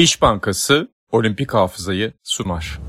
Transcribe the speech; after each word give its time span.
İş 0.00 0.22
Bankası 0.22 0.88
Olimpik 1.12 1.54
Hafızayı 1.54 2.12
sunar. 2.22 2.80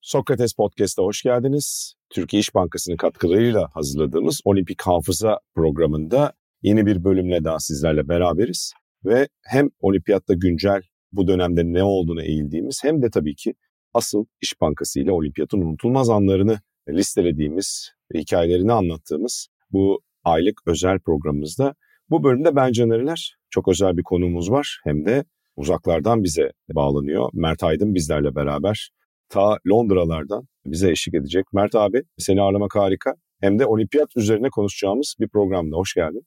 Sokrates 0.00 0.54
Podcast'a 0.54 1.02
hoş 1.02 1.22
geldiniz. 1.22 1.94
Türkiye 2.10 2.40
İş 2.40 2.54
Bankası'nın 2.54 2.96
katkılarıyla 2.96 3.68
hazırladığımız 3.74 4.40
Olimpik 4.44 4.82
Hafıza 4.82 5.38
programında 5.54 6.32
yeni 6.62 6.86
bir 6.86 7.04
bölümle 7.04 7.44
daha 7.44 7.58
sizlerle 7.58 8.08
beraberiz. 8.08 8.72
Ve 9.04 9.28
hem 9.44 9.70
olimpiyatta 9.80 10.34
güncel 10.34 10.82
bu 11.12 11.28
dönemde 11.28 11.62
ne 11.64 11.82
olduğunu 11.82 12.22
eğildiğimiz 12.22 12.80
hem 12.84 13.02
de 13.02 13.10
tabii 13.10 13.34
ki 13.34 13.54
asıl 13.94 14.24
İş 14.40 14.60
Bankası 14.60 15.00
ile 15.00 15.12
olimpiyatın 15.12 15.60
unutulmaz 15.60 16.10
anlarını 16.10 16.60
listelediğimiz 16.88 17.92
hikayelerini 18.14 18.72
anlattığımız 18.72 19.48
bu 19.72 20.00
aylık 20.24 20.60
özel 20.66 20.98
programımızda 20.98 21.74
bu 22.10 22.24
bölümde 22.24 22.56
ben 22.56 22.72
Canerler 22.72 23.36
çok 23.50 23.68
özel 23.68 23.96
bir 23.96 24.02
konuğumuz 24.02 24.50
var 24.50 24.80
hem 24.84 25.06
de 25.06 25.24
uzaklardan 25.56 26.24
bize 26.24 26.52
bağlanıyor. 26.74 27.30
Mert 27.32 27.62
Aydın 27.62 27.94
bizlerle 27.94 28.34
beraber 28.34 28.90
ta 29.28 29.58
Londralardan 29.68 30.48
bize 30.66 30.90
eşlik 30.90 31.14
edecek. 31.14 31.44
Mert 31.52 31.74
abi 31.74 32.02
seni 32.18 32.42
ağırlamak 32.42 32.76
harika. 32.76 33.14
Hem 33.40 33.58
de 33.58 33.66
olimpiyat 33.66 34.16
üzerine 34.16 34.50
konuşacağımız 34.50 35.14
bir 35.20 35.28
programda. 35.28 35.76
Hoş 35.76 35.94
geldin. 35.94 36.26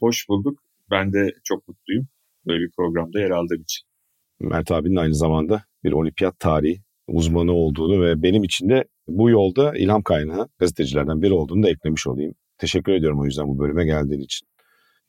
Hoş 0.00 0.28
bulduk. 0.28 0.58
Ben 0.90 1.12
de 1.12 1.30
çok 1.44 1.68
mutluyum 1.68 2.08
böyle 2.46 2.60
bir 2.60 2.70
programda 2.76 3.20
yer 3.20 3.30
aldığım 3.30 3.62
için. 3.62 3.86
Mert 4.40 4.70
abinin 4.70 4.96
aynı 4.96 5.14
zamanda 5.14 5.64
bir 5.84 5.92
olimpiyat 5.92 6.40
tarihi 6.40 6.82
uzmanı 7.08 7.52
olduğunu 7.52 8.02
ve 8.02 8.22
benim 8.22 8.44
için 8.44 8.68
de 8.68 8.84
bu 9.06 9.30
yolda 9.30 9.76
ilham 9.76 10.02
kaynağı 10.02 10.48
gazetecilerden 10.58 11.22
biri 11.22 11.32
olduğunu 11.32 11.62
da 11.62 11.70
eklemiş 11.70 12.06
olayım. 12.06 12.34
Teşekkür 12.58 12.92
ediyorum 12.92 13.20
o 13.20 13.24
yüzden 13.24 13.46
bu 13.46 13.58
bölüme 13.58 13.84
geldiğin 13.84 14.20
için. 14.20 14.48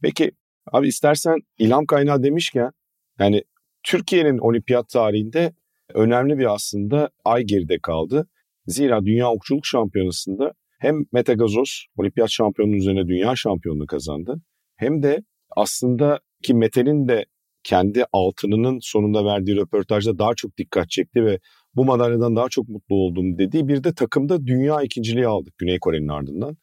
Peki 0.01 0.31
abi 0.71 0.87
istersen 0.87 1.35
ilham 1.57 1.85
kaynağı 1.85 2.23
demişken 2.23 2.71
yani 3.19 3.43
Türkiye'nin 3.83 4.37
olimpiyat 4.37 4.89
tarihinde 4.89 5.53
önemli 5.93 6.37
bir 6.37 6.53
aslında 6.53 7.09
ay 7.25 7.43
geride 7.43 7.79
kaldı. 7.79 8.27
Zira 8.67 9.05
Dünya 9.05 9.31
Okçuluk 9.31 9.65
Şampiyonası'nda 9.65 10.53
hem 10.79 10.95
Mete 11.11 11.33
Gazoz 11.33 11.85
olimpiyat 11.97 12.29
şampiyonunun 12.29 12.77
üzerine 12.77 13.07
dünya 13.07 13.35
şampiyonluğu 13.35 13.85
kazandı. 13.87 14.41
Hem 14.75 15.03
de 15.03 15.23
aslında 15.55 16.19
ki 16.43 16.53
Mete'nin 16.53 17.07
de 17.07 17.25
kendi 17.63 18.05
altınının 18.13 18.79
sonunda 18.81 19.25
verdiği 19.25 19.55
röportajda 19.55 20.19
daha 20.19 20.35
çok 20.35 20.57
dikkat 20.57 20.89
çekti 20.89 21.25
ve 21.25 21.39
bu 21.75 21.85
madalyadan 21.85 22.35
daha 22.35 22.49
çok 22.49 22.69
mutlu 22.69 22.95
oldum 22.95 23.37
dediği 23.37 23.67
bir 23.67 23.83
de 23.83 23.93
takımda 23.93 24.45
dünya 24.45 24.81
ikinciliği 24.81 25.27
aldık 25.27 25.57
Güney 25.57 25.79
Kore'nin 25.79 26.07
ardından. 26.07 26.57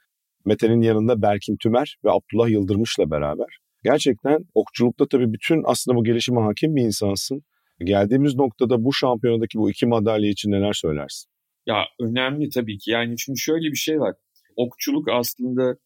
Mete'nin 0.44 0.83
yanında 0.83 1.22
Berkim 1.22 1.56
Tümer 1.56 1.97
ve 2.05 2.11
Abdullah 2.11 2.48
Yıldırmış'la 2.48 3.11
beraber. 3.11 3.58
Gerçekten 3.84 4.44
okçulukta 4.55 5.08
tabii 5.08 5.33
bütün 5.33 5.62
aslında 5.64 5.96
bu 5.96 6.05
gelişime 6.05 6.41
hakim 6.41 6.77
bir 6.77 6.83
insansın. 6.83 7.42
Geldiğimiz 7.84 8.34
noktada 8.34 8.84
bu 8.84 8.92
şampiyonadaki 8.92 9.58
bu 9.58 9.70
iki 9.70 9.86
madalya 9.86 10.30
için 10.30 10.50
neler 10.50 10.72
söylersin? 10.72 11.30
Ya 11.67 11.84
önemli 12.00 12.48
tabii 12.48 12.78
ki. 12.78 12.91
Yani 12.91 13.14
çünkü 13.17 13.39
şöyle 13.39 13.70
bir 13.70 13.77
şey 13.77 14.00
var. 14.00 14.14
Okçuluk 14.56 15.08
aslında 15.08 15.77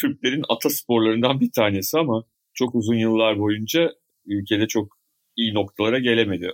Türklerin 0.00 0.42
atasporlarından 0.48 1.40
bir 1.40 1.52
tanesi 1.52 1.98
ama 1.98 2.24
çok 2.56 2.74
uzun 2.74 2.94
yıllar 2.94 3.38
boyunca 3.38 3.92
ülkede 4.26 4.66
çok 4.66 4.98
iyi 5.36 5.54
noktalara 5.54 5.98
gelemedi. 5.98 6.52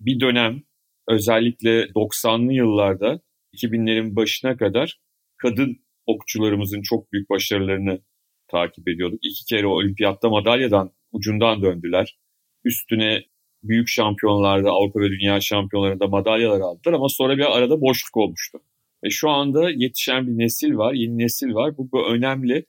Bir 0.00 0.20
dönem 0.20 0.62
özellikle 1.08 1.82
90'lı 1.82 2.52
yıllarda 2.52 3.20
2000'lerin 3.54 4.16
başına 4.16 4.56
kadar 4.56 5.00
kadın 5.36 5.76
okçularımızın 6.06 6.82
çok 6.82 7.12
büyük 7.12 7.30
başarılarını 7.30 8.02
takip 8.48 8.88
ediyorduk. 8.88 9.18
İki 9.22 9.44
kere 9.44 9.66
olimpiyatta 9.66 10.28
madalyadan 10.28 10.92
ucundan 11.12 11.62
döndüler. 11.62 12.18
Üstüne 12.64 13.24
büyük 13.62 13.88
şampiyonlarda 13.88 14.70
Avrupa 14.70 15.00
ve 15.00 15.08
Dünya 15.10 15.40
şampiyonlarında 15.40 16.06
madalyalar 16.06 16.60
aldılar 16.60 16.92
ama 16.92 17.08
sonra 17.08 17.36
bir 17.36 17.56
arada 17.58 17.80
boşluk 17.80 18.16
olmuştu. 18.16 18.58
Ve 19.04 19.10
şu 19.10 19.30
anda 19.30 19.70
yetişen 19.70 20.26
bir 20.26 20.38
nesil 20.44 20.76
var, 20.76 20.92
yeni 20.92 21.18
nesil 21.18 21.54
var. 21.54 21.76
Bu, 21.76 21.92
bu 21.92 22.08
önemli. 22.08 22.66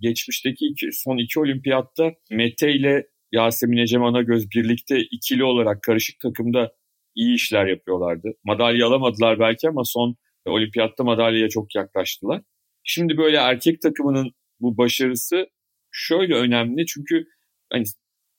Geçmişteki 0.00 0.66
iki, 0.66 0.88
son 0.92 1.18
iki 1.18 1.40
olimpiyatta 1.40 2.12
Mete 2.30 2.72
ile 2.72 3.06
Yasemin 3.32 3.76
Ecem 3.76 4.04
Anagöz 4.04 4.50
birlikte 4.50 5.00
ikili 5.00 5.44
olarak 5.44 5.82
karışık 5.82 6.20
takımda 6.20 6.72
iyi 7.14 7.34
işler 7.34 7.66
yapıyorlardı. 7.66 8.28
Madalya 8.44 8.86
alamadılar 8.86 9.38
belki 9.38 9.68
ama 9.68 9.84
son 9.84 10.16
olimpiyatta 10.46 11.04
madalyaya 11.04 11.48
çok 11.48 11.74
yaklaştılar. 11.74 12.42
Şimdi 12.84 13.16
böyle 13.16 13.36
erkek 13.36 13.82
takımının 13.82 14.30
bu 14.60 14.78
başarısı 14.78 15.46
şöyle 15.90 16.34
önemli 16.34 16.86
çünkü 16.86 17.24
hani 17.72 17.84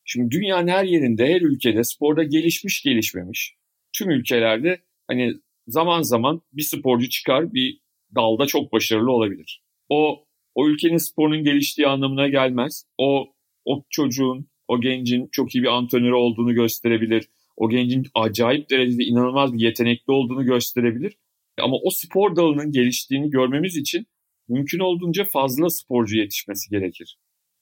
şimdi 0.05 0.31
dünyanın 0.31 0.67
her 0.67 0.83
yerinde, 0.83 1.27
her 1.27 1.41
ülkede 1.41 1.83
sporda 1.83 2.23
gelişmiş 2.23 2.81
gelişmemiş 2.83 3.55
tüm 3.93 4.09
ülkelerde 4.09 4.81
hani 5.07 5.33
zaman 5.67 6.01
zaman 6.01 6.41
bir 6.53 6.61
sporcu 6.61 7.09
çıkar 7.09 7.53
bir 7.53 7.79
dalda 8.15 8.45
çok 8.45 8.73
başarılı 8.73 9.11
olabilir. 9.11 9.63
O 9.89 10.25
o 10.59 10.67
ülkenin 10.67 10.97
sporunun 10.97 11.43
geliştiği 11.43 11.87
anlamına 11.87 12.27
gelmez. 12.27 12.85
O 12.97 13.33
o 13.65 13.83
çocuğun, 13.89 14.47
o 14.67 14.81
gencin 14.81 15.29
çok 15.31 15.55
iyi 15.55 15.63
bir 15.63 15.77
antrenör 15.77 16.11
olduğunu 16.11 16.53
gösterebilir. 16.53 17.29
O 17.57 17.69
gencin 17.69 18.05
acayip 18.15 18.69
derecede 18.69 19.03
inanılmaz 19.03 19.53
bir 19.53 19.59
yetenekli 19.59 20.11
olduğunu 20.11 20.45
gösterebilir. 20.45 21.17
Ama 21.61 21.75
o 21.83 21.89
spor 21.89 22.35
dalının 22.35 22.71
geliştiğini 22.71 23.29
görmemiz 23.29 23.77
için 23.77 24.07
mümkün 24.47 24.79
olduğunca 24.79 25.23
fazla 25.23 25.69
sporcu 25.69 26.17
yetişmesi 26.17 26.69
gerekir. 26.69 27.17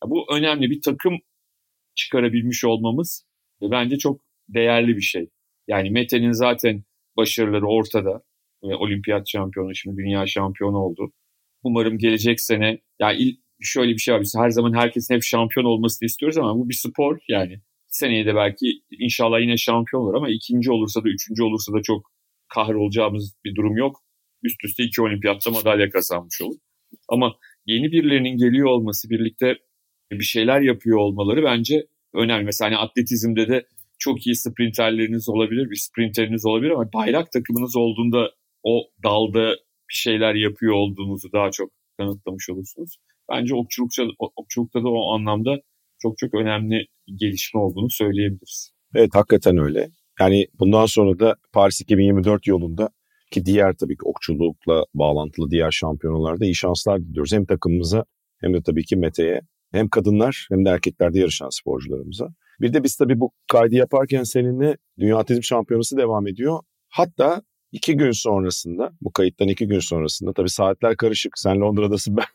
Bu 0.06 0.26
önemli 0.36 0.70
bir 0.70 0.82
takım 0.82 1.20
çıkarabilmiş 1.96 2.66
olmamız 2.66 3.26
ve 3.62 3.72
bence 3.72 3.98
çok 3.98 4.22
değerli 4.50 4.96
bir 4.96 5.02
şey. 5.02 5.30
Yani 5.68 5.90
Mete'nin 5.90 6.32
zaten 6.32 6.84
başarıları 7.18 7.68
ortada. 7.68 8.24
Ve 8.64 8.76
olimpiyat 8.76 9.30
şampiyonu 9.30 9.76
şimdi 9.76 9.98
dünya 9.98 10.28
şampiyonu 10.28 10.78
oldu. 10.78 11.12
Umarım 11.68 11.98
gelecek 11.98 12.42
sene 12.42 12.80
ya 13.00 13.14
il, 13.14 13.36
şöyle 13.62 13.92
bir 13.92 13.98
şey 13.98 14.14
var. 14.14 14.22
Biz 14.22 14.34
her 14.38 14.50
zaman 14.50 14.74
herkesin 14.74 15.16
hep 15.16 15.24
şampiyon 15.24 15.66
olmasını 15.66 16.06
istiyoruz 16.06 16.38
ama 16.38 16.56
bu 16.56 16.70
bir 16.70 16.74
spor 16.74 17.18
yani. 17.30 17.62
Seneye 17.88 18.26
de 18.26 18.36
belki 18.36 18.66
inşallah 19.00 19.40
yine 19.40 19.58
şampiyon 19.58 20.04
olur 20.04 20.16
ama 20.16 20.30
ikinci 20.30 20.72
olursa 20.72 21.04
da 21.04 21.10
üçüncü 21.10 21.44
olursa 21.44 21.74
da 21.74 21.82
çok 21.82 22.12
kahrolacağımız 22.54 23.36
bir 23.46 23.56
durum 23.56 23.78
yok. 23.78 23.96
Üst 24.44 24.64
üste 24.64 24.84
iki 24.84 25.02
olimpiyatta 25.02 25.52
madalya 25.52 25.90
kazanmış 25.90 26.42
olur. 26.42 26.56
Ama 27.10 27.36
yeni 27.66 27.92
birilerinin 27.92 28.38
geliyor 28.38 28.68
olması, 28.68 29.10
birlikte 29.10 29.56
bir 30.12 30.24
şeyler 30.24 30.62
yapıyor 30.62 30.98
olmaları 30.98 31.44
bence 31.44 31.88
önemli. 32.14 32.46
Mesela 32.46 32.70
hani 32.72 32.78
atletizmde 32.78 33.48
de 33.48 33.66
çok 34.00 34.28
iyi 34.28 34.36
sprinterleriniz 34.36 35.30
olabilir, 35.30 35.70
bir 35.70 35.76
sprinteriniz 35.76 36.46
olabilir 36.46 36.72
ama 36.72 36.94
bayrak 36.94 37.32
takımınız 37.32 37.76
olduğunda 37.76 38.32
o 38.64 38.84
dalda 39.04 39.56
bir 39.90 39.96
şeyler 39.96 40.36
yapıyor 40.36 40.74
olduğunuzu 40.74 41.32
daha 41.34 41.52
çok 41.52 41.72
kanıtlamış 41.98 42.50
olursunuz. 42.50 42.98
Bence 43.32 43.56
okçulukça, 43.56 44.04
okçulukta 44.36 44.84
da 44.84 44.90
o 44.90 45.14
anlamda 45.14 45.56
çok 46.00 46.18
çok 46.18 46.34
önemli 46.34 46.86
gelişme 47.16 47.60
olduğunu 47.60 47.90
söyleyebiliriz. 47.90 48.72
Evet 48.96 49.10
hakikaten 49.14 49.58
öyle. 49.58 49.90
Yani 50.20 50.48
bundan 50.60 50.86
sonra 50.86 51.20
da 51.20 51.36
Paris 51.54 51.82
2024 51.82 52.48
yolunda 52.48 52.90
ki 53.32 53.46
diğer 53.46 53.74
tabii 53.74 53.98
ki 53.98 54.04
okçulukla 54.06 54.86
bağlantılı 54.94 55.52
diğer 55.52 55.72
şampiyonalarda 55.72 56.46
iyi 56.46 56.56
şanslar 56.56 57.02
diliyoruz. 57.02 57.34
Hem 57.34 57.46
takımımıza 57.46 58.06
hem 58.42 58.54
de 58.54 58.62
tabii 58.62 58.86
ki 58.86 58.96
Mete'ye 58.96 59.42
hem 59.72 59.90
kadınlar 59.90 60.48
hem 60.50 60.66
de 60.66 60.70
erkeklerde 60.70 61.20
yarışan 61.20 61.50
sporcularımıza. 61.50 62.28
Bir 62.62 62.74
de 62.74 62.84
biz 62.84 62.96
tabii 62.96 63.20
bu 63.20 63.32
kaydı 63.52 63.76
yaparken 63.76 64.24
seninle 64.24 64.78
Dünya 65.00 65.18
Atletizm 65.18 65.44
Şampiyonası 65.44 65.98
devam 65.98 66.28
ediyor. 66.28 66.60
Hatta 66.90 67.42
iki 67.72 67.98
gün 67.98 68.12
sonrasında, 68.12 68.92
bu 69.02 69.12
kayıttan 69.12 69.48
iki 69.48 69.68
gün 69.68 69.80
sonrasında, 69.80 70.34
tabii 70.34 70.50
saatler 70.50 70.98
karışık. 70.98 71.40
Sen 71.40 71.60
Londra'dasın, 71.62 72.18
ben 72.18 72.26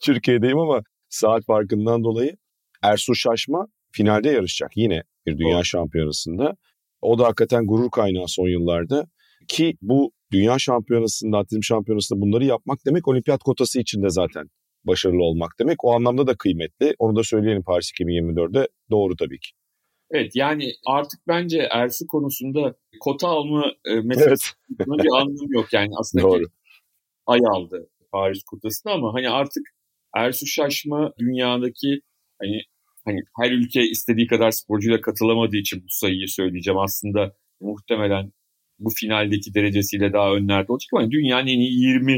Türkiye'deyim 0.00 0.58
ama 0.58 0.82
saat 1.08 1.44
farkından 1.44 2.04
dolayı 2.04 2.36
Ersu 2.82 3.14
Şaşma 3.14 3.66
finalde 3.92 4.28
yarışacak 4.30 4.70
yine 4.76 5.02
bir 5.26 5.38
dünya 5.38 5.64
şampiyonasında. 5.64 6.56
O 7.02 7.18
da 7.18 7.24
hakikaten 7.24 7.66
gurur 7.66 7.90
kaynağı 7.90 8.28
son 8.28 8.48
yıllarda. 8.48 9.06
Ki 9.48 9.76
bu 9.82 10.12
dünya 10.32 10.58
şampiyonasında, 10.58 11.38
atletizm 11.38 11.62
şampiyonasında 11.62 12.20
bunları 12.20 12.44
yapmak 12.44 12.78
demek 12.86 13.08
olimpiyat 13.08 13.42
kotası 13.42 13.80
içinde 13.80 14.10
zaten 14.10 14.46
başarılı 14.84 15.22
olmak 15.22 15.50
demek. 15.60 15.84
O 15.84 15.94
anlamda 15.94 16.26
da 16.26 16.36
kıymetli. 16.36 16.94
Onu 16.98 17.16
da 17.16 17.22
söyleyelim 17.24 17.62
Paris 17.62 17.90
2024'de. 17.90 18.68
Doğru 18.90 19.16
tabii 19.16 19.38
ki. 19.38 19.50
Evet 20.10 20.36
yani 20.36 20.72
artık 20.86 21.20
bence 21.28 21.68
Ersu 21.70 22.06
konusunda 22.06 22.74
kota 23.00 23.28
alma 23.28 23.64
e, 23.84 23.94
meselesi 24.00 24.48
evet. 24.70 24.88
bir 24.88 25.20
anlamı 25.20 25.54
yok. 25.54 25.72
Yani 25.72 25.90
aslında 25.98 26.24
Doğru. 26.24 26.44
ay 27.26 27.40
aldı 27.50 27.88
Paris 28.12 28.42
kotasını 28.42 28.92
ama 28.92 29.14
hani 29.14 29.30
artık 29.30 29.62
Ersu 30.16 30.46
Şaşma 30.46 31.12
dünyadaki 31.18 32.00
hani 32.40 32.62
hani 33.04 33.20
her 33.40 33.50
ülke 33.50 33.82
istediği 33.82 34.26
kadar 34.26 34.50
sporcuyla 34.50 35.00
katılamadığı 35.00 35.56
için 35.56 35.82
bu 35.82 35.88
sayıyı 35.88 36.28
söyleyeceğim. 36.28 36.78
Aslında 36.78 37.36
muhtemelen 37.60 38.32
bu 38.78 38.90
finaldeki 38.96 39.54
derecesiyle 39.54 40.12
daha 40.12 40.34
önlerde 40.34 40.72
olacak 40.72 40.90
ama 40.92 41.10
dünyanın 41.10 41.46
en 41.46 41.58
iyi 41.58 41.80
20 41.80 42.12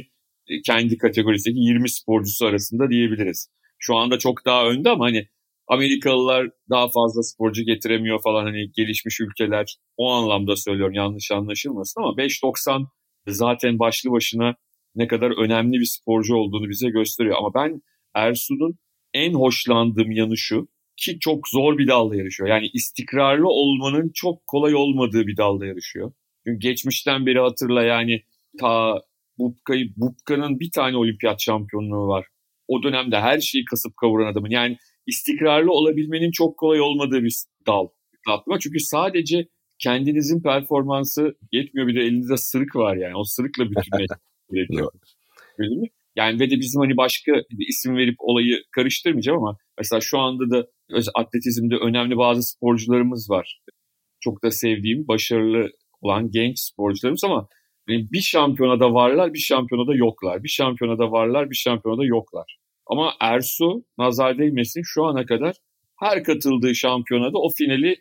e, 0.48 0.62
kendi 0.62 0.98
kategorisindeki 0.98 1.60
20 1.60 1.90
sporcusu 1.90 2.46
arasında 2.46 2.90
diyebiliriz. 2.90 3.48
Şu 3.78 3.96
anda 3.96 4.18
çok 4.18 4.44
daha 4.44 4.68
önde 4.68 4.90
ama 4.90 5.04
hani 5.04 5.28
Amerikalılar 5.68 6.48
daha 6.70 6.88
fazla 6.88 7.22
sporcu 7.22 7.62
getiremiyor 7.62 8.22
falan 8.22 8.44
hani 8.44 8.72
gelişmiş 8.76 9.20
ülkeler 9.20 9.76
o 9.96 10.10
anlamda 10.12 10.56
söylüyorum 10.56 10.94
yanlış 10.94 11.30
anlaşılmasın 11.30 12.00
ama 12.00 12.12
5.90 12.12 12.86
zaten 13.28 13.78
başlı 13.78 14.10
başına 14.10 14.54
ne 14.94 15.06
kadar 15.06 15.44
önemli 15.44 15.80
bir 15.80 15.84
sporcu 15.84 16.34
olduğunu 16.34 16.68
bize 16.68 16.90
gösteriyor. 16.90 17.36
Ama 17.38 17.54
ben 17.54 17.82
Ersun'un 18.14 18.78
en 19.14 19.34
hoşlandığım 19.34 20.10
yanı 20.10 20.36
şu 20.36 20.68
ki 20.96 21.18
çok 21.20 21.48
zor 21.48 21.78
bir 21.78 21.88
dalda 21.88 22.16
yarışıyor. 22.16 22.48
Yani 22.48 22.70
istikrarlı 22.72 23.48
olmanın 23.48 24.10
çok 24.14 24.46
kolay 24.46 24.74
olmadığı 24.74 25.26
bir 25.26 25.36
dalda 25.36 25.66
yarışıyor. 25.66 26.12
Çünkü 26.46 26.58
geçmişten 26.58 27.26
beri 27.26 27.38
hatırla 27.38 27.82
yani 27.82 28.22
ta 28.60 29.02
Bubka'yı, 29.38 29.92
Bubka'nın 29.96 30.60
bir 30.60 30.70
tane 30.70 30.96
olimpiyat 30.96 31.40
şampiyonluğu 31.40 32.08
var. 32.08 32.26
O 32.68 32.82
dönemde 32.82 33.20
her 33.20 33.40
şeyi 33.40 33.64
kasıp 33.64 33.96
kavuran 33.96 34.32
adamın. 34.32 34.50
Yani 34.50 34.76
istikrarlı 35.08 35.72
olabilmenin 35.72 36.30
çok 36.30 36.58
kolay 36.58 36.80
olmadığı 36.80 37.22
bir 37.22 37.34
dal. 37.66 37.88
Atma. 38.28 38.58
Çünkü 38.58 38.80
sadece 38.80 39.48
kendinizin 39.78 40.42
performansı 40.42 41.34
yetmiyor 41.52 41.88
bir 41.88 41.94
de 41.94 42.00
elinizde 42.00 42.36
sırık 42.36 42.76
var 42.76 42.96
yani. 42.96 43.16
O 43.16 43.24
sırıkla 43.24 43.64
bütünleşmek 43.64 44.08
gerekiyor. 44.52 44.92
Yani 46.16 46.40
ve 46.40 46.50
de 46.50 46.56
bizim 46.60 46.80
hani 46.80 46.96
başka 46.96 47.32
isim 47.68 47.96
verip 47.96 48.14
olayı 48.18 48.62
karıştırmayacağım 48.72 49.38
ama 49.38 49.56
mesela 49.78 50.00
şu 50.00 50.18
anda 50.18 50.50
da 50.50 50.66
atletizmde 51.14 51.76
önemli 51.76 52.16
bazı 52.16 52.42
sporcularımız 52.42 53.30
var. 53.30 53.60
Çok 54.20 54.44
da 54.44 54.50
sevdiğim, 54.50 55.08
başarılı 55.08 55.70
olan 56.00 56.30
genç 56.30 56.58
sporcularımız 56.58 57.24
ama 57.24 57.48
bir 57.88 58.20
şampiyonada 58.20 58.94
varlar, 58.94 59.34
bir 59.34 59.38
şampiyonada 59.38 59.94
yoklar. 59.94 60.42
Bir 60.42 60.48
şampiyonada 60.48 61.10
varlar, 61.10 61.50
bir 61.50 61.56
şampiyonada 61.56 62.04
yoklar. 62.04 62.58
Ama 62.88 63.14
Ersu 63.20 63.84
nazar 63.98 64.38
değmesin 64.38 64.82
şu 64.84 65.04
ana 65.04 65.26
kadar 65.26 65.56
her 65.96 66.24
katıldığı 66.24 66.74
şampiyonada 66.74 67.38
o 67.38 67.48
finali 67.50 67.96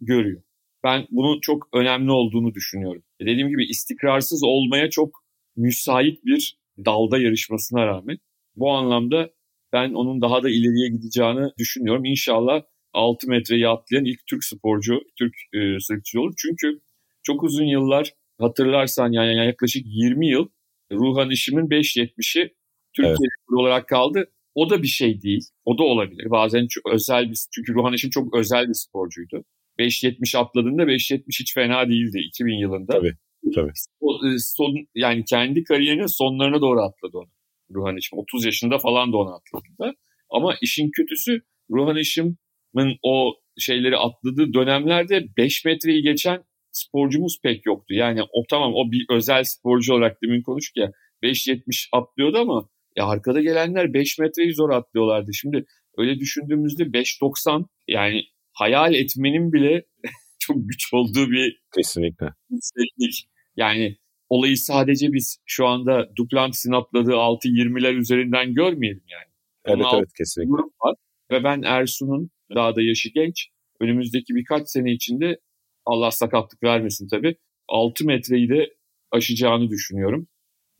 görüyor. 0.00 0.42
Ben 0.84 1.06
bunun 1.10 1.40
çok 1.40 1.68
önemli 1.72 2.10
olduğunu 2.10 2.54
düşünüyorum. 2.54 3.02
E, 3.20 3.26
dediğim 3.26 3.48
gibi 3.48 3.66
istikrarsız 3.66 4.44
olmaya 4.44 4.90
çok 4.90 5.24
müsait 5.56 6.24
bir 6.24 6.58
dalda 6.84 7.18
yarışmasına 7.18 7.86
rağmen 7.86 8.18
bu 8.56 8.70
anlamda 8.70 9.30
ben 9.72 9.92
onun 9.92 10.20
daha 10.20 10.42
da 10.42 10.50
ileriye 10.50 10.88
gideceğini 10.88 11.50
düşünüyorum. 11.58 12.04
İnşallah 12.04 12.62
6 12.92 13.28
metreyi 13.28 13.68
atlayan 13.68 14.04
ilk 14.04 14.26
Türk 14.26 14.44
sporcu, 14.44 15.00
Türk 15.18 15.34
e, 15.54 15.80
sırıkçı 15.80 16.20
olur. 16.20 16.34
Çünkü 16.36 16.80
çok 17.22 17.42
uzun 17.42 17.64
yıllar 17.64 18.12
hatırlarsan 18.38 19.12
yani 19.12 19.46
yaklaşık 19.46 19.82
20 19.86 20.28
yıl 20.28 20.48
Ruhan 20.92 21.30
İşim'in 21.30 21.68
5.70'i 21.68 22.54
Türkiye 22.92 23.16
evet. 23.18 23.58
olarak 23.58 23.88
kaldı. 23.88 24.31
O 24.54 24.70
da 24.70 24.82
bir 24.82 24.88
şey 24.88 25.22
değil. 25.22 25.42
O 25.64 25.78
da 25.78 25.82
olabilir. 25.82 26.30
Bazen 26.30 26.66
çok 26.66 26.92
özel 26.92 27.30
bir 27.30 27.38
çünkü 27.54 27.74
Ruhan 27.74 27.92
İşim 27.92 28.10
çok 28.10 28.34
özel 28.34 28.68
bir 28.68 28.74
sporcuydu. 28.74 29.44
5.70 29.78 30.38
atladığında 30.38 30.82
5.70 30.82 31.22
hiç 31.40 31.54
fena 31.54 31.88
değildi 31.88 32.18
2000 32.18 32.58
yılında. 32.58 32.92
Tabii. 32.92 33.16
Tabii. 33.54 33.72
O, 34.00 34.26
e, 34.26 34.38
son, 34.38 34.74
yani 34.94 35.24
kendi 35.24 35.64
kariyerinin 35.64 36.06
sonlarına 36.06 36.60
doğru 36.60 36.80
atladı 36.80 37.18
onu. 37.18 37.28
Ruhan 37.74 37.96
İşim. 37.96 38.18
30 38.18 38.44
yaşında 38.44 38.78
falan 38.78 39.12
da 39.12 39.16
onu 39.16 39.34
atladı. 39.34 39.94
Ama 40.30 40.54
işin 40.62 40.90
kötüsü 40.90 41.40
Ruhan 41.70 41.96
İşim'in 41.96 42.98
o 43.02 43.34
şeyleri 43.58 43.96
atladığı 43.96 44.52
dönemlerde 44.52 45.26
5 45.36 45.64
metreyi 45.64 46.02
geçen 46.02 46.44
sporcumuz 46.72 47.40
pek 47.42 47.66
yoktu. 47.66 47.94
Yani 47.94 48.22
o 48.22 48.44
tamam 48.50 48.72
o 48.74 48.92
bir 48.92 49.06
özel 49.10 49.44
sporcu 49.44 49.94
olarak 49.94 50.22
demin 50.22 50.42
konuştuk 50.42 50.76
ya 50.76 50.92
5.70 51.22 51.88
atlıyordu 51.92 52.38
ama 52.38 52.68
ya 52.96 53.06
arkada 53.06 53.40
gelenler 53.40 53.94
5 53.94 54.18
metreyi 54.18 54.54
zor 54.54 54.70
atlıyorlardı. 54.70 55.34
Şimdi 55.34 55.64
öyle 55.98 56.18
düşündüğümüzde 56.18 56.82
5.90 56.82 57.66
yani 57.88 58.22
hayal 58.52 58.94
etmenin 58.94 59.52
bile 59.52 59.84
çok 60.38 60.56
güç 60.56 60.94
olduğu 60.94 61.30
bir 61.30 61.62
kesinlikle. 61.74 62.26
Teknik. 62.50 63.28
Yani 63.56 63.96
olayı 64.28 64.58
sadece 64.58 65.12
biz 65.12 65.38
şu 65.46 65.66
anda 65.66 66.08
Duplantis'in 66.16 66.72
atladığı 66.72 67.12
6.20'ler 67.12 67.94
üzerinden 67.94 68.54
görmeyelim 68.54 69.04
yani. 69.08 69.32
Evet 69.64 69.86
Onun 69.86 69.98
evet 69.98 70.12
kesinlikle. 70.18 70.52
Var. 70.52 70.96
Ve 71.30 71.44
ben 71.44 71.62
Ersun'un 71.62 72.30
daha 72.54 72.76
da 72.76 72.82
yaşı 72.82 73.08
genç. 73.08 73.48
Önümüzdeki 73.80 74.34
birkaç 74.34 74.68
sene 74.68 74.92
içinde 74.92 75.38
Allah 75.86 76.10
sakatlık 76.10 76.62
vermesin 76.62 77.08
tabii. 77.08 77.36
6 77.68 78.04
metreyi 78.04 78.48
de 78.48 78.74
aşacağını 79.10 79.70
düşünüyorum. 79.70 80.28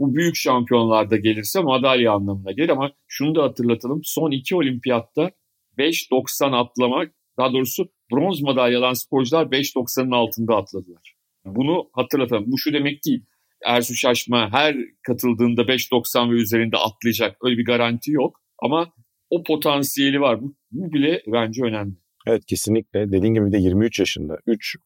Bu 0.03 0.15
büyük 0.15 0.37
şampiyonlarda 0.37 1.17
gelirse 1.17 1.61
madalya 1.61 2.13
anlamına 2.13 2.53
gelir 2.53 2.69
ama 2.69 2.93
şunu 3.09 3.35
da 3.35 3.43
hatırlatalım. 3.43 4.01
Son 4.05 4.31
iki 4.31 4.57
olimpiyatta 4.57 5.31
5.90 5.79 6.57
atlamak, 6.57 7.13
daha 7.39 7.53
doğrusu 7.53 7.89
bronz 8.13 8.43
madalyalan 8.43 8.93
sporcular 8.93 9.47
5.90'ın 9.47 10.11
altında 10.11 10.57
atladılar. 10.57 11.15
Bunu 11.45 11.91
hatırlatalım. 11.93 12.45
Bu 12.47 12.59
şu 12.59 12.73
demek 12.73 13.05
değil. 13.07 13.25
Ersu 13.67 13.95
Şaşma 13.95 14.53
her 14.53 14.77
katıldığında 15.07 15.63
5.90 15.63 16.31
ve 16.31 16.35
üzerinde 16.35 16.77
atlayacak. 16.77 17.37
Öyle 17.45 17.59
bir 17.59 17.65
garanti 17.65 18.11
yok. 18.11 18.41
Ama 18.59 18.93
o 19.31 19.43
potansiyeli 19.43 20.21
var. 20.21 20.43
Bu, 20.43 20.55
bu 20.73 20.93
bile 20.93 21.23
bence 21.27 21.65
önemli. 21.65 21.95
Evet 22.27 22.47
kesinlikle. 22.47 23.13
Dediğin 23.13 23.35
gibi 23.35 23.53
de 23.53 23.59
23 23.59 23.99
yaşında. 23.99 24.39
3 24.47 24.77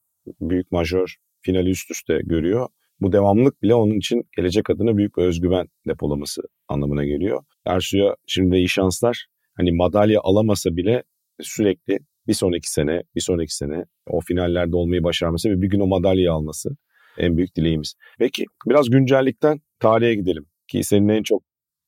büyük 0.40 0.72
majör 0.72 1.16
finali 1.42 1.70
üst 1.70 1.90
üste 1.90 2.20
görüyor. 2.24 2.69
Bu 3.00 3.12
devamlılık 3.12 3.62
bile 3.62 3.75
onun 3.75 3.94
için 3.94 4.22
gelecek 4.37 4.70
adına 4.70 4.96
büyük 4.96 5.16
bir 5.16 5.22
özgüven 5.22 5.66
depolaması 5.88 6.43
anlamına 6.69 7.04
geliyor. 7.04 7.44
Ersu'ya 7.64 8.16
şimdi 8.26 8.56
iyi 8.56 8.69
şanslar. 8.69 9.26
Hani 9.56 9.72
madalya 9.72 10.20
alamasa 10.22 10.76
bile 10.76 11.02
sürekli 11.40 11.98
bir 12.26 12.34
sonraki 12.34 12.70
sene, 12.70 13.02
bir 13.14 13.20
sonraki 13.20 13.56
sene 13.56 13.84
o 14.06 14.20
finallerde 14.20 14.76
olmayı 14.76 15.04
başarması 15.04 15.50
ve 15.50 15.62
bir 15.62 15.69
gün 15.69 15.81
o 15.81 15.87
madalyayı 15.87 16.32
alması 16.32 16.76
en 17.19 17.37
büyük 17.37 17.56
dileğimiz. 17.56 17.94
Peki 18.19 18.44
biraz 18.66 18.90
güncellikten 18.90 19.60
tarihe 19.81 20.14
gidelim 20.14 20.46
ki 20.69 20.84
senin 20.84 21.08
en 21.08 21.22
çok 21.22 21.43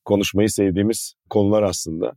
konuşmayı 0.05 0.49
sevdiğimiz 0.49 1.13
konular 1.29 1.63
aslında 1.63 2.13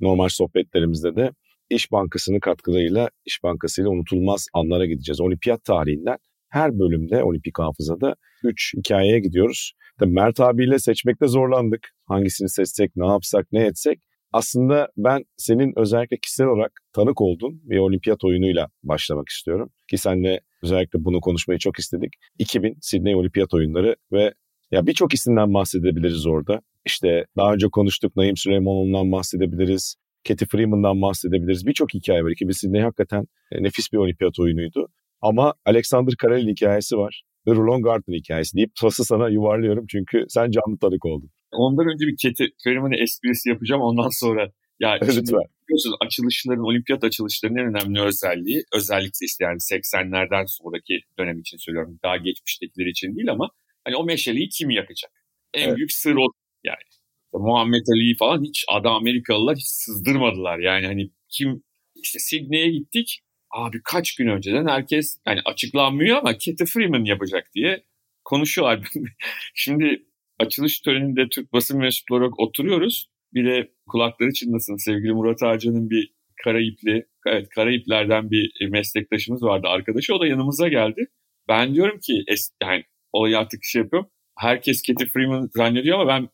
normal 0.00 0.28
sohbetlerimizde 0.28 1.16
de 1.16 1.30
İş 1.70 1.92
Bankası'nın 1.92 2.40
katkılarıyla 2.40 3.08
İş 3.24 3.42
Bankası 3.42 3.82
ile 3.82 3.88
unutulmaz 3.88 4.46
anlara 4.52 4.86
gideceğiz. 4.86 5.20
Olimpiyat 5.20 5.64
tarihinden 5.64 6.18
her 6.52 6.78
bölümde 6.78 7.24
olimpik 7.24 7.58
hafızada 7.58 8.14
3 8.44 8.74
hikayeye 8.76 9.20
gidiyoruz. 9.20 9.72
Tabii 9.98 10.12
Mert 10.12 10.40
abiyle 10.40 10.78
seçmekte 10.78 11.26
zorlandık. 11.26 11.88
Hangisini 12.06 12.48
seçsek, 12.48 12.96
ne 12.96 13.06
yapsak, 13.06 13.46
ne 13.52 13.66
etsek. 13.66 14.00
Aslında 14.32 14.88
ben 14.96 15.24
senin 15.36 15.72
özellikle 15.76 16.16
kişisel 16.16 16.46
olarak 16.46 16.72
tanık 16.92 17.20
oldun 17.20 17.60
bir 17.62 17.78
olimpiyat 17.78 18.24
oyunuyla 18.24 18.68
başlamak 18.82 19.28
istiyorum. 19.28 19.70
Ki 19.90 19.98
senle 19.98 20.40
özellikle 20.62 21.04
bunu 21.04 21.20
konuşmayı 21.20 21.58
çok 21.58 21.78
istedik. 21.78 22.12
2000 22.38 22.78
Sydney 22.80 23.16
Olimpiyat 23.16 23.54
Oyunları 23.54 23.96
ve 24.12 24.34
ya 24.70 24.86
birçok 24.86 25.14
isimden 25.14 25.54
bahsedebiliriz 25.54 26.26
orada. 26.26 26.60
İşte 26.84 27.24
daha 27.36 27.52
önce 27.52 27.68
konuştuk 27.68 28.16
Naim 28.16 28.36
Süleymanoğlu'ndan 28.36 29.12
bahsedebiliriz. 29.12 29.96
Katie 30.28 30.48
Freeman'dan 30.48 31.02
bahsedebiliriz. 31.02 31.66
Birçok 31.66 31.94
hikaye 31.94 32.24
var. 32.24 32.30
2000 32.30 32.52
Sydney 32.52 32.80
hakikaten 32.80 33.26
e, 33.52 33.62
nefis 33.62 33.92
bir 33.92 33.98
olimpiyat 33.98 34.38
oyunuydu. 34.38 34.88
Ama 35.22 35.54
Alexander 35.66 36.14
Karel 36.16 36.46
hikayesi 36.46 36.96
var. 36.96 37.22
Ve 37.46 37.50
Rulon 37.50 37.82
Gardner 37.82 38.16
hikayesi 38.16 38.56
deyip 38.56 38.70
pası 38.80 39.04
sana 39.04 39.28
yuvarlıyorum 39.28 39.86
çünkü 39.88 40.24
sen 40.28 40.50
canlı 40.50 40.78
tanık 40.80 41.04
oldun. 41.06 41.30
Ondan 41.52 41.86
önce 41.86 42.06
bir 42.06 42.16
Katie 42.22 42.46
Freeman 42.64 42.92
esprisi 42.92 43.48
yapacağım 43.48 43.82
ondan 43.82 44.08
sonra. 44.20 44.52
Ya 44.80 44.98
şimdi 45.00 45.32
biliyorsunuz 45.68 45.96
açılışların, 46.00 46.64
olimpiyat 46.64 47.04
açılışlarının 47.04 47.58
en 47.58 47.66
önemli 47.66 48.00
özelliği 48.00 48.62
özellikle 48.74 49.24
işte 49.26 49.44
yani 49.44 49.56
80'lerden 49.56 50.44
sonraki 50.46 51.00
dönem 51.18 51.40
için 51.40 51.56
söylüyorum. 51.56 51.98
Daha 52.04 52.16
geçmiştekiler 52.16 52.86
için 52.86 53.16
değil 53.16 53.30
ama 53.30 53.48
hani 53.84 53.96
o 53.96 54.04
meşaleyi 54.04 54.48
kim 54.48 54.70
yakacak? 54.70 55.12
En 55.54 55.68
evet. 55.68 55.76
büyük 55.76 55.92
sır 55.92 56.14
o 56.14 56.26
yani. 56.64 56.84
Muhammed 57.32 57.86
Ali 57.92 58.16
falan 58.18 58.44
hiç 58.44 58.64
adam 58.68 58.94
Amerikalılar 58.94 59.56
hiç 59.56 59.66
sızdırmadılar. 59.66 60.58
Yani 60.58 60.86
hani 60.86 61.10
kim 61.28 61.62
işte 61.94 62.18
Sydney'e 62.18 62.70
gittik. 62.70 63.20
Abi 63.52 63.80
kaç 63.84 64.14
gün 64.16 64.28
önceden 64.28 64.66
herkes 64.66 65.18
yani 65.26 65.40
açıklanmıyor 65.44 66.16
ama 66.16 66.32
Katie 66.32 66.66
Freeman 66.66 67.04
yapacak 67.04 67.50
diye 67.54 67.84
konuşuyorlar. 68.24 68.80
Şimdi 69.54 70.02
açılış 70.38 70.80
töreninde 70.80 71.28
Türk 71.28 71.52
basın 71.52 71.78
mensupları 71.78 72.20
olarak 72.20 72.40
oturuyoruz. 72.40 73.10
Bir 73.34 73.46
de 73.46 73.72
kulakları 73.86 74.32
çınlasın 74.32 74.76
sevgili 74.76 75.12
Murat 75.12 75.42
Arcan'ın 75.42 75.90
bir 75.90 76.12
Karayipli, 76.44 77.06
evet 77.26 77.48
Karayiplerden 77.48 78.30
bir 78.30 78.68
meslektaşımız 78.70 79.42
vardı 79.42 79.68
arkadaşı. 79.68 80.14
O 80.14 80.20
da 80.20 80.26
yanımıza 80.26 80.68
geldi. 80.68 81.06
Ben 81.48 81.74
diyorum 81.74 82.00
ki 82.00 82.24
yani 82.62 82.84
olayı 83.12 83.38
artık 83.38 83.60
şey 83.64 83.82
yapıyorum 83.82 84.10
herkes 84.38 84.82
Katie 84.82 85.08
Freeman 85.08 85.50
zannediyor 85.56 86.00
ama 86.00 86.08
ben 86.08 86.28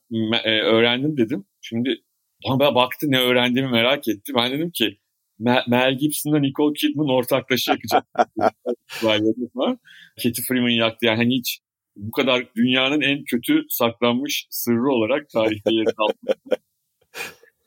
e, 0.44 0.60
öğrendim 0.60 1.16
dedim. 1.16 1.44
Şimdi 1.60 2.02
bana 2.48 2.74
baktı 2.74 3.06
ne 3.10 3.18
öğrendiğimi 3.20 3.70
merak 3.70 4.08
etti. 4.08 4.32
Ben 4.36 4.52
dedim 4.52 4.70
ki 4.70 4.98
Mel 5.38 5.98
Gibson'la 5.98 6.38
Nicole 6.38 6.72
Kidman 6.72 7.08
ortaklaşa 7.08 7.72
yakacak. 7.72 8.04
Katie 10.22 10.44
Freeman 10.48 10.68
yaktı. 10.68 11.06
Yani 11.06 11.16
hani 11.16 11.34
hiç 11.38 11.60
bu 11.96 12.10
kadar 12.10 12.46
dünyanın 12.56 13.00
en 13.00 13.24
kötü 13.24 13.62
saklanmış 13.68 14.46
sırrı 14.50 14.92
olarak 14.92 15.30
tarihte 15.30 15.70
yerini 15.72 15.92
aldı. 15.98 16.34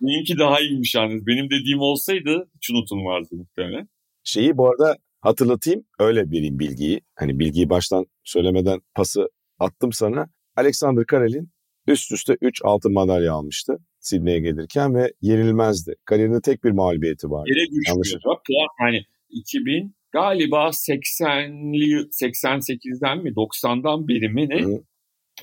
Benimki 0.02 0.38
daha 0.38 0.60
iyiymiş 0.60 0.96
yalnız. 0.96 1.28
Benim 1.28 1.50
dediğim 1.50 1.80
olsaydı 1.80 2.50
hiç 2.56 2.70
unutulmazdı 2.70 3.36
muhtemelen. 3.36 3.90
Şeyi 4.24 4.58
bu 4.58 4.70
arada 4.70 4.98
hatırlatayım. 5.22 5.84
Öyle 6.00 6.32
vereyim 6.32 6.60
bilgiyi. 6.60 7.02
Hani 7.16 7.40
bilgiyi 7.40 7.70
baştan 7.70 8.06
söylemeden 8.24 8.80
pası 8.96 9.30
attım 9.60 9.94
sana. 9.94 10.30
Alexander 10.56 11.06
Karel'in 11.06 11.50
üst 11.88 12.12
üste 12.12 12.38
3 12.42 12.62
altın 12.64 12.94
madalya 12.94 13.34
almıştı. 13.34 13.78
Sidney'e 14.02 14.40
gelirken 14.40 14.96
ve 14.96 15.14
yenilmezdi. 15.22 15.96
Kariyerinde 16.06 16.42
tek 16.42 16.64
bir 16.64 16.72
mağlubiyeti 16.72 17.30
vardı. 17.30 17.50
Yere 17.50 17.66
düşmüyor. 17.72 18.22
Puan 18.24 18.68
hani 18.80 19.06
2000 19.30 19.96
galiba 20.12 20.68
80'li 20.68 22.10
88'den 22.10 23.24
mi 23.24 23.30
90'dan 23.30 24.08
beri 24.08 24.30
mi 24.30 24.50
ne 24.50 24.64
Hı. 24.64 24.84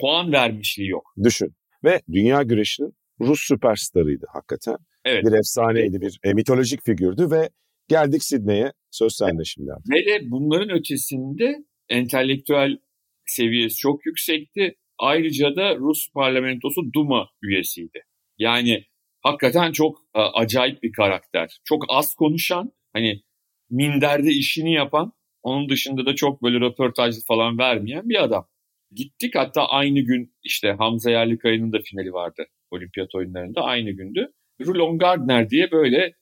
puan 0.00 0.32
vermişliği 0.32 0.88
yok. 0.88 1.14
Düşün. 1.22 1.54
Ve 1.84 2.00
dünya 2.12 2.42
güreşinin 2.42 2.92
Rus 3.20 3.40
süperstarıydı 3.40 4.26
hakikaten. 4.32 4.76
Evet. 5.04 5.24
Bir 5.24 5.32
efsaneydi, 5.32 6.00
bir 6.00 6.18
e, 6.24 6.32
mitolojik 6.32 6.84
figürdü 6.84 7.30
ve 7.30 7.50
geldik 7.88 8.24
Sidney'e. 8.24 8.72
Söz 8.90 9.12
sende 9.12 9.44
şimdi. 9.44 9.70
Ve 9.70 10.06
de 10.06 10.30
bunların 10.30 10.70
ötesinde 10.70 11.56
entelektüel 11.88 12.78
seviyesi 13.26 13.76
çok 13.76 14.06
yüksekti. 14.06 14.76
Ayrıca 14.98 15.56
da 15.56 15.76
Rus 15.76 16.08
parlamentosu 16.14 16.80
Duma 16.94 17.28
üyesiydi. 17.42 18.02
Yani 18.38 18.84
hakikaten 19.20 19.72
çok 19.72 19.98
e, 20.14 20.20
acayip 20.20 20.82
bir 20.82 20.92
karakter. 20.92 21.60
Çok 21.64 21.84
az 21.88 22.14
konuşan, 22.14 22.72
hani 22.92 23.22
minderde 23.70 24.30
işini 24.30 24.72
yapan, 24.72 25.12
onun 25.42 25.68
dışında 25.68 26.06
da 26.06 26.14
çok 26.14 26.42
böyle 26.42 26.60
röportaj 26.60 27.14
falan 27.26 27.58
vermeyen 27.58 28.08
bir 28.08 28.22
adam. 28.22 28.48
Gittik 28.90 29.34
hatta 29.36 29.68
aynı 29.68 30.00
gün 30.00 30.34
işte 30.42 30.72
Hamza 30.78 31.10
Yerlikaya'nın 31.10 31.72
da 31.72 31.78
finali 31.84 32.12
vardı 32.12 32.46
olimpiyat 32.70 33.14
oyunlarında 33.14 33.62
aynı 33.62 33.90
gündü. 33.90 34.32
Rulon 34.60 34.98
Gardner 34.98 35.50
diye 35.50 35.70
böyle 35.70 36.14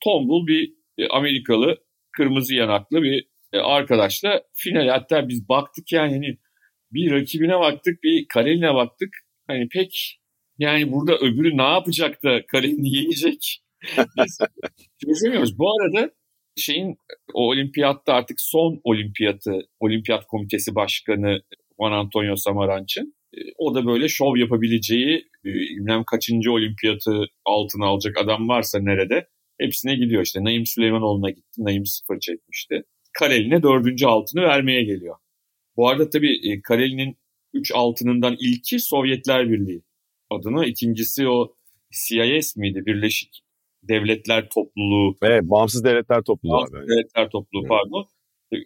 tombul 0.00 0.46
bir 0.46 0.72
e, 0.98 1.08
Amerikalı 1.08 1.76
kırmızı 2.12 2.54
yanaklı 2.54 3.02
bir 3.02 3.28
e, 3.52 3.58
arkadaşla 3.58 4.42
final 4.54 4.88
hatta 4.88 5.28
biz 5.28 5.48
baktık 5.48 5.92
yani 5.92 6.12
hani 6.12 6.38
bir 6.92 7.10
rakibine 7.10 7.58
baktık 7.60 8.02
bir 8.02 8.26
Karelin'e 8.28 8.74
baktık 8.74 9.08
hani 9.46 9.68
pek 9.68 10.20
yani 10.58 10.92
burada 10.92 11.16
öbürü 11.16 11.56
ne 11.56 11.62
yapacak 11.62 12.24
da 12.24 12.46
Karelin'i 12.46 12.88
yiyecek 12.96 13.62
biz 14.16 14.38
çözemiyoruz. 15.04 15.58
Bu 15.58 15.66
arada 15.70 16.10
şeyin 16.56 16.96
o 17.34 17.48
olimpiyatta 17.48 18.14
artık 18.14 18.40
son 18.40 18.80
olimpiyatı 18.84 19.60
olimpiyat 19.80 20.26
komitesi 20.26 20.74
başkanı 20.74 21.40
Juan 21.80 21.92
Antonio 21.92 22.36
Samaranch'ın 22.36 23.14
e, 23.34 23.40
o 23.58 23.74
da 23.74 23.86
böyle 23.86 24.08
şov 24.08 24.36
yapabileceği 24.36 25.16
e, 25.16 25.48
bilmem 25.48 26.04
kaçıncı 26.04 26.52
olimpiyatı 26.52 27.24
altına 27.44 27.86
alacak 27.86 28.18
adam 28.18 28.48
varsa 28.48 28.78
nerede 28.78 29.28
hepsine 29.60 29.94
gidiyor 29.94 30.22
işte. 30.22 30.44
Naim 30.44 30.66
Süleymanoğlu'na 30.66 31.30
gitti. 31.30 31.58
Naim 31.58 31.86
sıfır 31.86 32.20
çekmişti. 32.20 32.82
Kareli'ne 33.18 33.62
dördüncü 33.62 34.06
altını 34.06 34.42
vermeye 34.42 34.84
geliyor. 34.84 35.16
Bu 35.76 35.88
arada 35.88 36.10
tabii 36.10 36.50
e, 36.50 36.62
Kareli'nin 36.62 37.18
üç 37.54 37.72
altınından 37.74 38.36
ilki 38.40 38.78
Sovyetler 38.80 39.50
Birliği 39.50 39.82
adına. 40.30 40.66
ikincisi 40.66 41.28
o 41.28 41.54
CIS 41.90 42.56
miydi? 42.56 42.82
Birleşik 42.86 43.42
Devletler 43.82 44.48
Topluluğu. 44.54 45.16
Evet, 45.22 45.42
Bağımsız 45.44 45.84
Devletler 45.84 46.22
Topluluğu. 46.22 46.52
Bağımsız 46.52 46.74
Devletler 46.74 47.30
Topluluğu 47.30 47.62
evet. 47.62 47.68
pardon. 47.68 48.06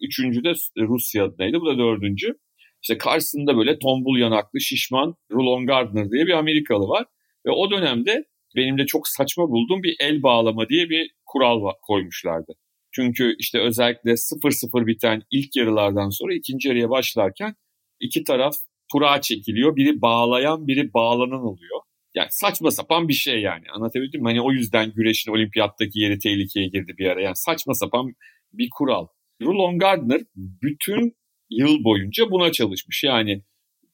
Üçüncü 0.02 0.44
de 0.44 0.52
Rusya 0.78 1.24
adınaydı. 1.24 1.60
Bu 1.60 1.66
da 1.66 1.78
dördüncü. 1.78 2.34
İşte 2.82 2.98
karşısında 2.98 3.56
böyle 3.56 3.78
tombul 3.78 4.18
yanaklı, 4.18 4.60
şişman 4.60 5.14
Rulon 5.32 5.66
Gardner 5.66 6.10
diye 6.10 6.26
bir 6.26 6.32
Amerikalı 6.32 6.88
var. 6.88 7.04
Ve 7.46 7.50
o 7.50 7.70
dönemde 7.70 8.24
benim 8.56 8.78
de 8.78 8.86
çok 8.86 9.08
saçma 9.08 9.48
bulduğum 9.48 9.82
bir 9.82 9.96
el 10.00 10.22
bağlama 10.22 10.68
diye 10.68 10.88
bir 10.88 11.10
kural 11.26 11.72
koymuşlardı. 11.82 12.52
Çünkü 12.92 13.36
işte 13.38 13.60
özellikle 13.60 14.10
0-0 14.10 14.86
biten 14.86 15.22
ilk 15.30 15.56
yarılardan 15.56 16.10
sonra 16.10 16.34
ikinci 16.34 16.68
yarıya 16.68 16.90
başlarken 16.90 17.54
iki 18.00 18.24
taraf 18.24 18.54
kura 18.92 19.20
çekiliyor. 19.20 19.76
Biri 19.76 20.02
bağlayan, 20.02 20.66
biri 20.66 20.94
bağlanan 20.94 21.42
oluyor. 21.44 21.80
Yani 22.14 22.28
saçma 22.30 22.70
sapan 22.70 23.08
bir 23.08 23.12
şey 23.12 23.40
yani. 23.40 23.64
Anlatabildim 23.74 24.22
mi? 24.22 24.28
Hani 24.28 24.40
o 24.42 24.52
yüzden 24.52 24.92
güreşin 24.92 25.32
olimpiyattaki 25.32 26.00
yeri 26.00 26.18
tehlikeye 26.18 26.66
girdi 26.66 26.94
bir 26.98 27.06
ara. 27.06 27.22
Yani 27.22 27.36
saçma 27.36 27.74
sapan 27.74 28.14
bir 28.52 28.68
kural. 28.78 29.06
Rulon 29.42 29.78
Gardner 29.78 30.20
bütün 30.36 31.16
yıl 31.50 31.84
boyunca 31.84 32.30
buna 32.30 32.52
çalışmış. 32.52 33.04
Yani 33.04 33.42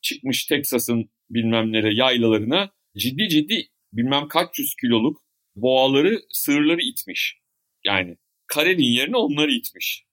çıkmış 0.02 0.46
Teksas'ın 0.46 1.10
bilmem 1.30 1.72
nere 1.72 1.94
yaylalarına 1.94 2.70
ciddi 2.96 3.28
ciddi 3.28 3.68
bilmem 3.92 4.28
kaç 4.28 4.58
yüz 4.58 4.74
kiloluk 4.80 5.22
boğaları, 5.56 6.20
sığırları 6.30 6.80
itmiş. 6.80 7.38
Yani 7.84 8.16
karenin 8.46 8.92
yerine 8.92 9.16
onları 9.16 9.50
itmiş. 9.52 10.04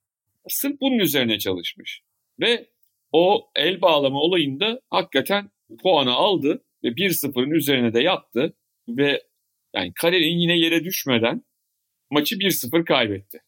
Sırf 0.47 0.81
bunun 0.81 0.99
üzerine 0.99 1.39
çalışmış. 1.39 2.01
Ve 2.39 2.69
o 3.15 3.51
el 3.55 3.81
bağlama 3.81 4.19
olayında 4.19 4.81
hakikaten 4.89 5.50
puanı 5.84 6.13
aldı 6.13 6.63
ve 6.84 6.88
1-0'ın 6.88 7.51
üzerine 7.51 7.93
de 7.93 8.01
yattı 8.01 8.57
ve 8.88 9.22
yani 9.75 9.91
karenin 10.01 10.39
yine 10.39 10.60
yere 10.60 10.84
düşmeden 10.84 11.41
maçı 12.12 12.36
1-0 12.36 12.86
kaybetti. 12.86 13.39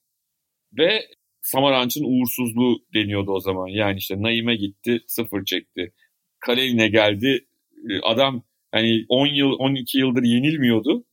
Ve 0.78 1.08
Samaranç'ın 1.42 2.04
uğursuzluğu 2.04 2.86
deniyordu 2.94 3.32
o 3.32 3.40
zaman. 3.40 3.68
Yani 3.68 3.98
işte 3.98 4.22
Naim'e 4.22 4.56
gitti, 4.56 5.00
sıfır 5.08 5.46
çekti. 5.46 5.94
Kareline 6.40 6.88
geldi. 6.88 7.48
E, 7.90 8.00
adam 8.04 8.44
hani 8.72 9.06
10 9.10 9.28
yıl, 9.28 9.52
12 9.60 9.98
yıldır 9.98 10.24
yenilmiyordu. 10.24 11.06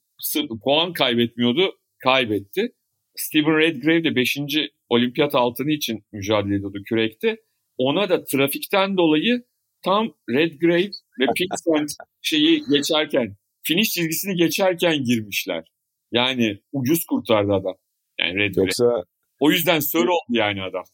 Puan 0.65 0.93
kaybetmiyordu, 0.93 1.79
kaybetti. 1.99 2.73
Steven 3.17 3.59
Redgrave 3.59 4.05
de 4.05 4.17
5. 4.17 4.39
olimpiyat 4.89 5.35
altını 5.35 5.71
için 5.71 6.05
mücadele 6.13 6.55
ediyordu 6.55 6.83
kürekte. 6.89 7.37
Ona 7.79 8.09
da 8.09 8.25
trafikten 8.25 8.97
dolayı 8.97 9.45
tam 9.85 10.15
Redgrave 10.31 10.91
ve 11.21 11.27
Pinsent 11.37 11.91
şeyi 12.23 12.63
geçerken, 12.71 13.37
finish 13.63 13.91
çizgisini 13.91 14.37
geçerken 14.37 15.05
girmişler. 15.05 15.65
Yani 16.13 16.61
ucuz 16.73 17.05
kurtardı 17.05 17.53
adam. 17.53 17.75
Yani 18.21 18.35
Redgrave. 18.39 18.65
Yoksa 18.65 19.05
o 19.41 19.51
yüzden 19.51 19.81
Sir 19.81 19.99
oldu 19.99 20.31
yani 20.31 20.63
adam. 20.63 20.85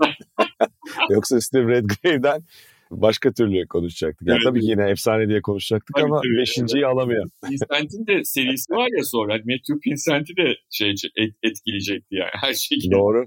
Yoksa 1.10 1.40
Steve 1.40 1.72
Redgrave'den 1.72 2.44
başka 2.90 3.32
türlü 3.32 3.66
konuşacaktık. 3.66 4.28
Yani 4.28 4.36
evet, 4.36 4.44
tabii 4.44 4.60
ki 4.60 4.66
yine 4.66 4.90
efsane 4.90 5.28
diye 5.28 5.40
konuşacaktık 5.42 5.96
tabii, 5.96 6.04
ama 6.04 6.20
tabii. 6.20 6.40
beşinciyi 6.40 6.86
alamıyor. 6.86 7.30
Pinsent'in 7.48 8.06
de 8.06 8.24
serisi 8.24 8.72
var 8.72 8.88
ya 8.96 9.04
sonra. 9.04 9.32
Matthew 9.32 9.78
Pinsent'i 9.82 10.36
de 10.36 10.54
şey 10.70 10.94
etkileyecekti 11.42 12.14
yani 12.14 12.30
her 12.32 12.54
şekilde. 12.54 12.94
Doğru. 12.94 13.26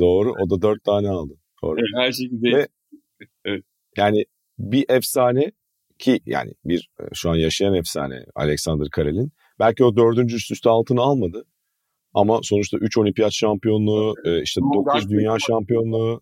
Doğru. 0.00 0.32
O 0.32 0.50
da 0.50 0.62
dört 0.62 0.84
tane 0.84 1.08
aldı. 1.08 1.34
Evet, 1.64 1.84
her 1.96 2.12
şekilde. 2.12 2.56
Ve, 2.56 2.66
evet. 3.44 3.64
Yani 3.96 4.24
bir 4.58 4.84
efsane 4.88 5.52
ki 5.98 6.20
yani 6.26 6.52
bir 6.64 6.90
e, 7.00 7.04
şu 7.14 7.30
an 7.30 7.36
yaşayan 7.36 7.74
efsane 7.74 8.24
Alexander 8.34 8.88
Karel'in 8.90 9.32
belki 9.58 9.84
o 9.84 9.96
dördüncü 9.96 10.36
üst 10.36 10.50
üste 10.50 10.70
altını 10.70 11.00
almadı 11.00 11.44
ama 12.14 12.40
sonuçta 12.42 12.78
3 12.78 12.98
olimpiyat 12.98 13.32
şampiyonluğu, 13.32 14.14
e, 14.24 14.42
işte 14.42 14.60
9 14.60 15.10
dünya 15.10 15.36
şampiyonluğu, 15.48 16.20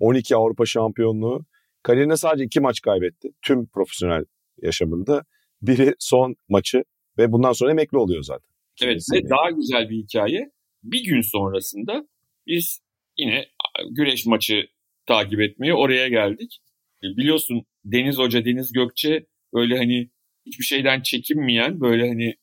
12 0.00 0.36
Avrupa 0.36 0.66
şampiyonluğu. 0.66 1.44
Kariyerine 1.82 2.16
sadece 2.16 2.44
2 2.44 2.60
maç 2.60 2.80
kaybetti 2.80 3.28
tüm 3.42 3.66
profesyonel 3.66 4.24
yaşamında. 4.62 5.24
Biri 5.62 5.94
son 5.98 6.36
maçı 6.48 6.84
ve 7.18 7.32
bundan 7.32 7.52
sonra 7.52 7.70
emekli 7.70 7.98
oluyor 7.98 8.22
zaten. 8.22 8.50
Evet 8.82 9.02
ve 9.14 9.28
daha 9.30 9.50
güzel 9.50 9.90
bir 9.90 9.96
hikaye. 9.96 10.50
Bir 10.82 11.04
gün 11.04 11.20
sonrasında 11.20 12.08
biz 12.46 12.80
yine 13.20 13.46
güreş 13.90 14.26
maçı 14.26 14.66
takip 15.06 15.40
etmeye 15.40 15.74
oraya 15.74 16.08
geldik. 16.08 16.58
E, 17.02 17.06
biliyorsun 17.16 17.62
Deniz 17.84 18.18
Hoca, 18.18 18.44
Deniz 18.44 18.72
Gökçe 18.72 19.26
böyle 19.54 19.78
hani 19.78 20.10
hiçbir 20.46 20.64
şeyden 20.64 21.02
çekinmeyen 21.02 21.80
böyle 21.80 22.08
hani 22.08 22.34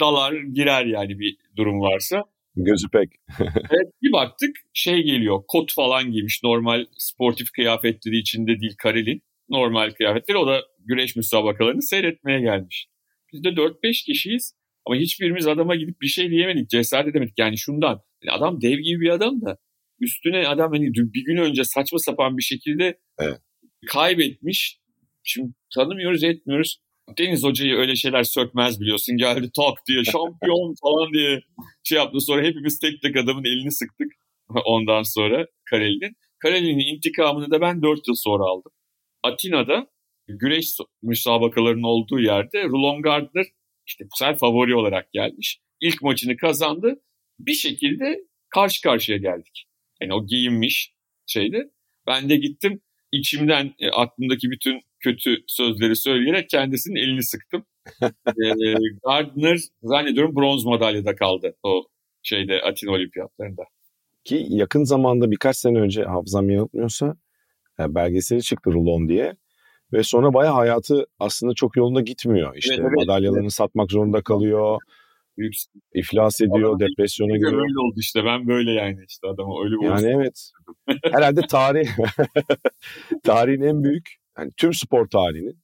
dalar 0.00 0.32
girer 0.32 0.86
yani 0.86 1.18
bir 1.18 1.36
durum 1.56 1.80
varsa. 1.80 2.24
Gözü 2.56 2.86
pek. 2.92 3.12
evet 3.70 3.92
bir 4.02 4.12
baktık 4.12 4.56
şey 4.74 5.02
geliyor 5.02 5.42
kot 5.48 5.74
falan 5.74 6.12
giymiş 6.12 6.40
normal 6.44 6.86
sportif 6.98 7.50
kıyafetleri 7.50 8.18
içinde 8.18 8.60
değil 8.60 8.74
Karel'in 8.78 9.22
normal 9.48 9.90
kıyafetleri 9.90 10.38
o 10.38 10.46
da 10.46 10.62
güreş 10.78 11.16
müsabakalarını 11.16 11.82
seyretmeye 11.82 12.40
gelmiş. 12.40 12.88
Biz 13.32 13.44
de 13.44 13.48
4-5 13.48 14.04
kişiyiz 14.04 14.54
ama 14.86 14.96
hiçbirimiz 14.96 15.46
adama 15.46 15.76
gidip 15.76 16.00
bir 16.00 16.06
şey 16.06 16.30
diyemedik 16.30 16.70
cesaret 16.70 17.08
edemedik 17.08 17.38
yani 17.38 17.58
şundan. 17.58 18.02
Yani 18.22 18.38
adam 18.38 18.60
dev 18.60 18.78
gibi 18.78 19.00
bir 19.00 19.10
adam 19.10 19.40
da 19.40 19.58
üstüne 20.00 20.48
adam 20.48 20.72
hani 20.72 20.94
bir 20.94 21.24
gün 21.24 21.36
önce 21.36 21.64
saçma 21.64 21.98
sapan 21.98 22.38
bir 22.38 22.42
şekilde 22.42 22.98
evet. 23.18 23.38
kaybetmiş. 23.86 24.78
Şimdi 25.22 25.52
tanımıyoruz 25.74 26.24
etmiyoruz. 26.24 26.80
Deniz 27.18 27.44
Hoca'yı 27.44 27.74
öyle 27.74 27.96
şeyler 27.96 28.22
sökmez 28.22 28.80
biliyorsun. 28.80 29.16
Geldi 29.16 29.50
tak 29.56 29.86
diye 29.88 30.04
şampiyon 30.04 30.74
falan 30.82 31.12
diye 31.12 31.40
şey 31.84 31.98
yaptı. 31.98 32.20
Sonra 32.20 32.42
hepimiz 32.42 32.78
tek 32.78 33.02
tek 33.02 33.16
adamın 33.16 33.44
elini 33.44 33.72
sıktık. 33.72 34.12
Ondan 34.64 35.02
sonra 35.02 35.46
Kareli'nin. 35.70 36.16
Kareli'nin 36.38 36.96
intikamını 36.96 37.50
da 37.50 37.60
ben 37.60 37.82
4 37.82 38.08
yıl 38.08 38.14
sonra 38.14 38.44
aldım. 38.44 38.72
Atina'da 39.22 39.86
güreş 40.28 40.66
müsabakalarının 41.02 41.82
olduğu 41.82 42.20
yerde 42.20 42.64
Rulon 42.64 43.02
Gardner 43.02 43.46
işte 43.86 44.04
bu 44.04 44.16
sefer 44.18 44.38
favori 44.38 44.74
olarak 44.74 45.12
gelmiş. 45.12 45.60
İlk 45.80 46.02
maçını 46.02 46.36
kazandı. 46.36 47.02
Bir 47.38 47.52
şekilde 47.52 48.20
karşı 48.48 48.82
karşıya 48.82 49.18
geldik. 49.18 49.67
Yani 50.00 50.14
o 50.14 50.26
giyinmiş 50.26 50.92
şeydi. 51.26 51.70
Ben 52.06 52.28
de 52.28 52.36
gittim 52.36 52.80
içimden 53.12 53.74
e, 53.78 53.90
aklımdaki 53.90 54.50
bütün 54.50 54.80
kötü 55.00 55.36
sözleri 55.46 55.96
söyleyerek 55.96 56.48
kendisinin 56.48 56.96
elini 56.96 57.22
sıktım. 57.22 57.66
e, 58.26 58.74
Gardner 59.04 59.58
zannediyorum 59.82 60.36
bronz 60.36 60.64
madalyada 60.64 61.16
kaldı 61.16 61.56
o 61.62 61.84
şeyde 62.22 62.62
Atina 62.62 62.92
olimpiyatlarında. 62.92 63.62
Ki 64.24 64.46
yakın 64.48 64.84
zamanda 64.84 65.30
birkaç 65.30 65.56
sene 65.56 65.78
önce 65.78 66.04
hafızam 66.04 66.50
yanıltmıyorsa 66.50 67.16
e, 67.80 67.94
belgeseli 67.94 68.42
çıktı 68.42 68.72
Rulon 68.72 69.08
diye. 69.08 69.36
Ve 69.92 70.02
sonra 70.02 70.34
bayağı 70.34 70.54
hayatı 70.54 71.06
aslında 71.18 71.54
çok 71.54 71.76
yolunda 71.76 72.00
gitmiyor. 72.00 72.56
İşte 72.56 72.74
evet, 72.74 72.84
evet, 72.88 73.06
madalyalarını 73.06 73.42
evet. 73.42 73.52
satmak 73.52 73.90
zorunda 73.92 74.22
kalıyor. 74.22 74.78
Büyük 75.38 75.54
iflas 75.94 76.40
ediyor, 76.40 76.68
Adam 76.76 76.80
depresyona 76.80 77.36
giriyor. 77.36 77.52
Öyle 77.52 77.78
oldu 77.78 77.94
işte 78.00 78.24
ben 78.24 78.46
böyle 78.48 78.70
yani 78.72 78.98
işte 79.08 79.26
adamı 79.28 79.64
öyle 79.64 79.74
Yani 79.86 79.94
olsun. 79.94 80.20
evet. 80.20 80.50
Herhalde 81.12 81.40
tarih 81.50 81.88
tarihin 83.24 83.62
en 83.62 83.84
büyük 83.84 84.08
yani 84.38 84.50
tüm 84.56 84.74
spor 84.74 85.06
tarihinin 85.08 85.62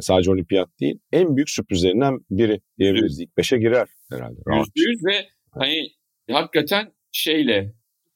sadece 0.00 0.30
olimpiyat 0.30 0.68
değil 0.80 0.98
en 1.12 1.36
büyük 1.36 1.50
sürprizlerinden 1.50 2.18
biri 2.30 2.60
diyebiliriz. 2.78 3.20
İlk 3.20 3.36
beşe 3.36 3.58
girer 3.58 3.88
herhalde. 4.10 4.40
Yüzde 4.46 4.90
yüz 4.90 5.04
ve 5.06 5.28
hani 5.50 5.88
hakikaten 6.30 6.92
şeyle 7.12 7.74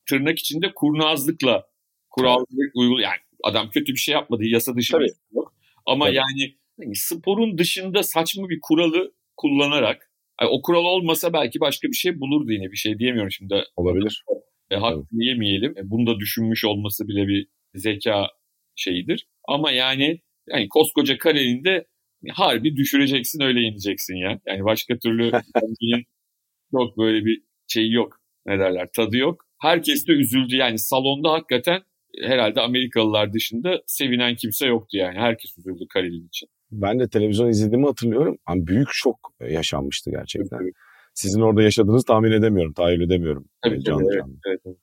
tırnak 0.09 0.39
içinde 0.39 0.73
kurnazlıkla 0.75 1.67
kuralları 2.11 2.71
uygul 2.75 3.01
yani 3.01 3.19
adam 3.45 3.71
kötü 3.71 3.93
bir 3.93 3.99
şey 3.99 4.13
yapmadı 4.13 4.45
yasa 4.45 4.77
dışı 4.77 4.93
Tabii. 4.93 5.03
bir 5.05 5.09
şey 5.09 5.17
yok. 5.33 5.55
Ama 5.87 6.05
Tabii. 6.05 6.17
yani 6.17 6.57
hani 6.81 6.97
sporun 6.97 7.59
dışında 7.59 8.03
saçma 8.03 8.49
bir 8.49 8.59
kuralı 8.63 9.13
kullanarak 9.37 10.10
yani 10.41 10.51
o 10.51 10.63
kural 10.63 10.85
olmasa 10.85 11.33
belki 11.33 11.61
başka 11.61 11.89
bir 11.89 11.97
şey 11.97 12.21
bulurdu 12.21 12.53
yine 12.53 12.73
bir 12.73 12.77
şey 12.77 12.99
diyemiyorum 12.99 13.31
şimdi. 13.31 13.65
Olabilir. 13.77 14.25
E, 14.71 14.77
hakkını 14.77 15.25
yemeyelim. 15.25 15.79
E, 15.79 15.91
bunu 15.91 16.07
da 16.07 16.21
düşünmüş 16.21 16.65
olması 16.65 17.09
bile 17.09 17.29
bir 17.29 17.47
zeka 17.75 18.29
şeyidir. 18.77 19.27
Ama 19.49 19.71
yani 19.71 20.21
yani 20.49 20.69
koskoca 20.69 21.19
karelinde 21.19 21.87
harbi 22.33 22.77
düşüreceksin 22.77 23.43
öyle 23.43 23.61
yeneceksin 23.61 24.17
ya. 24.17 24.41
Yani 24.47 24.65
başka 24.65 24.99
türlü 24.99 25.31
çok 26.73 26.99
böyle 26.99 27.25
bir 27.25 27.43
şey 27.69 27.91
yok. 27.91 28.21
Ne 28.47 28.59
derler 28.59 28.89
tadı 28.97 29.17
yok. 29.17 29.45
Herkes 29.61 30.07
de 30.07 30.13
üzüldü 30.13 30.57
yani 30.57 30.79
salonda 30.79 31.33
hakikaten 31.33 31.83
herhalde 32.23 32.61
Amerikalılar 32.61 33.33
dışında 33.33 33.83
sevinen 33.87 34.37
kimse 34.37 34.67
yoktu 34.67 34.97
yani. 34.97 35.19
Herkes 35.19 35.59
üzüldü 35.59 35.87
Karelin 35.89 36.29
için. 36.29 36.49
Ben 36.73 37.01
de 37.01 37.09
televizyon 37.09 37.49
izlediğimi 37.49 37.87
hatırlıyorum. 37.87 38.37
Yani 38.49 38.67
büyük 38.67 38.89
şok 38.93 39.17
yaşanmıştı 39.49 40.11
gerçekten. 40.11 40.59
Evet. 40.63 40.75
Sizin 41.15 41.41
orada 41.41 41.63
yaşadığınızı 41.63 42.07
tahmin 42.07 42.33
edemiyorum, 42.33 42.73
tahayyül 42.73 43.01
edemiyorum. 43.01 43.49
Evet, 43.67 43.85
canlı 43.85 44.03
evet, 44.03 44.21
canlı. 44.21 44.35
evet, 44.47 44.61
evet. 44.67 44.77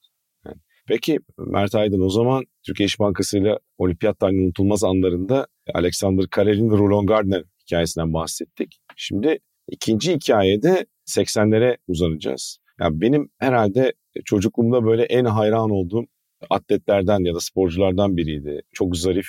Yani. 0.45 0.57
Peki 0.87 1.19
Mert 1.37 1.75
Aydın 1.75 2.01
o 2.01 2.09
zaman 2.09 2.43
Türkiye 2.65 2.87
İş 2.87 2.99
Bankası 2.99 3.37
ile 3.37 3.59
olimpiyat 3.77 4.19
tarihinin 4.19 4.45
unutulmaz 4.45 4.83
anlarında 4.83 5.47
Alexander 5.73 6.27
Karelin 6.27 6.71
ve 6.71 6.77
Roland 6.77 7.07
Gardner 7.07 7.43
hikayesinden 7.65 8.13
bahsettik. 8.13 8.79
Şimdi 8.95 9.39
ikinci 9.67 10.13
hikayede 10.13 10.85
80'lere 11.07 11.77
uzanacağız. 11.87 12.57
Yani 12.79 13.01
benim 13.01 13.29
herhalde 13.37 13.93
çocukluğumda 14.25 14.85
böyle 14.85 15.03
en 15.03 15.25
hayran 15.25 15.69
olduğum 15.69 16.05
atletlerden 16.49 17.19
ya 17.25 17.35
da 17.35 17.39
sporculardan 17.39 18.17
biriydi. 18.17 18.61
Çok 18.73 18.97
zarif, 18.97 19.27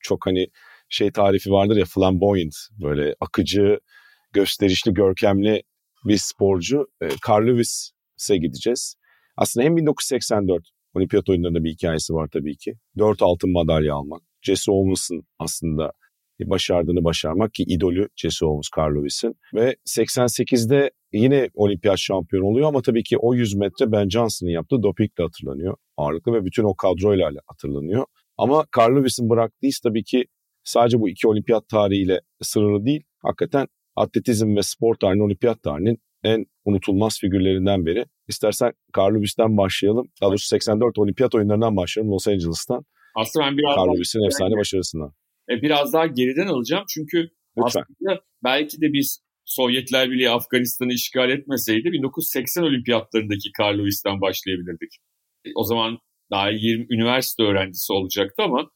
çok 0.00 0.26
hani 0.26 0.46
şey 0.90 1.12
tarifi 1.12 1.50
vardır 1.50 1.76
ya 1.76 1.84
flamboyant 1.84 2.54
böyle 2.82 3.14
akıcı, 3.20 3.78
gösterişli, 4.32 4.94
görkemli 4.94 5.62
bir 6.04 6.16
sporcu. 6.16 6.86
E, 7.02 7.08
Carl 7.28 7.46
Lewis'e 7.46 8.36
gideceğiz. 8.36 8.94
Aslında 9.36 9.66
hem 9.66 9.76
1984 9.76 10.62
olimpiyat 10.94 11.28
oyunlarında 11.28 11.64
bir 11.64 11.70
hikayesi 11.70 12.14
var 12.14 12.28
tabii 12.32 12.56
ki. 12.56 12.74
Dört 12.98 13.22
altın 13.22 13.52
madalya 13.52 13.94
almak. 13.94 14.22
Jesse 14.42 14.72
Owens'ın 14.72 15.22
aslında 15.38 15.92
başardığını 16.44 17.04
başarmak 17.04 17.54
ki 17.54 17.62
idolü 17.62 18.08
Jesse 18.16 18.46
Owens, 18.46 18.68
Carl 18.78 18.96
Lewis'in. 18.96 19.36
Ve 19.54 19.76
88'de 19.86 20.90
yine 21.12 21.48
olimpiyat 21.54 21.98
şampiyonu 21.98 22.46
oluyor 22.46 22.68
ama 22.68 22.82
tabii 22.82 23.02
ki 23.02 23.18
o 23.18 23.34
100 23.34 23.54
metre 23.54 23.92
Ben 23.92 24.08
Johnson'ın 24.08 24.50
yaptığı 24.50 24.82
dopingle 24.82 25.24
hatırlanıyor 25.24 25.76
ağırlıklı 25.96 26.32
ve 26.32 26.44
bütün 26.44 26.64
o 26.64 26.74
kadroyla 26.74 27.30
hatırlanıyor. 27.46 28.04
Ama 28.38 28.66
Carl 28.78 28.96
Lewis'in 28.96 29.30
bıraktığı 29.30 29.66
iz 29.66 29.80
tabii 29.80 30.04
ki 30.04 30.24
sadece 30.70 31.00
bu 31.00 31.08
iki 31.08 31.28
olimpiyat 31.28 31.68
tarihiyle 31.68 32.20
sınırlı 32.42 32.84
değil. 32.84 33.02
Hakikaten 33.22 33.66
atletizm 33.96 34.56
ve 34.56 34.62
spor 34.62 34.94
tarihinin 34.94 35.24
olimpiyat 35.24 35.62
tarihinin 35.62 35.98
en 36.24 36.46
unutulmaz 36.64 37.18
figürlerinden 37.20 37.86
biri. 37.86 38.04
İstersen 38.28 38.72
Carl 38.98 39.14
Lewis'ten 39.14 39.56
başlayalım. 39.56 40.08
Daha 40.22 40.30
doğrusu 40.30 40.46
84 40.46 40.98
olimpiyat 40.98 41.34
oyunlarından 41.34 41.76
başlayalım 41.76 42.12
Los 42.12 42.28
Angeles'tan. 42.28 42.84
Aslında 43.16 43.46
ben 43.46 43.58
biraz 43.58 43.76
Carl 43.76 43.94
Lewis'in 43.94 44.26
efsane 44.26 44.56
başarısından. 44.56 45.12
E, 45.50 45.62
biraz 45.62 45.92
daha 45.92 46.06
geriden 46.06 46.46
alacağım 46.46 46.84
çünkü 46.88 47.18
Lütfen. 47.58 47.82
aslında 47.82 48.20
belki 48.44 48.80
de 48.80 48.92
biz 48.92 49.20
Sovyetler 49.44 50.10
Birliği 50.10 50.30
Afganistan'ı 50.30 50.92
işgal 50.92 51.30
etmeseydi 51.30 51.92
1980 51.92 52.62
olimpiyatlarındaki 52.62 53.48
Carl 53.60 53.78
Lewis'ten 53.78 54.20
başlayabilirdik. 54.20 54.92
E, 55.44 55.48
o 55.56 55.64
zaman 55.64 55.98
daha 56.30 56.50
20 56.50 56.86
üniversite 56.94 57.42
öğrencisi 57.42 57.92
olacaktı 57.92 58.42
ama 58.42 58.70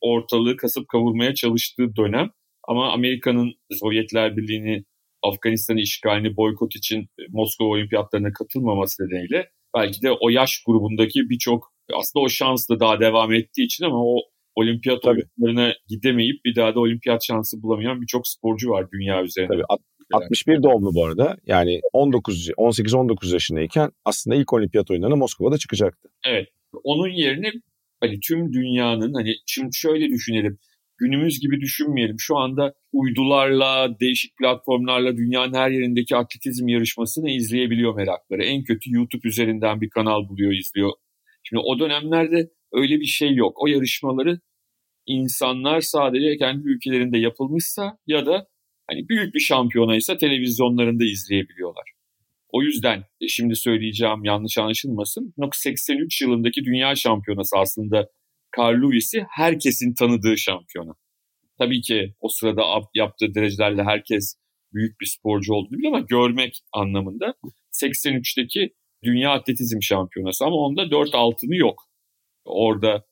ortalığı 0.00 0.56
kasıp 0.56 0.88
kavurmaya 0.88 1.34
çalıştığı 1.34 1.96
dönem 1.96 2.30
ama 2.68 2.92
Amerika'nın 2.92 3.52
Sovyetler 3.72 4.36
Birliği'ni 4.36 4.84
Afganistan'ı 5.22 5.80
işgalini 5.80 6.36
boykot 6.36 6.76
için 6.76 7.08
Moskova 7.28 7.68
olimpiyatlarına 7.68 8.32
katılmaması 8.32 9.02
nedeniyle 9.02 9.50
belki 9.76 10.02
de 10.02 10.10
o 10.20 10.28
yaş 10.28 10.62
grubundaki 10.66 11.20
birçok 11.30 11.72
aslında 11.94 12.24
o 12.24 12.28
şansla 12.28 12.80
daha 12.80 13.00
devam 13.00 13.32
ettiği 13.32 13.64
için 13.64 13.84
ama 13.84 14.04
o 14.04 14.16
olimpiyat 14.54 15.02
Tabii. 15.02 15.22
oyunlarına 15.40 15.74
gidemeyip 15.88 16.44
bir 16.44 16.56
daha 16.56 16.74
da 16.74 16.80
olimpiyat 16.80 17.24
şansı 17.24 17.62
bulamayan 17.62 18.02
birçok 18.02 18.28
sporcu 18.28 18.70
var 18.70 18.86
dünya 18.92 19.22
üzerinde. 19.22 19.52
Tabii. 19.52 19.64
61 20.12 20.62
doğumlu 20.62 20.94
bu 20.94 21.06
arada. 21.06 21.36
Yani 21.46 21.80
19 21.92 22.50
18-19 22.50 23.32
yaşındayken 23.32 23.90
aslında 24.04 24.36
ilk 24.36 24.52
olimpiyat 24.52 24.90
oyunlarına 24.90 25.16
Moskova'da 25.16 25.58
çıkacaktı. 25.58 26.08
Evet. 26.26 26.48
Onun 26.84 27.08
yerine 27.08 27.52
hani 28.00 28.20
tüm 28.20 28.52
dünyanın 28.52 29.14
hani 29.14 29.34
şimdi 29.46 29.70
şöyle 29.74 30.08
düşünelim. 30.08 30.58
Günümüz 30.98 31.40
gibi 31.40 31.60
düşünmeyelim. 31.60 32.16
Şu 32.18 32.36
anda 32.36 32.74
uydularla, 32.92 34.00
değişik 34.00 34.36
platformlarla 34.36 35.16
dünyanın 35.16 35.54
her 35.54 35.70
yerindeki 35.70 36.16
atletizm 36.16 36.68
yarışmasını 36.68 37.30
izleyebiliyor 37.30 37.94
merakları. 37.94 38.44
En 38.44 38.64
kötü 38.64 38.94
YouTube 38.94 39.28
üzerinden 39.28 39.80
bir 39.80 39.90
kanal 39.90 40.28
buluyor, 40.28 40.52
izliyor. 40.52 40.90
Şimdi 41.42 41.62
o 41.66 41.78
dönemlerde 41.78 42.50
öyle 42.72 43.00
bir 43.00 43.06
şey 43.06 43.34
yok. 43.34 43.56
O 43.62 43.66
yarışmaları 43.66 44.40
insanlar 45.06 45.80
sadece 45.80 46.36
kendi 46.36 46.68
ülkelerinde 46.68 47.18
yapılmışsa 47.18 47.98
ya 48.06 48.26
da 48.26 48.46
hani 48.90 49.08
büyük 49.08 49.34
bir 49.34 49.40
şampiyonaysa 49.40 50.16
televizyonlarında 50.16 51.04
izleyebiliyorlar. 51.04 51.99
O 52.52 52.62
yüzden 52.62 53.04
e, 53.20 53.28
şimdi 53.28 53.56
söyleyeceğim 53.56 54.24
yanlış 54.24 54.58
anlaşılmasın. 54.58 55.34
1983 55.38 56.22
yılındaki 56.22 56.64
dünya 56.64 56.94
şampiyonası 56.94 57.56
aslında 57.58 58.08
Carl 58.58 58.82
Lewis'i 58.82 59.26
herkesin 59.30 59.94
tanıdığı 59.94 60.38
şampiyona. 60.38 60.92
Tabii 61.58 61.80
ki 61.80 62.14
o 62.20 62.28
sırada 62.28 62.62
yaptığı 62.94 63.34
derecelerle 63.34 63.82
herkes 63.82 64.34
büyük 64.72 65.00
bir 65.00 65.06
sporcu 65.06 65.54
olduğunu 65.54 65.78
biliyor 65.78 65.92
ama 65.92 66.06
görmek 66.08 66.62
anlamında 66.72 67.34
83'teki 67.72 68.74
dünya 69.04 69.30
atletizm 69.30 69.82
şampiyonası 69.82 70.44
ama 70.44 70.56
onda 70.56 70.90
4 70.90 71.14
altını 71.14 71.56
yok. 71.56 71.84
Orada 72.44 73.04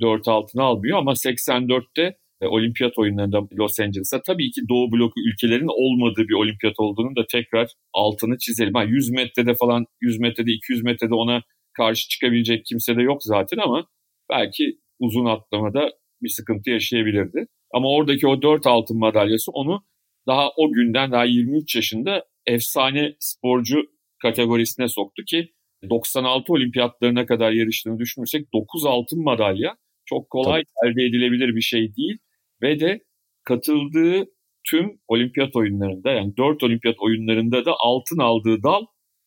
4 0.00 0.28
altını 0.28 0.62
almıyor 0.62 0.98
ama 0.98 1.12
84'te 1.12 2.02
e, 2.02 2.16
olimpiyat 2.40 2.98
oyunlarında 2.98 3.40
Los 3.58 3.80
Angeles'a 3.80 4.22
tabii 4.22 4.50
ki 4.50 4.60
Doğu 4.68 4.92
bloku 4.92 5.20
ülkelerin 5.20 5.68
olmadığı 5.68 6.28
bir 6.28 6.34
olimpiyat 6.34 6.74
olduğunu 6.78 7.16
da 7.16 7.26
tekrar 7.30 7.68
altını 7.92 8.38
çizelim. 8.38 8.74
Ha, 8.74 8.82
100 8.84 9.10
metrede 9.10 9.54
falan 9.54 9.86
100 10.00 10.20
metrede 10.20 10.52
200 10.52 10.82
metrede 10.82 11.14
ona 11.14 11.42
karşı 11.72 12.08
çıkabilecek 12.08 12.64
kimse 12.66 12.96
de 12.96 13.02
yok 13.02 13.22
zaten 13.22 13.58
ama 13.58 13.86
belki 14.30 14.78
uzun 14.98 15.24
atlamada 15.24 15.90
bir 16.22 16.28
sıkıntı 16.28 16.70
yaşayabilirdi. 16.70 17.46
Ama 17.74 17.88
oradaki 17.88 18.26
o 18.26 18.42
4 18.42 18.66
altın 18.66 18.98
madalyası 18.98 19.52
onu 19.52 19.84
daha 20.26 20.50
o 20.56 20.72
günden 20.72 21.12
daha 21.12 21.24
23 21.24 21.76
yaşında 21.76 22.24
efsane 22.46 23.16
sporcu 23.18 23.82
kategorisine 24.22 24.88
soktu 24.88 25.22
ki 25.24 25.52
96 25.90 26.52
olimpiyatlarına 26.52 27.26
kadar 27.26 27.52
yarıştığını 27.52 27.98
düşünürsek 27.98 28.52
9 28.52 28.86
altın 28.86 29.24
madalya 29.24 29.76
çok 30.04 30.30
kolay 30.30 30.62
Tabii. 30.82 30.90
elde 30.90 31.04
edilebilir 31.04 31.56
bir 31.56 31.60
şey 31.60 31.96
değil 31.96 32.18
ve 32.62 32.80
de 32.80 33.00
katıldığı 33.44 34.24
tüm 34.70 35.00
olimpiyat 35.08 35.56
oyunlarında 35.56 36.10
yani 36.10 36.36
4 36.36 36.62
olimpiyat 36.62 36.96
oyunlarında 37.00 37.64
da 37.64 37.74
altın 37.78 38.18
aldığı 38.18 38.62
dal 38.62 38.82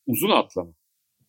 uzun 0.08 0.30
atlama. 0.30 0.72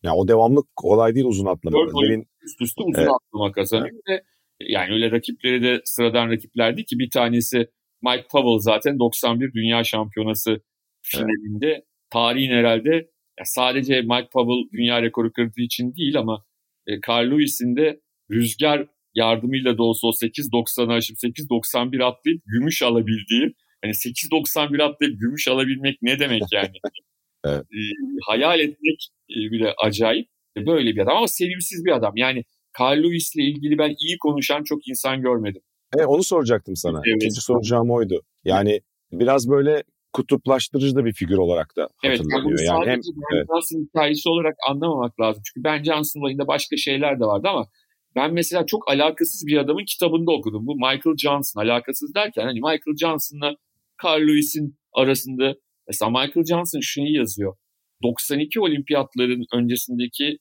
Ya 0.03 0.15
o 0.15 0.27
devamlı 0.27 0.63
kolay 0.75 1.15
değil 1.15 1.25
uzun 1.25 1.45
atlama. 1.45 1.77
4 1.77 1.93
Benim... 1.93 2.25
üst 2.43 2.61
üste 2.61 2.83
uzun 2.83 3.01
evet. 3.01 3.11
atlama 3.11 3.51
kazanıyor 3.51 3.99
evet. 4.09 4.19
ve 4.19 4.23
yani 4.59 4.93
öyle 4.93 5.11
rakipleri 5.11 5.63
de 5.63 5.81
sıradan 5.85 6.29
rakiplerdi 6.29 6.85
ki 6.85 6.99
bir 6.99 7.09
tanesi 7.09 7.67
Mike 8.01 8.27
Powell 8.31 8.59
zaten 8.59 8.99
91 8.99 9.53
Dünya 9.53 9.83
Şampiyonası 9.83 10.61
finalinde 11.01 11.67
evet. 11.67 11.83
tarihin 12.09 12.51
herhalde 12.51 13.11
ya 13.39 13.45
sadece 13.45 14.01
Mike 14.01 14.29
Powell 14.33 14.71
dünya 14.73 15.01
rekoru 15.01 15.31
kırdığı 15.31 15.61
için 15.61 15.95
değil 15.95 16.19
ama 16.19 16.45
e, 16.87 16.91
Carl 17.07 17.31
Lewis'in 17.31 17.75
de 17.75 18.01
rüzgar 18.31 18.87
yardımıyla 19.15 19.77
da 19.77 19.83
olsa 19.83 20.07
o 20.07 20.11
8.90'ı 20.11 20.93
aşıp 20.93 21.17
8.91 21.17 22.03
atlayıp 22.03 22.41
gümüş 22.45 22.81
alabildiği 22.81 23.53
hani 23.83 23.91
8.91 23.91 24.83
atlayıp 24.83 25.19
gümüş 25.19 25.47
alabilmek 25.47 26.01
ne 26.01 26.19
demek 26.19 26.43
yani? 26.53 26.71
evet. 27.45 27.61
e, 27.61 27.79
hayal 28.25 28.59
etmek 28.59 29.07
e, 29.29 29.35
bile 29.35 29.73
acayip. 29.83 30.27
E, 30.57 30.65
böyle 30.65 30.95
bir 30.95 31.01
adam 31.01 31.17
ama 31.17 31.27
sevimsiz 31.27 31.85
bir 31.85 31.91
adam. 31.91 32.13
Yani 32.15 32.43
Carl 32.79 33.03
Lewis'le 33.03 33.35
ilgili 33.35 33.77
ben 33.77 33.95
iyi 33.99 34.17
konuşan 34.17 34.63
çok 34.63 34.87
insan 34.87 35.21
görmedim. 35.21 35.61
E, 35.99 36.05
onu 36.05 36.23
soracaktım 36.23 36.75
sana. 36.75 37.01
Evet. 37.05 37.15
İkinci 37.15 37.41
soracağım 37.41 37.91
oydu. 37.91 38.21
Yani 38.43 38.81
biraz 39.11 39.49
böyle 39.49 39.83
kutuplaştırıcı 40.13 40.95
da 40.95 41.05
bir 41.05 41.13
figür 41.13 41.37
olarak 41.37 41.73
da 41.77 41.89
hatırlanıyor. 42.03 42.49
Evet, 42.49 42.67
yani, 42.67 42.79
yani 42.79 42.89
hem 42.89 42.99
evet. 43.33 43.87
hikayesi 43.89 44.29
olarak 44.29 44.55
anlamamak 44.69 45.19
lazım. 45.19 45.43
Çünkü 45.45 45.63
Ben 45.63 45.83
Johnson 45.83 46.21
olayında 46.21 46.47
başka 46.47 46.77
şeyler 46.77 47.19
de 47.19 47.25
vardı 47.25 47.47
ama 47.49 47.67
ben 48.15 48.33
mesela 48.33 48.65
çok 48.65 48.91
alakasız 48.91 49.47
bir 49.47 49.57
adamın 49.57 49.85
kitabında 49.85 50.31
okudum. 50.31 50.67
Bu 50.67 50.75
Michael 50.75 51.17
Johnson. 51.17 51.61
Alakasız 51.61 52.15
derken 52.15 52.43
hani 52.43 52.59
Michael 52.59 52.97
Johnson'la 53.01 53.55
Carl 54.03 54.27
Lewis'in 54.27 54.77
arasında 54.93 55.55
mesela 55.87 56.09
Michael 56.09 56.45
Johnson 56.45 56.79
şunu 56.79 57.09
yazıyor. 57.09 57.55
92 58.03 58.59
olimpiyatların 58.59 59.45
öncesindeki 59.53 60.37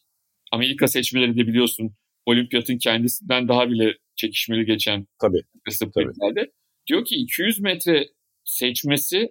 Amerika 0.52 0.88
seçmeleri 0.88 1.37
de 1.37 1.46
biliyorsun 1.46 1.94
olimpiyatın 2.26 2.78
kendisinden 2.78 3.48
daha 3.48 3.70
bile 3.70 3.94
çekişmeli 4.16 4.64
geçen 4.64 5.06
tabii, 5.20 6.12
tabii. 6.20 6.50
Diyor 6.87 7.04
ki 7.04 7.14
200 7.16 7.61
metre 7.61 8.09
seçmesi 8.44 9.30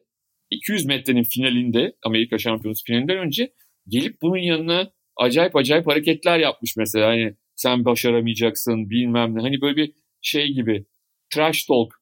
200 0.50 0.86
metrenin 0.86 1.24
finalinde 1.24 1.96
Amerika 2.06 2.38
Şampiyonası 2.38 2.84
finalinden 2.86 3.18
önce 3.18 3.54
gelip 3.88 4.22
bunun 4.22 4.38
yanına 4.38 4.92
acayip 5.18 5.56
acayip 5.56 5.88
hareketler 5.88 6.40
yapmış 6.40 6.78
mesela. 6.78 7.08
Hani 7.08 7.36
sen 7.60 7.86
başaramayacaksın 7.86 8.90
bilmem 8.90 9.36
ne. 9.36 9.42
Hani 9.42 9.62
böyle 9.62 9.76
bir 9.76 9.94
şey 10.22 10.48
gibi 10.54 10.86
trash 11.30 11.66
talk. 11.66 11.94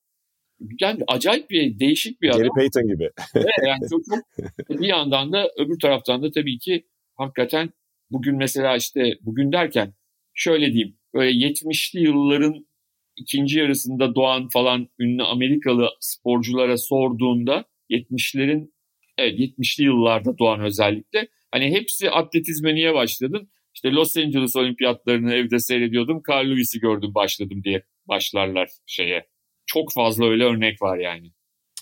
Yani 0.81 1.03
acayip 1.07 1.49
bir 1.49 1.79
değişik 1.79 2.21
bir 2.21 2.29
adam. 2.29 2.39
Gary 2.39 2.49
Payton 2.55 2.87
gibi. 2.87 3.09
evet, 3.35 3.47
yani 3.67 3.89
çok, 3.89 4.01
çok 4.05 4.81
bir 4.81 4.87
yandan 4.87 5.33
da 5.33 5.47
öbür 5.57 5.79
taraftan 5.79 6.23
da 6.23 6.31
tabii 6.31 6.57
ki 6.57 6.87
hakikaten 7.15 7.69
bugün 8.09 8.37
mesela 8.37 8.75
işte 8.75 9.17
bugün 9.21 9.51
derken 9.51 9.93
şöyle 10.33 10.73
diyeyim 10.73 10.97
böyle 11.13 11.31
70'li 11.31 11.99
yılların 12.01 12.67
ikinci 13.15 13.59
yarısında 13.59 14.15
doğan 14.15 14.47
falan 14.53 14.87
ünlü 14.99 15.23
Amerikalı 15.23 15.89
sporculara 15.99 16.77
sorduğunda 16.77 17.65
70'lerin 17.89 18.71
evet 19.17 19.39
70'li 19.39 19.83
yıllarda 19.83 20.37
doğan 20.37 20.61
özellikle 20.61 21.27
hani 21.51 21.71
hepsi 21.71 22.11
atletizme 22.11 22.75
niye 22.75 22.93
başladın? 22.93 23.49
İşte 23.77 23.91
Los 23.91 24.17
Angeles 24.17 24.55
olimpiyatlarını 24.55 25.33
evde 25.33 25.59
seyrediyordum. 25.59 26.21
Carl 26.29 26.49
Lewis'i 26.49 26.79
gördüm 26.79 27.15
başladım 27.15 27.63
diye 27.63 27.83
başlarlar 28.07 28.69
şeye. 28.85 29.27
Çok 29.65 29.93
fazla 29.93 30.25
öyle 30.25 30.43
örnek 30.43 30.81
var 30.81 30.97
yani. 30.97 31.31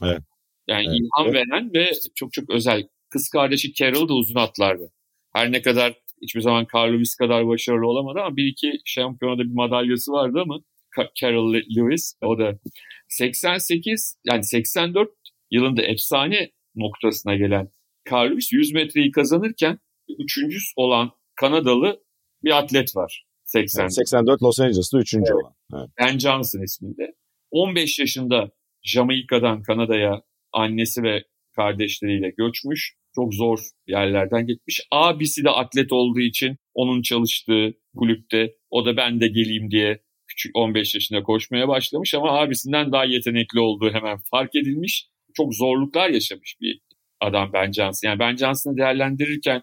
Evet. 0.04 0.22
Yani 0.68 0.86
evet. 0.88 0.98
ilham 1.00 1.36
evet. 1.36 1.36
veren 1.36 1.74
ve 1.74 1.92
çok 2.16 2.34
çok 2.34 2.50
özel. 2.50 2.88
Kız 3.10 3.30
kardeşi 3.30 3.74
Carol 3.74 4.10
da 4.10 4.14
uzun 4.14 4.40
atlardı. 4.40 4.92
Her 5.34 5.52
ne 5.52 5.62
kadar 5.62 5.94
hiçbir 6.22 6.42
zaman 6.42 6.68
Carl 6.76 6.94
Lewis 6.94 7.16
kadar 7.16 7.48
başarılı 7.48 7.88
olamadı 7.88 8.20
ama 8.20 8.38
bir 8.38 8.46
iki 8.46 8.80
şampiyonada 8.86 9.44
bir 9.44 9.54
madalyası 9.54 10.12
vardı 10.12 10.40
ama 10.42 10.60
Carol 11.16 11.54
Lewis 11.54 12.14
o 12.22 12.40
da 12.40 12.60
88 13.10 14.18
yani 14.26 14.44
84 14.44 15.10
yılında 15.52 15.82
efsane 15.82 16.52
noktasına 16.76 17.36
gelen 17.36 17.70
Carl 18.12 18.32
Lewis 18.32 18.52
100 18.52 18.74
metreyi 18.74 19.12
kazanırken 19.12 19.80
üçüncü 20.20 20.58
olan 20.76 21.12
Kanadalı 21.36 22.04
bir 22.44 22.58
atlet 22.58 22.96
var. 22.96 23.26
80. 23.44 23.82
Yani 23.82 23.92
84 23.92 24.44
Los 24.44 24.60
Angeles'ta 24.60 25.00
üçüncü 25.00 25.32
evet. 25.32 25.44
olan. 25.44 25.54
Evet. 25.74 25.90
Ben 26.00 26.20
Johnson 26.20 26.64
isminde. 26.64 27.16
15 27.52 28.00
yaşında 28.00 28.50
Jamaika'dan 28.84 29.62
Kanada'ya 29.62 30.22
annesi 30.54 31.04
ve 31.04 31.24
kardeşleriyle 31.56 32.30
göçmüş. 32.38 32.96
Çok 33.16 33.34
zor 33.34 33.60
yerlerden 33.88 34.46
gitmiş. 34.48 34.82
Abisi 34.92 35.44
de 35.44 35.50
atlet 35.50 35.92
olduğu 35.92 36.20
için 36.20 36.58
onun 36.74 37.02
çalıştığı 37.02 37.74
kulüpte 37.98 38.54
o 38.70 38.86
da 38.86 38.98
ben 38.98 39.22
de 39.22 39.28
geleyim 39.28 39.72
diye 39.72 40.02
küçük 40.28 40.58
15 40.58 40.96
yaşında 40.96 41.24
koşmaya 41.24 41.68
başlamış 41.68 42.14
ama 42.14 42.40
abisinden 42.40 42.92
daha 42.92 43.06
yetenekli 43.06 43.60
olduğu 43.60 43.94
hemen 43.94 44.18
fark 44.32 44.56
edilmiş. 44.56 45.08
Çok 45.34 45.56
zorluklar 45.56 46.10
yaşamış 46.10 46.56
bir 46.62 46.82
adam 47.22 47.54
Ben 47.54 47.72
Johnson. 47.72 48.10
Yani 48.10 48.20
Ben 48.20 48.36
Johnson'ı 48.36 48.78
değerlendirirken 48.78 49.62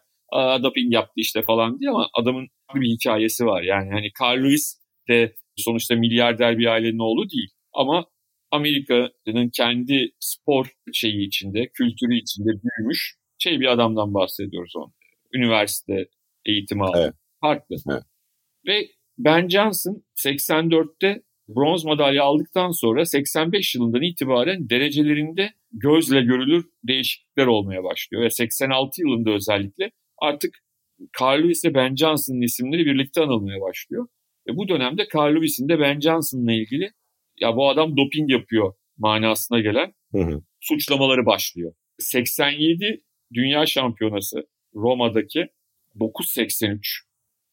doping 0.62 0.94
yaptı 0.94 1.12
işte 1.16 1.42
falan 1.42 1.80
diye 1.80 1.90
ama 1.90 2.08
adamın 2.14 2.48
bir 2.74 2.88
hikayesi 2.88 3.46
var. 3.46 3.62
Yani 3.62 3.90
hani 3.90 4.10
Carl 4.20 4.44
Lewis 4.44 4.78
de 5.08 5.34
sonuçta 5.56 5.94
milyarder 5.94 6.58
bir 6.58 6.66
ailenin 6.66 6.98
oğlu 6.98 7.30
değil. 7.30 7.50
Ama 7.72 8.06
Amerika'nın 8.50 9.50
kendi 9.56 10.10
spor 10.20 10.72
şeyi 10.92 11.26
içinde, 11.26 11.68
kültürü 11.74 12.16
içinde 12.16 12.50
büyümüş 12.50 13.16
şey 13.38 13.60
bir 13.60 13.66
adamdan 13.66 14.14
bahsediyoruz 14.14 14.76
onu. 14.76 14.92
Üniversite 15.34 16.08
eğitimi 16.46 16.84
aldı. 16.84 16.98
Evet. 17.04 17.14
Farklı. 17.40 17.76
Evet. 17.90 18.02
Ve 18.66 18.86
Ben 19.18 19.48
Johnson 19.48 20.02
84'te 20.24 21.22
bronz 21.48 21.84
madalya 21.84 22.24
aldıktan 22.24 22.70
sonra 22.70 23.04
85 23.04 23.74
yılından 23.74 24.02
itibaren 24.02 24.70
derecelerinde 24.70 25.50
gözle 25.72 26.20
görülür 26.20 26.64
değişiklikler 26.84 27.46
olmaya 27.46 27.84
başlıyor. 27.84 28.24
Ve 28.24 28.30
86 28.30 29.00
yılında 29.00 29.30
özellikle 29.30 29.90
artık 30.22 30.54
Carl 31.20 31.42
Lewis 31.42 31.64
ve 31.64 31.74
Ben 31.74 31.96
Johnson'ın 31.96 32.40
isimleri 32.40 32.86
birlikte 32.86 33.20
anılmaya 33.20 33.60
başlıyor. 33.60 34.06
Ve 34.48 34.56
bu 34.56 34.68
dönemde 34.68 35.06
Carl 35.14 35.34
Lewis'in 35.34 35.68
de 35.68 35.80
Ben 35.80 36.00
Johnson'la 36.00 36.52
ilgili 36.52 36.90
ya 37.40 37.56
bu 37.56 37.68
adam 37.68 37.96
doping 37.96 38.30
yapıyor 38.30 38.74
manasına 38.96 39.60
gelen 39.60 39.92
hı 40.12 40.18
hı. 40.18 40.42
suçlamaları 40.60 41.26
başlıyor. 41.26 41.72
87 41.98 43.02
Dünya 43.34 43.66
Şampiyonası 43.66 44.46
Roma'daki 44.74 45.46
9.83 45.96 46.78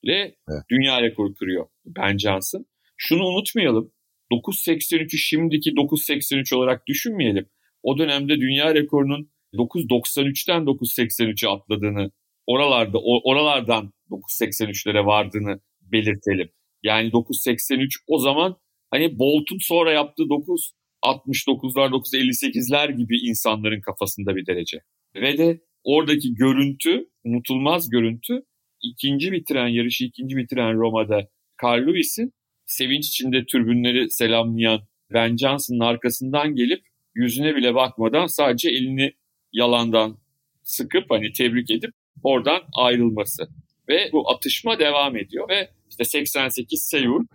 ile 0.04 0.36
evet. 0.50 0.64
dünya 0.70 1.02
rekoru 1.02 1.34
kırıyor 1.34 1.68
Ben 1.86 2.18
Johnson. 2.18 2.66
Şunu 2.98 3.26
unutmayalım. 3.26 3.92
9.83'ü 4.32 5.18
şimdiki 5.18 5.70
9.83 5.70 6.56
olarak 6.56 6.88
düşünmeyelim. 6.88 7.50
O 7.84 7.98
dönemde 7.98 8.36
dünya 8.36 8.76
rekorunun 8.76 9.32
9.93'ten 9.54 10.62
9.83'e 10.62 11.50
atladığını 11.50 12.12
oralarda 12.50 12.98
oralardan 13.24 13.94
9.83'lere 14.10 15.06
vardığını 15.06 15.60
belirtelim. 15.82 16.50
Yani 16.84 17.10
9.83 17.10 17.88
o 18.08 18.20
zaman 18.20 18.58
hani 18.92 19.20
Bolt'un 19.20 19.58
sonra 19.62 19.92
yaptığı 19.92 20.24
9.69'lar 20.24 21.90
9.58'ler 21.90 22.98
gibi 22.98 23.20
insanların 23.20 23.82
kafasında 23.82 24.36
bir 24.36 24.46
derece. 24.46 24.78
Ve 25.16 25.38
de 25.38 25.62
oradaki 25.84 26.34
görüntü, 26.34 27.10
unutulmaz 27.24 27.90
görüntü 27.90 28.34
ikinci 28.84 29.32
bitiren 29.32 29.68
yarışı 29.68 30.06
ikinci 30.06 30.38
bitiren 30.38 30.74
Roma'da 30.74 31.28
Carl 31.64 31.88
Lewis'in 31.88 32.34
sevinç 32.66 33.08
içinde 33.08 33.46
türbünleri 33.46 34.12
selamlayan 34.12 34.82
Ben 35.14 35.38
Johnson'ın 35.38 35.80
arkasından 35.80 36.56
gelip 36.56 36.82
yüzüne 37.16 37.56
bile 37.56 37.76
bakmadan 37.76 38.28
sadece 38.28 38.70
elini 38.70 39.14
yalandan 39.54 40.18
sıkıp 40.64 41.06
hani 41.10 41.32
tebrik 41.32 41.72
edip 41.72 41.92
oradan 42.24 42.62
ayrılması. 42.74 43.50
Ve 43.90 44.10
bu 44.14 44.32
atışma 44.32 44.80
devam 44.80 45.18
ediyor 45.18 45.50
ve 45.50 45.70
işte 45.90 46.04
88 46.04 46.82
Seul 46.82 47.26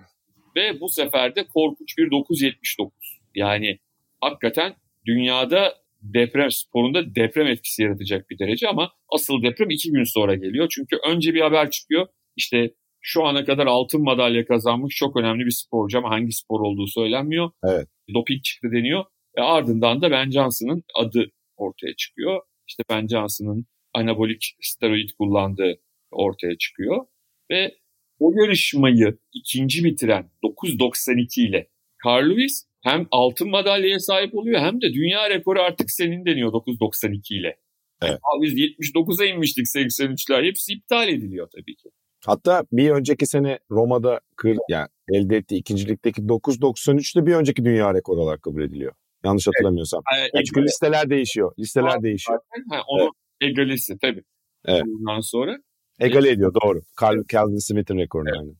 ve 0.56 0.80
bu 0.80 0.88
sefer 0.88 1.34
de 1.36 1.46
korkunç 1.46 1.98
bir 1.98 2.10
979. 2.10 3.20
Yani 3.34 3.78
hakikaten 4.20 4.74
dünyada 5.06 5.74
deprem 6.02 6.50
sporunda 6.50 7.14
deprem 7.14 7.46
etkisi 7.46 7.82
yaratacak 7.82 8.30
bir 8.30 8.38
derece 8.38 8.68
ama 8.68 8.92
asıl 9.08 9.42
deprem 9.42 9.70
iki 9.70 9.90
gün 9.90 10.04
sonra 10.04 10.34
geliyor. 10.34 10.68
Çünkü 10.74 10.96
önce 11.08 11.34
bir 11.34 11.40
haber 11.40 11.70
çıkıyor. 11.70 12.06
İşte 12.36 12.74
şu 13.00 13.24
ana 13.24 13.44
kadar 13.44 13.66
altın 13.66 14.02
madalya 14.02 14.46
kazanmış 14.46 14.96
çok 14.96 15.16
önemli 15.16 15.46
bir 15.46 15.50
sporcu 15.50 15.98
ama 15.98 16.10
hangi 16.10 16.32
spor 16.32 16.60
olduğu 16.60 16.86
söylenmiyor. 16.86 17.50
Evet. 17.64 17.88
Doping 18.14 18.42
çıktı 18.42 18.68
deniyor. 18.72 19.04
Ve 19.38 19.42
ardından 19.42 20.02
da 20.02 20.10
Ben 20.10 20.30
Johnson'ın 20.30 20.82
adı 20.94 21.30
ortaya 21.56 21.94
çıkıyor. 21.96 22.40
İşte 22.68 22.82
Ben 22.90 23.06
Johnson'ın 23.06 23.66
anabolik 23.94 24.57
steroid 24.61 25.09
kullandığı 25.18 25.80
ortaya 26.11 26.59
çıkıyor. 26.59 27.07
Ve 27.50 27.74
o 28.18 28.33
yarışmayı 28.33 29.18
ikinci 29.33 29.85
bitiren 29.85 30.30
9.92 30.44 31.48
ile 31.48 31.68
Carl 32.07 32.30
Lewis 32.30 32.66
hem 32.80 33.07
altın 33.11 33.50
madalyaya 33.50 33.98
sahip 33.98 34.35
oluyor 34.35 34.61
hem 34.61 34.80
de 34.80 34.94
dünya 34.94 35.30
rekoru 35.30 35.61
artık 35.61 35.90
senin 35.90 36.26
deniyor 36.26 36.52
9.92 36.52 37.35
ile. 37.35 37.59
Evet. 38.02 38.18
Biz 38.42 38.54
79'a 38.54 39.26
inmiştik 39.26 39.66
83'ler. 39.66 40.46
Hepsi 40.46 40.72
iptal 40.72 41.09
ediliyor 41.09 41.48
tabii 41.50 41.76
ki. 41.76 41.88
Hatta 42.26 42.64
bir 42.72 42.90
önceki 42.90 43.26
sene 43.26 43.59
Roma'da 43.70 44.20
kır, 44.37 44.57
yani 44.68 44.88
elde 45.12 45.37
ettiği 45.37 45.57
ikincilikteki 45.57 46.22
9.93'te 46.22 47.26
bir 47.26 47.35
önceki 47.35 47.64
dünya 47.64 47.94
rekoru 47.94 48.20
olarak 48.20 48.42
kabul 48.42 48.62
ediliyor. 48.62 48.92
Yanlış 49.24 49.46
hatırlamıyorsam. 49.46 50.02
Evet. 50.18 50.30
Yani 50.35 50.44
çünkü 50.44 50.62
listeler 50.62 51.11
değişiyor. 51.11 51.52
Listeler 51.59 51.88
ha, 51.88 52.02
değişiyor. 52.02 52.40
Ha, 52.70 52.83
onu 52.88 53.02
evet. 53.02 53.11
Egalesi 53.44 53.98
tabii. 53.98 54.22
Evet. 54.64 54.83
Ondan 54.83 55.20
sonra. 55.20 55.59
Egale 56.00 56.30
ediyor 56.30 56.54
doğru. 56.62 56.80
Carl, 57.02 57.22
Calvin 57.33 57.68
Smith'in 57.68 57.98
rekorunu 57.98 58.28
evet. 58.28 58.38
yani. 58.38 58.52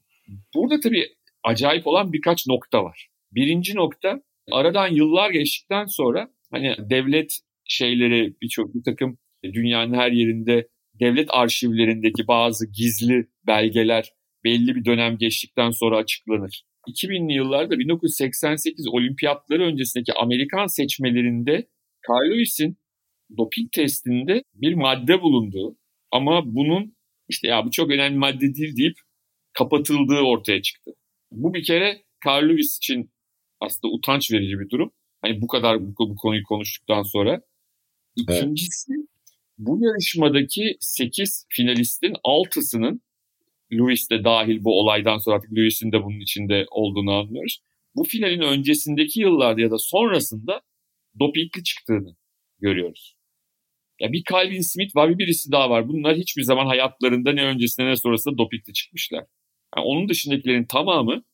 Burada 0.55 0.81
tabii 0.81 1.07
acayip 1.45 1.87
olan 1.87 2.13
birkaç 2.13 2.47
nokta 2.47 2.85
var. 2.85 3.09
Birinci 3.33 3.77
nokta 3.77 4.23
aradan 4.53 4.89
yıllar 4.89 5.31
geçtikten 5.31 5.87
sonra 5.87 6.31
hani 6.51 6.77
devlet 6.79 7.39
şeyleri 7.65 8.35
birçok 8.43 8.75
bir 8.75 8.83
takım 8.85 9.19
dünyanın 9.45 9.95
her 9.95 10.13
yerinde 10.13 10.69
devlet 11.01 11.29
arşivlerindeki 11.31 12.27
bazı 12.29 12.67
gizli 12.67 13.27
belgeler 13.47 14.13
belli 14.45 14.75
bir 14.77 14.85
dönem 14.85 15.19
geçtikten 15.19 15.71
sonra 15.71 15.97
açıklanır. 15.97 16.65
2000'li 16.89 17.33
yıllarda 17.33 17.79
1988 17.79 18.89
olimpiyatları 18.89 19.63
öncesindeki 19.63 20.13
Amerikan 20.13 20.67
seçmelerinde 20.67 21.69
Carl 22.09 22.31
Lewis'in 22.31 22.79
doping 23.37 23.73
testinde 23.73 24.45
bir 24.55 24.75
madde 24.75 25.23
bulunduğu 25.23 25.77
ama 26.11 26.43
bunun 26.55 26.97
işte 27.29 27.49
ya 27.49 27.67
bu 27.67 27.71
çok 27.71 27.91
önemli 27.91 28.19
madde 28.19 28.55
değil 28.55 28.77
deyip 28.77 28.97
kapatıldığı 29.53 30.21
ortaya 30.21 30.63
çıktı. 30.63 30.91
Bu 31.31 31.55
bir 31.55 31.65
kere 31.65 32.03
Carl 32.27 32.49
Lewis 32.49 32.77
için 32.77 33.11
aslında 33.61 33.95
utanç 33.95 34.33
verici 34.33 34.59
bir 34.59 34.71
durum. 34.71 34.93
Hani 35.23 35.41
bu 35.41 35.47
kadar 35.47 35.81
bu, 35.87 35.95
bu 35.99 36.17
konuyu 36.17 36.43
konuştuktan 36.43 37.03
sonra. 37.03 37.41
İkincisi 38.17 38.93
evet. 38.93 39.09
bu 39.59 39.79
yarışmadaki 39.85 40.77
8 40.81 41.47
finalistin 41.49 42.13
6'sının 42.13 43.01
Lewis 43.73 44.11
de 44.11 44.25
dahil 44.25 44.65
bu 44.65 44.81
olaydan 44.81 45.19
sonra 45.19 45.37
artık 45.37 45.53
Lewis'in 45.53 45.93
de 45.93 46.03
bunun 46.03 46.21
içinde 46.21 46.67
olduğunu 46.71 47.13
anlıyoruz. 47.13 47.61
Bu 47.97 48.05
finalin 48.05 48.41
öncesindeki 48.41 49.21
yıllarda 49.21 49.61
ya 49.61 49.71
da 49.71 49.79
sonrasında 49.79 50.61
dopingli 51.21 51.63
çıktığını 51.63 52.17
görüyoruz. 52.65 53.15
Ya 54.01 54.13
bir 54.13 54.23
Calvin 54.31 54.61
Smith 54.61 54.97
var 54.97 55.11
bir 55.11 55.19
birisi 55.19 55.53
daha 55.53 55.71
var. 55.71 55.89
Bunlar 55.89 56.17
hiçbir 56.17 56.43
zaman 56.43 56.67
hayatlarında 56.67 57.33
ne 57.33 57.45
öncesinde 57.45 57.87
ne 57.87 57.97
sonrasında 57.97 58.39
dopingli 58.39 58.73
çıkmışlar. 58.73 59.25
Yani 59.77 59.87
onun 59.87 60.09
dışındakilerin 60.09 60.65
tamamı 60.65 61.25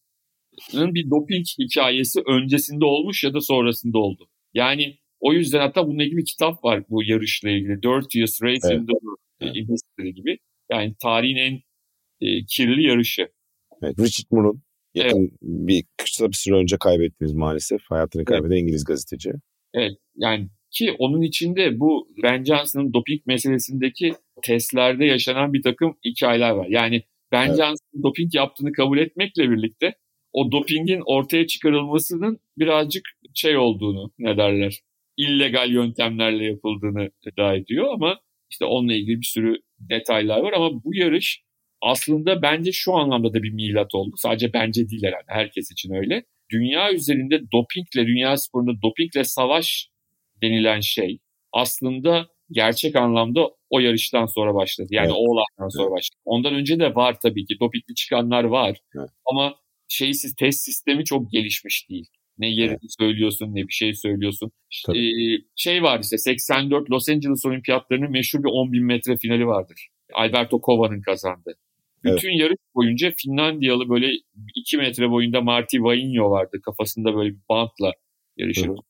bir 0.72 1.10
doping 1.10 1.46
hikayesi 1.58 2.20
öncesinde 2.26 2.84
olmuş 2.84 3.24
ya 3.24 3.34
da 3.34 3.40
sonrasında 3.40 3.98
oldu. 3.98 4.28
Yani 4.54 4.98
o 5.20 5.32
yüzden 5.32 5.60
hatta 5.60 5.86
bununla 5.86 6.02
ilgili 6.02 6.16
bir 6.16 6.24
kitap 6.24 6.64
var 6.64 6.84
bu 6.88 7.02
yarışla 7.04 7.50
ilgili. 7.50 7.82
Dirtiest 7.82 8.42
Race 8.42 8.60
evet. 8.64 8.76
in 8.76 8.86
the 8.86 8.92
World 8.92 9.18
evet. 9.98 10.16
Gibi. 10.16 10.38
Yani 10.70 10.94
tarihin 11.02 11.36
en 11.36 11.60
e, 12.20 12.44
kirli 12.44 12.82
yarışı. 12.82 13.28
Evet, 13.82 13.98
Richard 13.98 14.26
Moore'un 14.30 14.62
yakın 14.94 15.22
evet. 15.22 15.32
bir 15.42 15.84
kısa 15.96 16.28
bir 16.28 16.36
süre 16.36 16.54
önce 16.54 16.76
kaybettiğimiz 16.80 17.34
maalesef. 17.34 17.80
Hayatını 17.88 18.24
kaybeden 18.24 18.50
evet. 18.50 18.62
İngiliz 18.62 18.84
gazeteci. 18.84 19.32
Evet 19.74 19.92
yani 20.16 20.48
ki 20.70 20.92
onun 20.98 21.22
içinde 21.22 21.80
bu 21.80 22.08
Ben 22.22 22.44
Johnson'ın 22.44 22.92
doping 22.92 23.26
meselesindeki 23.26 24.14
testlerde 24.42 25.04
yaşanan 25.04 25.52
bir 25.52 25.62
takım 25.62 25.96
hikayeler 26.04 26.50
var. 26.50 26.66
Yani 26.70 27.02
Ben 27.32 27.46
evet. 27.46 27.56
Johnson'ın 27.56 28.02
doping 28.02 28.34
yaptığını 28.34 28.72
kabul 28.72 28.98
etmekle 28.98 29.50
birlikte 29.50 29.94
o 30.32 30.52
dopingin 30.52 31.02
ortaya 31.06 31.46
çıkarılmasının 31.46 32.38
birazcık 32.58 33.04
şey 33.34 33.56
olduğunu 33.56 34.12
ne 34.18 34.36
derler 34.36 34.80
illegal 35.16 35.70
yöntemlerle 35.70 36.44
yapıldığını 36.44 37.10
iddia 37.26 37.54
ediyor 37.54 37.92
ama 37.92 38.20
işte 38.50 38.64
onunla 38.64 38.94
ilgili 38.94 39.20
bir 39.20 39.26
sürü 39.26 39.56
detaylar 39.78 40.40
var 40.40 40.52
ama 40.52 40.84
bu 40.84 40.94
yarış 40.94 41.42
aslında 41.82 42.42
bence 42.42 42.72
şu 42.72 42.94
anlamda 42.94 43.34
da 43.34 43.42
bir 43.42 43.52
milat 43.52 43.94
oldu. 43.94 44.14
Sadece 44.16 44.52
bence 44.52 44.88
değil 44.88 45.02
herhalde 45.02 45.26
herkes 45.28 45.70
için 45.72 45.94
öyle. 45.94 46.24
Dünya 46.52 46.92
üzerinde 46.92 47.40
dopingle, 47.52 48.06
dünya 48.06 48.36
sporunda 48.36 48.82
dopingle 48.82 49.24
savaş 49.24 49.89
denilen 50.42 50.80
şey 50.80 51.18
aslında 51.52 52.28
gerçek 52.50 52.96
anlamda 52.96 53.50
o 53.70 53.80
yarıştan 53.80 54.26
sonra 54.26 54.54
başladı. 54.54 54.88
Yani 54.90 55.06
evet. 55.06 55.16
o 55.16 55.30
olaydan 55.30 55.68
sonra 55.68 55.86
evet. 55.86 55.96
başladı. 55.96 56.20
Ondan 56.24 56.54
önce 56.54 56.78
de 56.78 56.94
var 56.94 57.20
tabii 57.22 57.46
ki 57.46 57.60
dopingli 57.60 57.94
çıkanlar 57.94 58.44
var. 58.44 58.78
Evet. 58.98 59.10
Ama 59.30 59.54
şeysiz 59.88 60.34
test 60.34 60.64
sistemi 60.64 61.04
çok 61.04 61.32
gelişmiş 61.32 61.90
değil. 61.90 62.06
Ne 62.38 62.48
yerini 62.48 62.70
evet. 62.70 62.94
söylüyorsun 62.98 63.54
ne 63.54 63.68
bir 63.68 63.72
şey 63.72 63.94
söylüyorsun. 63.94 64.50
Ee, 64.88 65.00
şey 65.56 65.82
var 65.82 66.00
işte 66.02 66.18
84 66.18 66.90
Los 66.90 67.08
Angeles 67.08 67.44
Olimpiyatlarının 67.44 68.10
meşhur 68.10 68.38
bir 68.38 68.48
10 68.48 68.72
bin 68.72 68.84
metre 68.84 69.16
finali 69.16 69.46
vardır. 69.46 69.88
Alberto 70.14 70.60
Kova'nın 70.60 71.00
kazandı. 71.00 71.54
Bütün 72.04 72.28
evet. 72.28 72.40
yarış 72.40 72.56
boyunca 72.74 73.10
Finlandiyalı 73.16 73.88
böyle 73.88 74.06
2 74.54 74.76
metre 74.76 75.10
boyunda 75.10 75.40
Marty 75.40 75.78
Vainio 75.80 76.30
vardı. 76.30 76.60
Kafasında 76.64 77.14
böyle 77.14 77.30
bir 77.30 77.40
bantla 77.48 77.92
yarışırdı. 78.36 78.80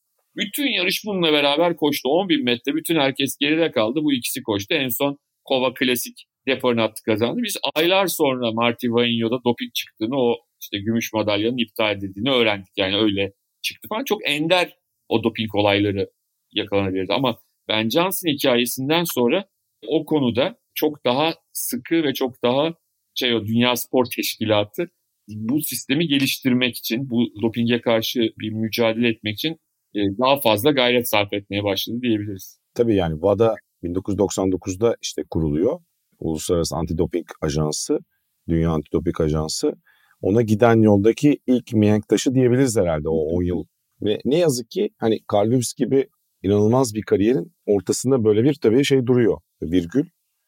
Bütün 0.41 0.67
yarış 0.67 1.03
bununla 1.07 1.33
beraber 1.33 1.77
koştu. 1.77 2.09
10 2.09 2.29
bin 2.29 2.45
metre 2.45 2.75
bütün 2.75 2.97
herkes 2.97 3.37
geride 3.41 3.71
kaldı. 3.71 4.01
Bu 4.03 4.13
ikisi 4.13 4.43
koştu. 4.43 4.75
En 4.75 4.89
son 4.89 5.19
Kova 5.45 5.75
klasik 5.75 6.27
deparını 6.47 6.83
attı 6.83 7.03
kazandı. 7.05 7.41
Biz 7.43 7.57
aylar 7.75 8.07
sonra 8.07 8.53
Marty 8.53 8.87
Vainio'da 8.91 9.45
doping 9.45 9.75
çıktığını 9.75 10.17
o 10.17 10.37
işte 10.61 10.79
gümüş 10.79 11.13
madalyanın 11.13 11.59
iptal 11.59 11.97
edildiğini 11.97 12.31
öğrendik. 12.31 12.73
Yani 12.77 12.97
öyle 12.97 13.33
çıktı 13.63 13.89
falan. 13.89 14.05
Çok 14.05 14.29
ender 14.29 14.77
o 15.09 15.25
doping 15.25 15.55
olayları 15.55 16.11
yakalanabilirdi. 16.53 17.13
Ama 17.13 17.39
Ben 17.69 17.89
Johnson 17.89 18.29
hikayesinden 18.29 19.05
sonra 19.05 19.45
o 19.87 20.05
konuda 20.05 20.59
çok 20.75 21.05
daha 21.05 21.35
sıkı 21.53 22.03
ve 22.03 22.15
çok 22.15 22.43
daha 22.43 22.75
şey 23.15 23.35
o 23.35 23.47
Dünya 23.47 23.77
Spor 23.77 24.05
Teşkilatı 24.17 24.91
bu 25.29 25.63
sistemi 25.63 26.07
geliştirmek 26.07 26.77
için, 26.77 27.11
bu 27.11 27.43
dopinge 27.43 27.81
karşı 27.81 28.21
bir 28.39 28.51
mücadele 28.51 29.09
etmek 29.09 29.35
için 29.35 29.57
daha 29.95 30.41
fazla 30.41 30.71
gayret 30.71 31.09
sarf 31.09 31.33
etmeye 31.33 31.65
başladı 31.65 31.99
diyebiliriz. 32.03 32.61
Tabii 32.75 32.97
yani 32.97 33.15
WADA 33.15 33.55
1999'da 33.83 34.97
işte 35.03 35.23
kuruluyor. 35.31 35.81
Uluslararası 36.19 36.77
Antidoping 36.77 37.27
Ajansı, 37.43 37.99
Dünya 38.49 38.71
Antidoping 38.71 39.21
Ajansı. 39.21 39.73
Ona 40.23 40.43
giden 40.43 40.83
yoldaki 40.83 41.39
ilk 41.47 41.73
mihenk 41.73 42.09
taşı 42.09 42.35
diyebiliriz 42.35 42.77
herhalde 42.77 43.09
o 43.09 43.17
10 43.17 43.43
yıl. 43.43 43.65
Ve 44.03 44.19
ne 44.25 44.39
yazık 44.39 44.71
ki 44.71 44.91
hani 44.99 45.19
Carl 45.33 45.51
Lewis 45.51 45.75
gibi 45.75 46.09
inanılmaz 46.43 46.95
bir 46.95 47.03
kariyerin 47.03 47.53
ortasında 47.67 48.25
böyle 48.25 48.45
bir 48.45 48.55
tabii 48.55 48.85
şey 48.85 49.07
duruyor. 49.07 49.41
Virgül. 49.63 50.05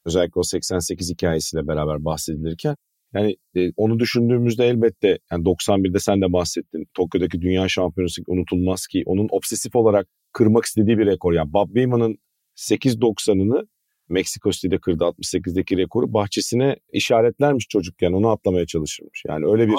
Özellikle 0.06 0.40
o 0.40 0.42
88 0.42 1.10
hikayesiyle 1.10 1.68
beraber 1.68 2.04
bahsedilirken. 2.04 2.76
Yani 3.14 3.36
e, 3.56 3.70
onu 3.76 3.98
düşündüğümüzde 3.98 4.66
elbette 4.66 5.18
yani 5.32 5.44
91'de 5.44 5.98
sen 5.98 6.20
de 6.20 6.32
bahsettin. 6.32 6.86
Tokyo'daki 6.94 7.40
dünya 7.40 7.68
şampiyonası 7.68 8.22
unutulmaz 8.26 8.86
ki 8.86 9.02
onun 9.06 9.28
obsesif 9.30 9.76
olarak 9.76 10.08
kırmak 10.32 10.64
istediği 10.64 10.98
bir 10.98 11.06
rekor. 11.06 11.32
Yani 11.32 11.52
Bob 11.52 11.74
Beeman'ın 11.74 12.18
8.90'ını 12.56 13.66
Meksiko 14.08 14.50
City'de 14.50 14.78
kırdı 14.78 15.04
68'deki 15.04 15.76
rekoru. 15.76 16.12
Bahçesine 16.12 16.76
işaretlermiş 16.92 17.66
çocukken 17.68 18.12
onu 18.12 18.28
atlamaya 18.28 18.66
çalışırmış. 18.66 19.22
Yani 19.28 19.46
öyle 19.46 19.68
bir 19.68 19.74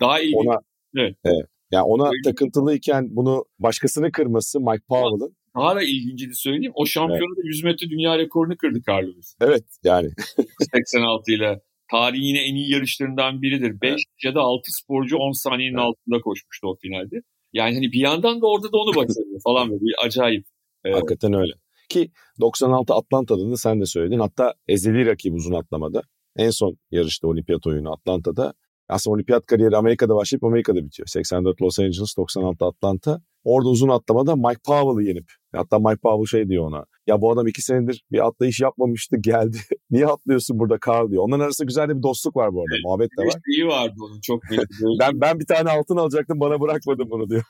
daha 0.00 0.20
iyi. 0.20 0.34
Ona, 0.36 0.58
evet. 0.96 1.16
evet. 1.24 1.46
Yani 1.70 1.84
ona 1.84 2.06
öyle. 2.06 2.22
takıntılıyken 2.24 3.16
bunu 3.16 3.44
başkasını 3.58 4.12
kırması 4.12 4.60
Mike 4.60 4.84
Powell'ın 4.88 5.36
daha 5.56 5.76
da 5.76 5.82
ilgincini 5.82 6.34
söyleyeyim. 6.34 6.72
O 6.74 6.86
şampiyonada 6.86 7.40
evet. 7.40 7.44
100 7.44 7.64
metre 7.64 7.90
dünya 7.90 8.18
rekorunu 8.18 8.56
kırdı 8.56 8.78
Carlos. 8.88 9.34
Evet 9.40 9.64
yani. 9.84 10.08
86 10.74 11.32
ile. 11.32 11.60
Tarihin 11.90 12.22
yine 12.22 12.38
en 12.38 12.54
iyi 12.54 12.72
yarışlarından 12.72 13.42
biridir. 13.42 13.80
5 13.80 13.90
evet. 13.90 13.98
ya 14.24 14.34
da 14.34 14.40
6 14.40 14.62
sporcu 14.72 15.16
10 15.16 15.32
saniyenin 15.32 15.76
evet. 15.76 15.84
altında 15.84 16.20
koşmuştu 16.20 16.68
o 16.68 16.76
finalde. 16.82 17.16
Yani 17.52 17.74
hani 17.74 17.92
bir 17.92 18.00
yandan 18.00 18.40
da 18.40 18.46
orada 18.46 18.72
da 18.72 18.76
onu 18.78 18.96
başarıyor 18.96 19.40
falan 19.44 19.70
böyle 19.70 19.80
bir 19.80 19.94
acayip. 20.06 20.44
Evet. 20.84 20.96
Hakikaten 20.96 21.32
öyle. 21.32 21.52
Ki 21.88 22.10
96 22.40 22.94
Atlanta'da 22.94 23.50
da 23.50 23.56
sen 23.56 23.80
de 23.80 23.86
söyledin. 23.86 24.18
Hatta 24.18 24.54
ezeli 24.68 25.06
rakip 25.06 25.34
uzun 25.34 25.52
atlamada. 25.52 26.02
En 26.36 26.50
son 26.50 26.76
yarışta 26.90 27.28
olimpiyat 27.28 27.66
oyunu 27.66 27.92
Atlanta'da. 27.92 28.54
Aslında 28.88 29.14
olimpiyat 29.14 29.46
kariyeri 29.46 29.76
Amerika'da 29.76 30.14
başlayıp 30.14 30.44
Amerika'da 30.44 30.84
bitiyor. 30.84 31.06
84 31.06 31.62
Los 31.62 31.78
Angeles, 31.78 32.16
96 32.16 32.64
Atlanta. 32.64 33.20
Orada 33.44 33.68
uzun 33.68 33.88
atlamada 33.88 34.36
Mike 34.36 34.60
Powell'ı 34.66 35.08
yenip 35.08 35.32
hatta 35.52 35.78
Mike 35.78 36.00
Powell 36.02 36.26
şey 36.26 36.48
diyor 36.48 36.64
ona 36.66 36.84
ya 37.08 37.20
bu 37.20 37.32
adam 37.32 37.46
iki 37.46 37.62
senedir 37.62 38.04
bir 38.12 38.26
atlayış 38.26 38.60
yapmamıştı 38.60 39.16
geldi. 39.20 39.56
Niye 39.90 40.06
atlıyorsun 40.06 40.58
burada 40.58 40.78
Carl 40.86 41.10
diyor. 41.10 41.22
Onların 41.22 41.44
arasında 41.44 41.66
güzel 41.66 41.88
de 41.88 41.96
bir 41.96 42.02
dostluk 42.02 42.36
var 42.36 42.52
bu 42.52 42.60
arada. 42.60 42.74
Evet, 42.74 42.84
Muhabbet 42.84 43.10
de 43.18 43.22
var. 43.22 43.40
İyi 43.56 43.66
vardı 43.66 43.94
onun 44.06 44.20
çok 44.20 44.42
ben, 45.00 45.20
ben 45.20 45.40
bir 45.40 45.46
tane 45.46 45.70
altın 45.70 45.96
alacaktım 45.96 46.40
bana 46.40 46.60
bırakmadın 46.60 47.10
bunu 47.10 47.30
diyor. 47.30 47.42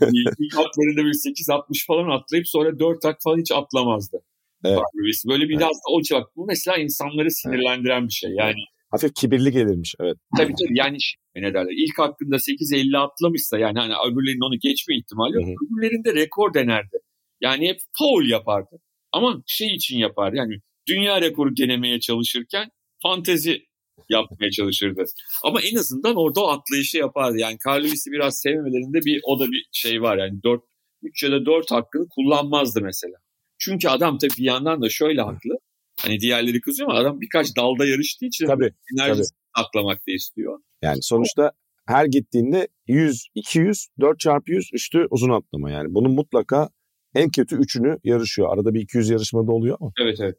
İlk 0.38 0.54
atlarında 0.58 1.02
bir 1.04 1.12
8-60 1.12 1.86
falan 1.86 2.18
atlayıp 2.18 2.48
sonra 2.48 2.78
4 2.78 3.02
tak 3.02 3.16
falan 3.24 3.38
hiç 3.38 3.52
atlamazdı. 3.52 4.22
Evet. 4.64 4.80
Böyle 5.28 5.48
biraz 5.48 5.62
evet. 5.62 6.10
da 6.12 6.16
o 6.16 6.20
bak 6.20 6.28
bu 6.36 6.46
mesela 6.46 6.76
insanları 6.76 7.30
sinirlendiren 7.30 8.06
bir 8.08 8.12
şey. 8.12 8.30
Yani 8.30 8.60
hafif 8.90 9.14
kibirli 9.14 9.52
gelirmiş. 9.52 9.94
Evet. 10.00 10.16
Tabii 10.36 10.52
tabii 10.52 10.78
yani 10.78 10.96
ne 11.36 11.54
derler 11.54 11.72
ilk 11.72 11.98
hakkında 11.98 12.36
8.50 12.36 12.98
atlamışsa 12.98 13.58
yani 13.58 13.78
hani 13.78 13.92
öbürlerinin 14.12 14.46
onu 14.48 14.58
geçme 14.60 14.96
ihtimali 14.96 15.34
yok. 15.34 15.44
Öbürlerinde 15.44 16.14
rekor 16.14 16.54
denerdi. 16.54 16.98
Yani 17.40 17.68
hep 17.68 17.80
foul 17.98 18.28
yapardı. 18.28 18.76
Ama 19.12 19.42
şey 19.46 19.74
için 19.74 19.98
yapar 19.98 20.32
yani 20.32 20.54
dünya 20.88 21.20
rekoru 21.20 21.56
denemeye 21.56 22.00
çalışırken 22.00 22.68
fantezi 23.02 23.62
yapmaya 24.08 24.50
çalışırdı. 24.50 25.04
Ama 25.44 25.60
en 25.60 25.76
azından 25.76 26.16
orada 26.16 26.40
o 26.40 26.48
atlayışı 26.48 26.98
yapardı. 26.98 27.38
Yani 27.38 27.56
Carl 27.66 27.84
Lewis'i 27.84 28.10
biraz 28.10 28.40
sevmelerinde 28.40 28.98
bir 29.06 29.20
o 29.24 29.40
da 29.40 29.46
bir 29.46 29.68
şey 29.72 30.02
var. 30.02 30.18
Yani 30.18 30.42
4 30.42 30.62
3 31.02 31.22
ya 31.22 31.30
da 31.30 31.46
4 31.46 31.70
hakkını 31.70 32.08
kullanmazdı 32.08 32.80
mesela. 32.80 33.14
Çünkü 33.58 33.88
adam 33.88 34.18
tabii 34.18 34.38
bir 34.38 34.44
yandan 34.44 34.82
da 34.82 34.88
şöyle 34.88 35.22
haklı. 35.22 35.58
Hani 36.00 36.20
diğerleri 36.20 36.60
kızıyor 36.60 36.90
ama 36.90 36.98
adam 36.98 37.20
birkaç 37.20 37.56
dalda 37.56 37.86
yarıştığı 37.86 38.26
için 38.26 38.46
tabii, 38.46 38.70
enerjisini 38.98 39.38
aklamak 39.54 39.98
da 39.98 40.12
istiyor. 40.12 40.58
Yani 40.82 40.98
sonuçta 41.02 41.52
her 41.86 42.06
gittiğinde 42.06 42.68
100, 42.86 43.26
200, 43.34 43.88
4 44.00 44.20
çarpı 44.20 44.52
100 44.52 44.70
üstü 44.72 45.06
uzun 45.10 45.30
atlama 45.30 45.70
yani. 45.70 45.94
Bunun 45.94 46.12
mutlaka 46.12 46.68
en 47.14 47.30
kötü 47.30 47.56
üçünü 47.56 47.98
yarışıyor. 48.04 48.54
Arada 48.54 48.74
bir 48.74 48.80
200 48.80 49.10
yarışmada 49.10 49.52
oluyor 49.52 49.76
ama. 49.80 49.92
Evet 50.02 50.20
evet. 50.20 50.36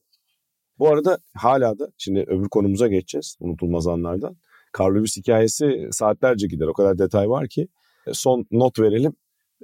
Bu 0.79 0.89
arada 0.89 1.17
hala 1.33 1.79
da 1.79 1.87
şimdi 1.97 2.19
öbür 2.27 2.49
konumuza 2.49 2.87
geçeceğiz 2.87 3.37
unutulmaz 3.39 3.87
anlardan. 3.87 4.37
Carl 4.79 4.95
Lewis 4.95 5.17
hikayesi 5.17 5.87
saatlerce 5.91 6.47
gider. 6.47 6.67
O 6.67 6.73
kadar 6.73 6.97
detay 6.97 7.29
var 7.29 7.47
ki. 7.47 7.67
Son 8.13 8.45
not 8.51 8.79
verelim. 8.79 9.13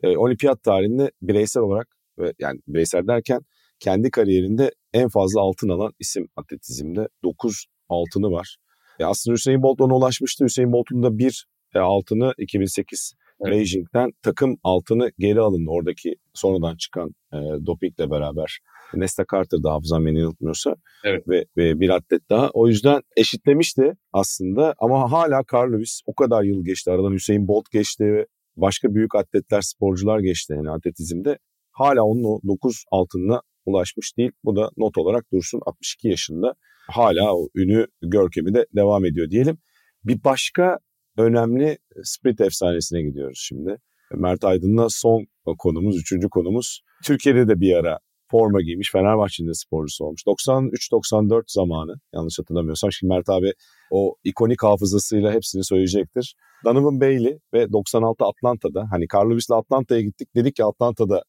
E, 0.03 0.17
olimpiyat 0.17 0.63
tarihinde 0.63 1.11
bireysel 1.21 1.63
olarak 1.63 1.87
ve 2.19 2.33
yani 2.39 2.59
bireysel 2.67 3.07
derken 3.07 3.41
kendi 3.79 4.11
kariyerinde 4.11 4.71
en 4.93 5.09
fazla 5.09 5.41
altın 5.41 5.69
alan 5.69 5.93
isim 5.99 6.27
atletizmde. 6.35 7.07
9 7.23 7.65
altını 7.89 8.31
var. 8.31 8.57
E 8.99 9.05
aslında 9.05 9.35
Hüseyin 9.35 9.63
Bolt 9.63 9.81
ona 9.81 9.95
ulaşmıştı. 9.95 10.45
Hüseyin 10.45 10.71
Bolt'un 10.71 11.03
da 11.03 11.17
bir 11.17 11.45
e, 11.75 11.79
altını 11.79 12.33
2008 12.37 13.13
evet. 13.41 13.53
Beijing'den 13.53 14.11
takım 14.21 14.57
altını 14.63 15.11
geri 15.19 15.39
alındı. 15.39 15.69
Oradaki 15.69 16.15
sonradan 16.33 16.75
çıkan 16.75 17.09
e, 17.33 17.37
dopingle 17.65 18.11
beraber. 18.11 18.59
Nesta 18.93 19.25
Carter 19.31 19.63
da 19.63 19.71
hafızam 19.71 20.05
beni 20.05 20.19
yanıltmıyorsa. 20.19 20.75
Evet. 21.03 21.27
Ve, 21.27 21.45
ve 21.57 21.79
bir 21.79 21.89
atlet 21.89 22.29
daha. 22.29 22.49
O 22.53 22.67
yüzden 22.67 23.01
eşitlemişti 23.17 23.93
aslında 24.13 24.75
ama 24.79 25.11
hala 25.11 25.43
Carl 25.53 25.73
Lewis 25.73 26.01
o 26.05 26.13
kadar 26.13 26.43
yıl 26.43 26.65
geçti. 26.65 26.91
Aradan 26.91 27.13
Hüseyin 27.13 27.47
Bolt 27.47 27.71
geçti 27.71 28.03
ve 28.03 28.25
başka 28.55 28.95
büyük 28.95 29.15
atletler, 29.15 29.61
sporcular 29.61 30.19
geçti 30.19 30.53
yani 30.57 30.71
atletizmde. 30.71 31.37
Hala 31.71 32.03
onun 32.03 32.23
o 32.23 32.39
9 32.47 32.83
altınına 32.91 33.41
ulaşmış 33.65 34.17
değil. 34.17 34.31
Bu 34.43 34.55
da 34.55 34.69
not 34.77 34.97
olarak 34.97 35.31
dursun 35.33 35.61
62 35.65 36.07
yaşında. 36.07 36.53
Hala 36.87 37.35
o 37.35 37.47
ünü, 37.55 37.87
görkemi 38.01 38.53
de 38.53 38.65
devam 38.75 39.05
ediyor 39.05 39.29
diyelim. 39.29 39.57
Bir 40.03 40.23
başka 40.23 40.77
önemli 41.17 41.77
sprint 42.03 42.41
efsanesine 42.41 43.01
gidiyoruz 43.01 43.39
şimdi. 43.47 43.77
Mert 44.15 44.43
Aydın'la 44.43 44.87
son 44.89 45.25
konumuz, 45.59 45.97
üçüncü 45.97 46.29
konumuz. 46.29 46.81
Türkiye'de 47.05 47.47
de 47.47 47.59
bir 47.59 47.73
ara 47.73 47.99
forma 48.31 48.61
giymiş 48.61 48.91
Fenerbahçe'nin 48.91 49.47
de 49.47 49.53
sporcusu 49.53 50.05
olmuş. 50.05 50.21
93-94 50.27 51.43
zamanı 51.47 51.93
yanlış 52.13 52.39
hatırlamıyorsam. 52.39 52.91
Şimdi 52.91 53.13
Mert 53.13 53.29
abi 53.29 53.51
o 53.91 54.15
ikonik 54.23 54.63
hafızasıyla 54.63 55.33
hepsini 55.33 55.63
söyleyecektir. 55.63 56.35
Donovan 56.65 57.01
Bailey 57.01 57.39
ve 57.53 57.71
96 57.71 58.25
Atlanta'da 58.25 58.87
hani 58.91 59.05
Carl 59.13 59.29
Lewis'le 59.29 59.51
Atlanta'ya 59.51 60.01
gittik. 60.01 60.27
Dedik 60.35 60.55
ki 60.55 60.63
Atlanta'da 60.63 61.23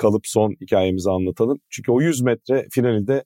kalıp 0.00 0.26
son 0.26 0.56
hikayemizi 0.60 1.10
anlatalım. 1.10 1.58
Çünkü 1.70 1.92
o 1.92 2.00
100 2.00 2.22
metre 2.22 2.66
finalinde 2.70 3.24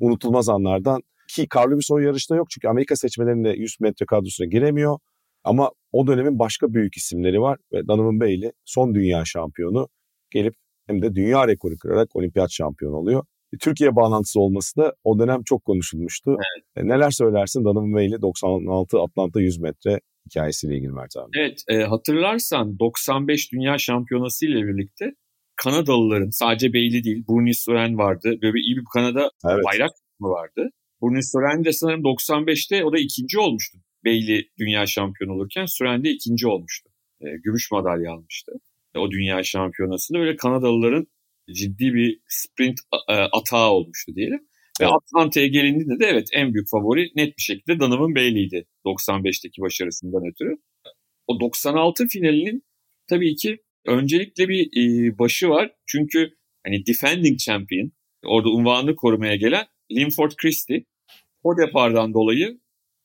unutulmaz 0.00 0.48
anlardan 0.48 1.02
ki 1.34 1.46
Carl 1.56 1.70
Lewis 1.70 1.90
o 1.90 1.98
yarışta 1.98 2.36
yok 2.36 2.50
çünkü 2.50 2.68
Amerika 2.68 2.96
seçmelerinde 2.96 3.48
100 3.48 3.80
metre 3.80 4.06
kadrosuna 4.06 4.46
giremiyor. 4.46 4.98
Ama 5.44 5.70
o 5.92 6.06
dönemin 6.06 6.38
başka 6.38 6.74
büyük 6.74 6.96
isimleri 6.96 7.40
var 7.40 7.58
ve 7.72 7.86
Donovan 7.88 8.20
Bailey 8.20 8.52
son 8.64 8.94
dünya 8.94 9.24
şampiyonu 9.24 9.88
gelip 10.30 10.54
hem 10.86 11.02
de 11.02 11.14
dünya 11.14 11.48
rekoru 11.48 11.78
kırarak 11.78 12.16
olimpiyat 12.16 12.50
şampiyonu 12.50 12.96
oluyor. 12.96 13.24
Türkiye 13.60 13.96
bağlantısı 13.96 14.40
olması 14.40 14.76
da 14.76 14.94
o 15.04 15.18
dönem 15.18 15.42
çok 15.42 15.64
konuşulmuştu. 15.64 16.30
Evet. 16.30 16.86
E, 16.86 16.88
neler 16.88 17.10
söylersin 17.10 17.64
Donovan 17.64 17.94
Bailey 17.94 18.22
96 18.22 18.98
Atlanta 19.00 19.40
100 19.40 19.58
metre 19.58 20.00
hikayesiyle 20.26 20.76
ilgili 20.76 20.92
Mert 20.92 21.16
abi? 21.16 21.30
Evet 21.38 21.62
e, 21.68 21.84
hatırlarsan 21.84 22.78
95 22.78 23.52
Dünya 23.52 23.78
Şampiyonası 23.78 24.46
ile 24.46 24.66
birlikte 24.66 25.12
Kanadalıların 25.64 26.30
sadece 26.30 26.72
Bailey 26.72 27.04
değil 27.04 27.24
Burnice 27.28 27.58
Soren 27.58 27.98
vardı. 27.98 28.38
Böyle 28.42 28.60
iyi 28.60 28.76
bir 28.76 28.84
Kanada 28.92 29.30
evet. 29.50 29.64
bayrak 29.64 29.90
mı 30.20 30.28
vardı. 30.28 30.70
Burnice 31.00 31.26
Soren 31.32 31.64
de 31.64 31.72
sanırım 31.72 32.00
95'te 32.00 32.84
o 32.84 32.92
da 32.92 32.98
ikinci 32.98 33.38
olmuştu. 33.38 33.78
Bailey 34.04 34.50
dünya 34.58 34.86
şampiyonu 34.86 35.32
olurken 35.32 35.66
Soren 35.66 36.04
de 36.04 36.10
ikinci 36.10 36.46
olmuştu. 36.46 36.90
E, 37.20 37.26
gümüş 37.44 37.70
madalya 37.70 38.12
almıştı. 38.12 38.52
E, 38.94 38.98
o 38.98 39.10
dünya 39.10 39.42
şampiyonasında 39.42 40.18
öyle 40.18 40.36
Kanadalıların 40.36 41.06
ciddi 41.52 41.94
bir 41.94 42.20
sprint 42.28 42.80
e, 43.08 43.14
atağı 43.14 43.70
olmuştu 43.70 44.12
diyelim. 44.14 44.40
Ve 44.80 44.84
evet. 44.84 44.92
Atlanta'ya 44.92 45.46
gelindiğinde 45.46 46.00
de 46.00 46.06
evet 46.06 46.28
en 46.32 46.54
büyük 46.54 46.68
favori 46.70 47.12
net 47.16 47.38
bir 47.38 47.42
şekilde 47.42 47.80
Donovan 47.80 48.14
Bailey'di 48.14 48.66
95'teki 48.86 49.60
başarısından 49.60 50.22
ötürü. 50.32 50.56
O 51.26 51.40
96 51.40 52.06
finalinin 52.06 52.64
tabii 53.08 53.36
ki 53.36 53.58
öncelikle 53.86 54.48
bir 54.48 54.66
e, 54.76 55.18
başı 55.18 55.48
var. 55.48 55.72
Çünkü 55.86 56.30
hani 56.66 56.86
defending 56.86 57.38
champion 57.38 57.92
orada 58.26 58.48
unvanını 58.48 58.96
korumaya 58.96 59.36
gelen 59.36 59.66
Linford 59.92 60.32
Christie 60.36 60.84
o 61.42 61.56
depardan 61.56 62.14
dolayı 62.14 62.60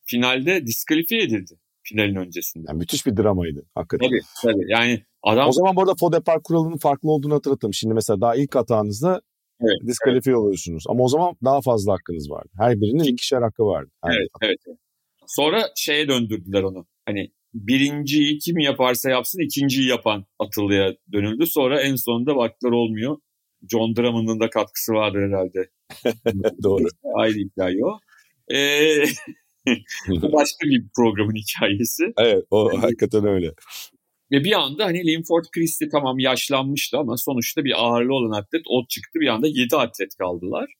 finalde 0.06 0.68
diskalifiye 0.68 1.24
edildi 1.24 1.60
finalin 1.90 2.16
öncesinde. 2.16 2.66
Yani 2.68 2.78
müthiş 2.78 3.06
bir 3.06 3.18
dramaydı 3.18 3.66
hakikaten. 3.76 4.08
Tabii 4.08 4.22
tabii 4.44 4.72
yani 4.72 5.04
adam... 5.24 5.50
O 5.50 5.52
zaman 5.52 5.76
bu 5.76 5.82
arada 5.82 5.96
Fodepar 6.00 6.44
kuralının 6.44 6.78
farklı 6.78 7.12
olduğunu 7.12 7.34
hatırlattım. 7.34 7.74
Şimdi 7.74 7.94
mesela 7.94 8.22
daha 8.22 8.36
ilk 8.36 8.56
hatanızda 8.56 9.22
evet, 9.62 9.88
diskalifiye 9.88 10.34
evet. 10.34 10.42
oluyorsunuz. 10.42 10.84
Ama 10.90 11.04
o 11.04 11.08
zaman 11.08 11.36
daha 11.44 11.62
fazla 11.62 11.94
hakkınız 11.94 12.30
vardı. 12.30 12.50
Her 12.58 12.82
birinin 12.82 13.04
ikişer 13.04 13.42
hakkı 13.42 13.64
vardı. 13.64 13.92
evet, 14.06 14.30
evet. 14.42 14.58
Sonra 15.28 15.70
şeye 15.76 16.08
döndürdüler 16.08 16.64
onu. 16.64 16.86
Hani 17.06 17.32
birinciyi 17.54 18.38
kim 18.40 18.60
yaparsa 18.60 19.10
yapsın 19.10 19.40
ikinciyi 19.40 19.88
yapan 19.88 20.26
atılıya 20.40 20.94
dönüldü. 21.14 21.46
Sonra 21.46 21.82
en 21.82 21.96
sonunda 21.96 22.36
baktılar 22.36 22.72
olmuyor. 22.72 23.18
John 23.72 23.96
Drummond'un 23.96 24.40
da 24.40 24.50
katkısı 24.50 24.94
vardır 24.94 25.20
herhalde. 25.20 25.70
Doğru. 26.64 26.84
Ayrı 27.16 27.36
hikaye 27.36 27.86
o. 27.86 28.00
Ee, 28.56 29.04
bu 30.08 30.34
başka 30.34 30.68
bir 30.68 30.84
programın 30.96 31.36
hikayesi. 31.36 32.04
Evet 32.18 32.44
o 32.52 32.70
yani, 32.72 32.82
hakikaten 32.82 33.26
öyle. 33.26 33.52
Ve 34.32 34.44
bir 34.44 34.52
anda 34.52 34.86
hani 34.86 35.08
Linford 35.08 35.46
Christie 35.56 35.90
tamam 35.90 36.20
yaşlanmıştı 36.20 36.98
ama 36.98 37.18
sonuçta 37.18 37.64
bir 37.64 37.74
ağırlı 37.78 38.14
olan 38.14 38.40
atlet 38.40 38.62
o 38.70 38.86
çıktı. 38.90 39.20
Bir 39.20 39.28
anda 39.28 39.48
7 39.48 39.76
atlet 39.76 40.16
kaldılar. 40.18 40.74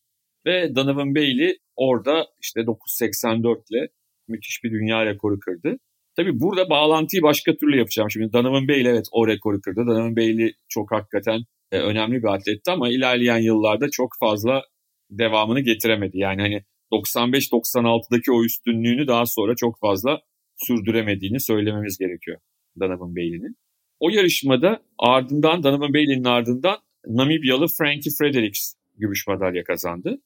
Ve 0.46 0.76
Donovan 0.76 1.16
Bailey 1.16 1.58
orada 1.76 2.28
işte 2.42 2.60
9.84 2.60 3.62
ile 3.72 3.88
müthiş 4.28 4.64
bir 4.64 4.72
dünya 4.72 5.06
rekoru 5.06 5.40
kırdı. 5.40 5.78
Tabii 6.18 6.40
burada 6.40 6.70
bağlantıyı 6.70 7.24
başka 7.24 7.56
türlü 7.56 7.78
yapacağım. 7.78 8.12
Şimdi 8.12 8.34
Donovan 8.34 8.68
Bailey 8.68 8.92
evet 8.92 9.06
o 9.12 9.28
rekoru 9.28 9.62
kırdı. 9.62 9.80
Donovan 9.88 10.16
Bailey 10.16 10.54
çok 10.70 10.92
hakikaten 10.92 11.40
e, 11.72 11.80
önemli 11.80 12.24
bir 12.24 12.28
atletti 12.28 12.72
ama 12.72 12.90
ilerleyen 12.90 13.38
yıllarda 13.38 13.90
çok 13.92 14.10
fazla 14.20 14.62
devamını 15.10 15.60
getiremedi. 15.60 16.18
Yani 16.18 16.42
hani 16.42 16.64
95-96'daki 16.92 18.32
o 18.32 18.44
üstünlüğünü 18.44 19.08
daha 19.08 19.26
sonra 19.26 19.56
çok 19.56 19.80
fazla 19.80 20.20
sürdüremediğini 20.58 21.40
söylememiz 21.40 21.98
gerekiyor 21.98 22.38
Donovan 22.80 23.16
Bailey'nin. 23.16 23.56
O 24.00 24.10
yarışmada 24.10 24.84
ardından 25.00 25.64
Donovan 25.64 25.94
Bailey'nin 25.94 26.24
ardından 26.24 26.78
Namibyalı 27.08 27.68
Frankie 27.78 28.12
Fredericks 28.20 28.74
gümüş 28.96 29.28
madalya 29.28 29.64
kazandı. 29.64 30.22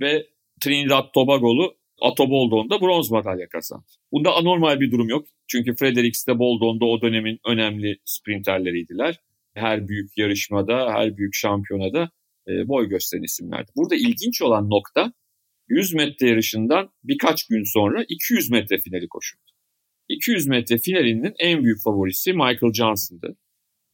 Ve 0.00 0.26
Trinidad 0.60 1.12
Tobago'lu 1.14 1.76
Ato 2.00 2.30
Boldon 2.30 2.70
da 2.70 2.80
bronz 2.80 3.10
madalya 3.10 3.48
kazandı. 3.48 3.84
Bunda 4.12 4.34
anormal 4.34 4.80
bir 4.80 4.90
durum 4.90 5.08
yok. 5.08 5.26
Çünkü 5.46 5.74
Fredericks 5.74 6.26
de 6.26 6.38
Boldon 6.38 6.78
o 6.86 7.02
dönemin 7.02 7.38
önemli 7.46 7.98
sprinterleriydiler. 8.04 9.20
Her 9.54 9.88
büyük 9.88 10.18
yarışmada, 10.18 10.92
her 10.92 11.16
büyük 11.16 11.34
şampiyonada 11.34 12.10
e, 12.48 12.68
boy 12.68 12.88
gösteren 12.88 13.22
isimlerdi. 13.22 13.70
Burada 13.76 13.94
ilginç 13.94 14.42
olan 14.42 14.70
nokta 14.70 15.12
100 15.68 15.94
metre 15.94 16.28
yarışından 16.28 16.90
birkaç 17.04 17.46
gün 17.46 17.64
sonra 17.64 18.04
200 18.08 18.50
metre 18.50 18.78
finali 18.78 19.08
koşuldu. 19.08 19.42
200 20.08 20.46
metre 20.46 20.78
finalinin 20.78 21.34
en 21.38 21.64
büyük 21.64 21.82
favorisi 21.82 22.32
Michael 22.32 22.72
Johnson'dı. 22.72 23.36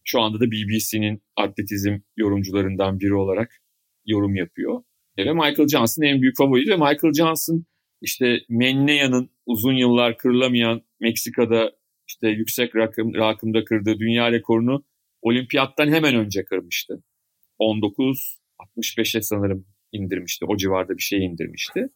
Şu 0.04 0.20
anda 0.20 0.40
da 0.40 0.50
BBC'nin 0.50 1.22
atletizm 1.36 1.98
yorumcularından 2.16 3.00
biri 3.00 3.14
olarak 3.14 3.62
yorum 4.06 4.36
yapıyor. 4.36 4.82
Ve 5.18 5.32
Michael 5.32 5.68
Johnson 5.68 6.02
en 6.02 6.22
büyük 6.22 6.36
favoriydi 6.36 6.70
ve 6.70 6.76
Michael 6.76 7.12
Johnson 7.12 7.64
işte 8.02 8.40
Mennea'nın 8.48 9.30
uzun 9.46 9.72
yıllar 9.72 10.16
kırılamayan 10.16 10.82
Meksika'da 11.00 11.72
işte 12.08 12.28
yüksek 12.28 12.76
rakım, 12.76 13.14
rakımda 13.14 13.64
kırdığı 13.64 13.98
dünya 13.98 14.32
rekorunu 14.32 14.84
olimpiyattan 15.22 15.88
hemen 15.88 16.14
önce 16.14 16.44
kırmıştı. 16.44 17.02
19.65'e 17.60 19.22
sanırım 19.22 19.66
indirmişti. 19.92 20.44
O 20.44 20.56
civarda 20.56 20.96
bir 20.96 21.02
şey 21.02 21.24
indirmişti. 21.24 21.88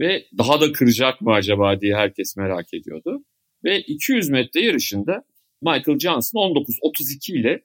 Ve 0.00 0.24
daha 0.38 0.60
da 0.60 0.72
kıracak 0.72 1.20
mı 1.20 1.32
acaba 1.32 1.80
diye 1.80 1.96
herkes 1.96 2.36
merak 2.36 2.74
ediyordu. 2.74 3.24
Ve 3.64 3.80
200 3.80 4.28
metre 4.28 4.60
yarışında 4.60 5.24
Michael 5.62 5.98
Johnson 5.98 6.38
19.32 6.38 7.40
ile 7.40 7.64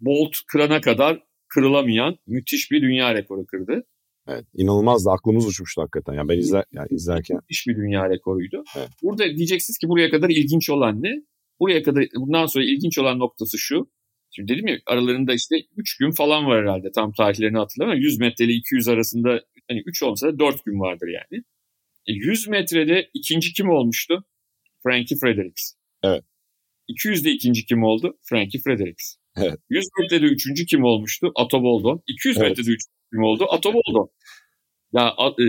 Bolt 0.00 0.36
kırana 0.46 0.80
kadar 0.80 1.22
kırılamayan 1.48 2.18
müthiş 2.26 2.70
bir 2.70 2.82
dünya 2.82 3.14
rekoru 3.14 3.46
kırdı. 3.46 3.86
Evet, 4.28 4.44
inanılmaz 4.54 5.06
da 5.06 5.12
aklımız 5.12 5.46
uçmuştu 5.46 5.82
hakikaten. 5.82 6.12
Yani 6.14 6.28
ben 6.28 6.38
izler, 6.38 6.64
yani 6.72 6.88
izlerken. 6.90 7.36
Müthiş 7.36 7.66
bir 7.66 7.76
dünya 7.76 8.10
rekoruydu. 8.10 8.64
Evet. 8.76 8.88
Burada 9.02 9.36
diyeceksiniz 9.36 9.78
ki 9.78 9.88
buraya 9.88 10.10
kadar 10.10 10.30
ilginç 10.30 10.70
olan 10.70 11.02
ne? 11.02 11.22
Buraya 11.60 11.82
kadar 11.82 12.04
bundan 12.16 12.46
sonra 12.46 12.64
ilginç 12.64 12.98
olan 12.98 13.18
noktası 13.18 13.58
şu. 13.58 13.90
Şimdi 14.30 14.52
dedim 14.52 14.66
ya 14.66 14.78
aralarında 14.86 15.34
işte 15.34 15.56
3 15.76 15.96
gün 15.96 16.10
falan 16.10 16.46
var 16.46 16.62
herhalde 16.62 16.90
tam 16.94 17.12
tarihlerini 17.12 17.58
hatırlamıyorum. 17.58 18.02
100 18.02 18.18
metre 18.18 18.44
ile 18.44 18.52
200 18.52 18.88
arasında 18.88 19.44
hani 19.70 19.82
3 19.86 20.02
olsa 20.02 20.26
da 20.28 20.38
4 20.38 20.64
gün 20.64 20.80
vardır 20.80 21.08
yani. 21.08 21.42
E 22.06 22.12
100 22.12 22.48
metrede 22.48 23.10
ikinci 23.14 23.52
kim 23.52 23.70
olmuştu? 23.70 24.24
Frankie 24.82 25.16
Fredericks. 25.18 25.72
Evet. 26.02 26.24
200'de 26.88 27.30
ikinci 27.30 27.64
kim 27.64 27.82
oldu? 27.82 28.18
Frankie 28.22 28.60
Fredericks. 28.60 29.16
Evet. 29.36 29.58
100 29.70 29.84
metrede 30.00 30.26
üçüncü 30.26 30.66
kim 30.66 30.84
olmuştu? 30.84 31.32
Ato 31.36 31.62
Boldon. 31.62 32.02
200 32.06 32.36
Evet. 32.36 32.48
metrede 32.48 32.70
üçüncü 32.70 32.99
kim 33.10 33.22
oldu? 33.22 33.46
Ato 33.50 33.72
Boldon. 33.74 34.10
Ya 34.92 35.14
e, 35.38 35.44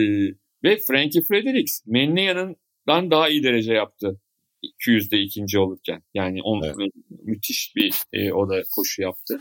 ve 0.64 0.78
Frankie 0.88 1.22
Fredericks 1.22 1.82
Mennea'nın 1.86 2.57
daha 2.88 3.30
iyi 3.30 3.43
derece 3.43 3.74
yaptı. 3.74 4.22
200'de 4.64 5.20
ikinci 5.20 5.59
olurken. 5.59 6.03
Yani 6.14 6.41
on, 6.43 6.62
Evet. 6.64 6.76
müthiş 7.09 7.74
bir 7.76 7.93
e, 8.14 8.34
o 8.34 8.49
da 8.49 8.64
koşu 8.76 9.01
yaptı. 9.01 9.39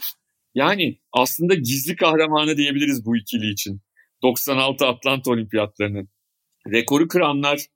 Yani 0.55 1.01
aslında 1.13 1.55
gizli 1.55 1.97
kahramanı 1.97 2.57
diyebiliriz 2.57 3.07
bu 3.07 3.17
ikili 3.17 3.53
için. 3.53 3.81
96 4.23 4.87
Atlanta 4.87 5.31
Olimpiyatlarının. 5.31 6.09
Rekoru 6.73 7.09
kıranlar 7.09 7.67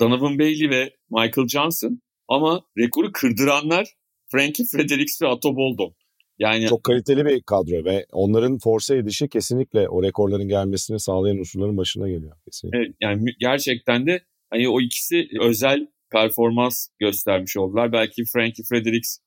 Donovan 0.00 0.38
Bailey 0.38 0.70
ve 0.70 0.96
Michael 1.10 1.48
Johnson 1.48 2.02
ama 2.28 2.64
rekoru 2.78 3.12
kırdıranlar 3.12 3.88
Frankie 4.32 4.66
Fredericks 4.72 5.22
ve 5.22 5.28
Ato 5.28 5.56
Boldon. 5.56 5.94
Yani 6.38 6.66
Çok 6.66 6.84
kaliteli 6.84 7.24
bir 7.24 7.42
kadro 7.42 7.84
ve 7.84 8.06
onların 8.12 8.58
force 8.58 8.96
edişi 8.96 9.28
kesinlikle 9.28 9.88
o 9.88 10.02
rekorların 10.02 10.48
gelmesini 10.48 11.00
sağlayan 11.00 11.38
unsurların 11.38 11.76
başına 11.76 12.08
geliyor. 12.08 12.36
Kesinlikle. 12.44 12.78
Evet, 12.78 12.94
yani 13.00 13.24
gerçekten 13.40 14.06
de 14.06 14.20
hani 14.50 14.68
o 14.68 14.80
ikisi 14.80 15.28
özel 15.40 15.86
performans 16.10 16.88
göstermiş 16.98 17.56
oldular. 17.56 17.92
Belki 17.92 18.24
Frankie 18.32 18.64
Fredericks 18.68 19.18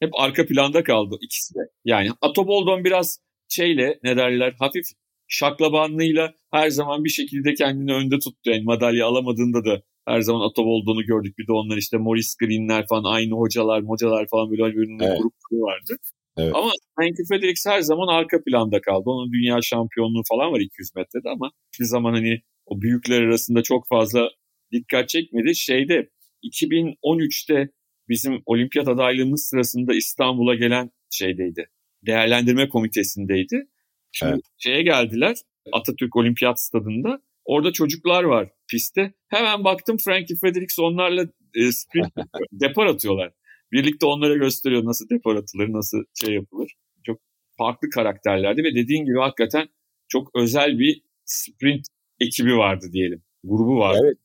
hep 0.00 0.10
arka 0.20 0.46
planda 0.46 0.84
kaldı 0.84 1.16
ikisi 1.20 1.54
de. 1.54 1.60
Yani 1.84 2.08
Ato 2.20 2.46
Boldon 2.46 2.84
biraz 2.84 3.18
şeyle 3.48 3.98
ne 4.02 4.16
derler 4.16 4.54
hafif 4.58 4.84
şaklabanlığıyla 5.28 6.34
her 6.50 6.70
zaman 6.70 7.04
bir 7.04 7.10
şekilde 7.10 7.54
kendini 7.54 7.92
önde 7.94 8.18
tuttu. 8.18 8.50
Yani 8.50 8.62
madalya 8.62 9.06
alamadığında 9.06 9.64
da 9.64 9.82
her 10.06 10.20
zaman 10.20 10.48
Ato 10.48 10.64
Boldon'u 10.64 11.02
gördük. 11.02 11.38
Bir 11.38 11.46
de 11.46 11.52
onlar 11.52 11.76
işte 11.76 11.96
Maurice 11.96 12.28
Green'ler 12.40 12.86
falan 12.86 13.04
aynı 13.04 13.34
hocalar 13.34 13.82
hocalar 13.82 14.26
falan 14.26 14.50
böyle 14.50 14.76
bir 14.76 15.04
Evet. 15.06 15.18
grup 15.18 15.34
vardı. 15.52 15.96
Evet. 16.38 16.52
Ama 16.54 16.70
Frankie 16.96 17.24
Fredericks 17.28 17.66
her 17.66 17.80
zaman 17.80 18.08
arka 18.08 18.42
planda 18.46 18.80
kaldı. 18.80 19.02
Onun 19.06 19.32
dünya 19.32 19.58
şampiyonluğu 19.62 20.22
falan 20.28 20.52
var 20.52 20.60
200 20.60 20.94
metrede 20.96 21.28
ama 21.28 21.50
hiçbir 21.72 21.84
zaman 21.84 22.12
hani 22.12 22.42
o 22.66 22.80
büyükler 22.80 23.22
arasında 23.22 23.62
çok 23.62 23.88
fazla 23.88 24.28
dikkat 24.72 25.08
çekmedi. 25.08 25.54
Şeyde 25.56 26.08
2013'te 26.44 27.68
bizim 28.08 28.42
olimpiyat 28.46 28.88
adaylığımız 28.88 29.46
sırasında 29.46 29.94
İstanbul'a 29.94 30.54
gelen 30.54 30.90
şeydeydi. 31.10 31.66
Değerlendirme 32.06 32.68
komitesindeydi. 32.68 33.68
Şimdi 34.12 34.32
Evet. 34.32 34.42
şeye 34.58 34.82
geldiler 34.82 35.36
Atatürk 35.72 36.16
Olimpiyat 36.16 36.60
Stadında. 36.60 37.22
Orada 37.44 37.72
çocuklar 37.72 38.24
var 38.24 38.48
pistte. 38.70 39.12
Hemen 39.28 39.64
baktım 39.64 39.96
Frankie 40.04 40.36
Fredericks 40.36 40.78
onlarla 40.78 41.22
e, 41.54 41.72
sprint 41.72 42.12
depar 42.52 42.86
atıyorlar. 42.86 43.32
Birlikte 43.72 44.06
onlara 44.06 44.36
gösteriyor 44.36 44.84
nasıl 44.84 45.08
depar 45.08 45.36
atılır, 45.36 45.72
nasıl 45.72 45.98
şey 46.24 46.34
yapılır. 46.34 46.72
Çok 47.06 47.20
farklı 47.58 47.90
karakterlerdi 47.90 48.62
ve 48.64 48.74
dediğin 48.74 49.04
gibi 49.04 49.18
hakikaten 49.18 49.68
çok 50.08 50.30
özel 50.34 50.78
bir 50.78 51.02
sprint 51.24 51.86
ekibi 52.20 52.56
vardı 52.56 52.86
diyelim. 52.92 53.22
Grubu 53.44 53.78
vardı. 53.78 54.00
Evet. 54.04 54.16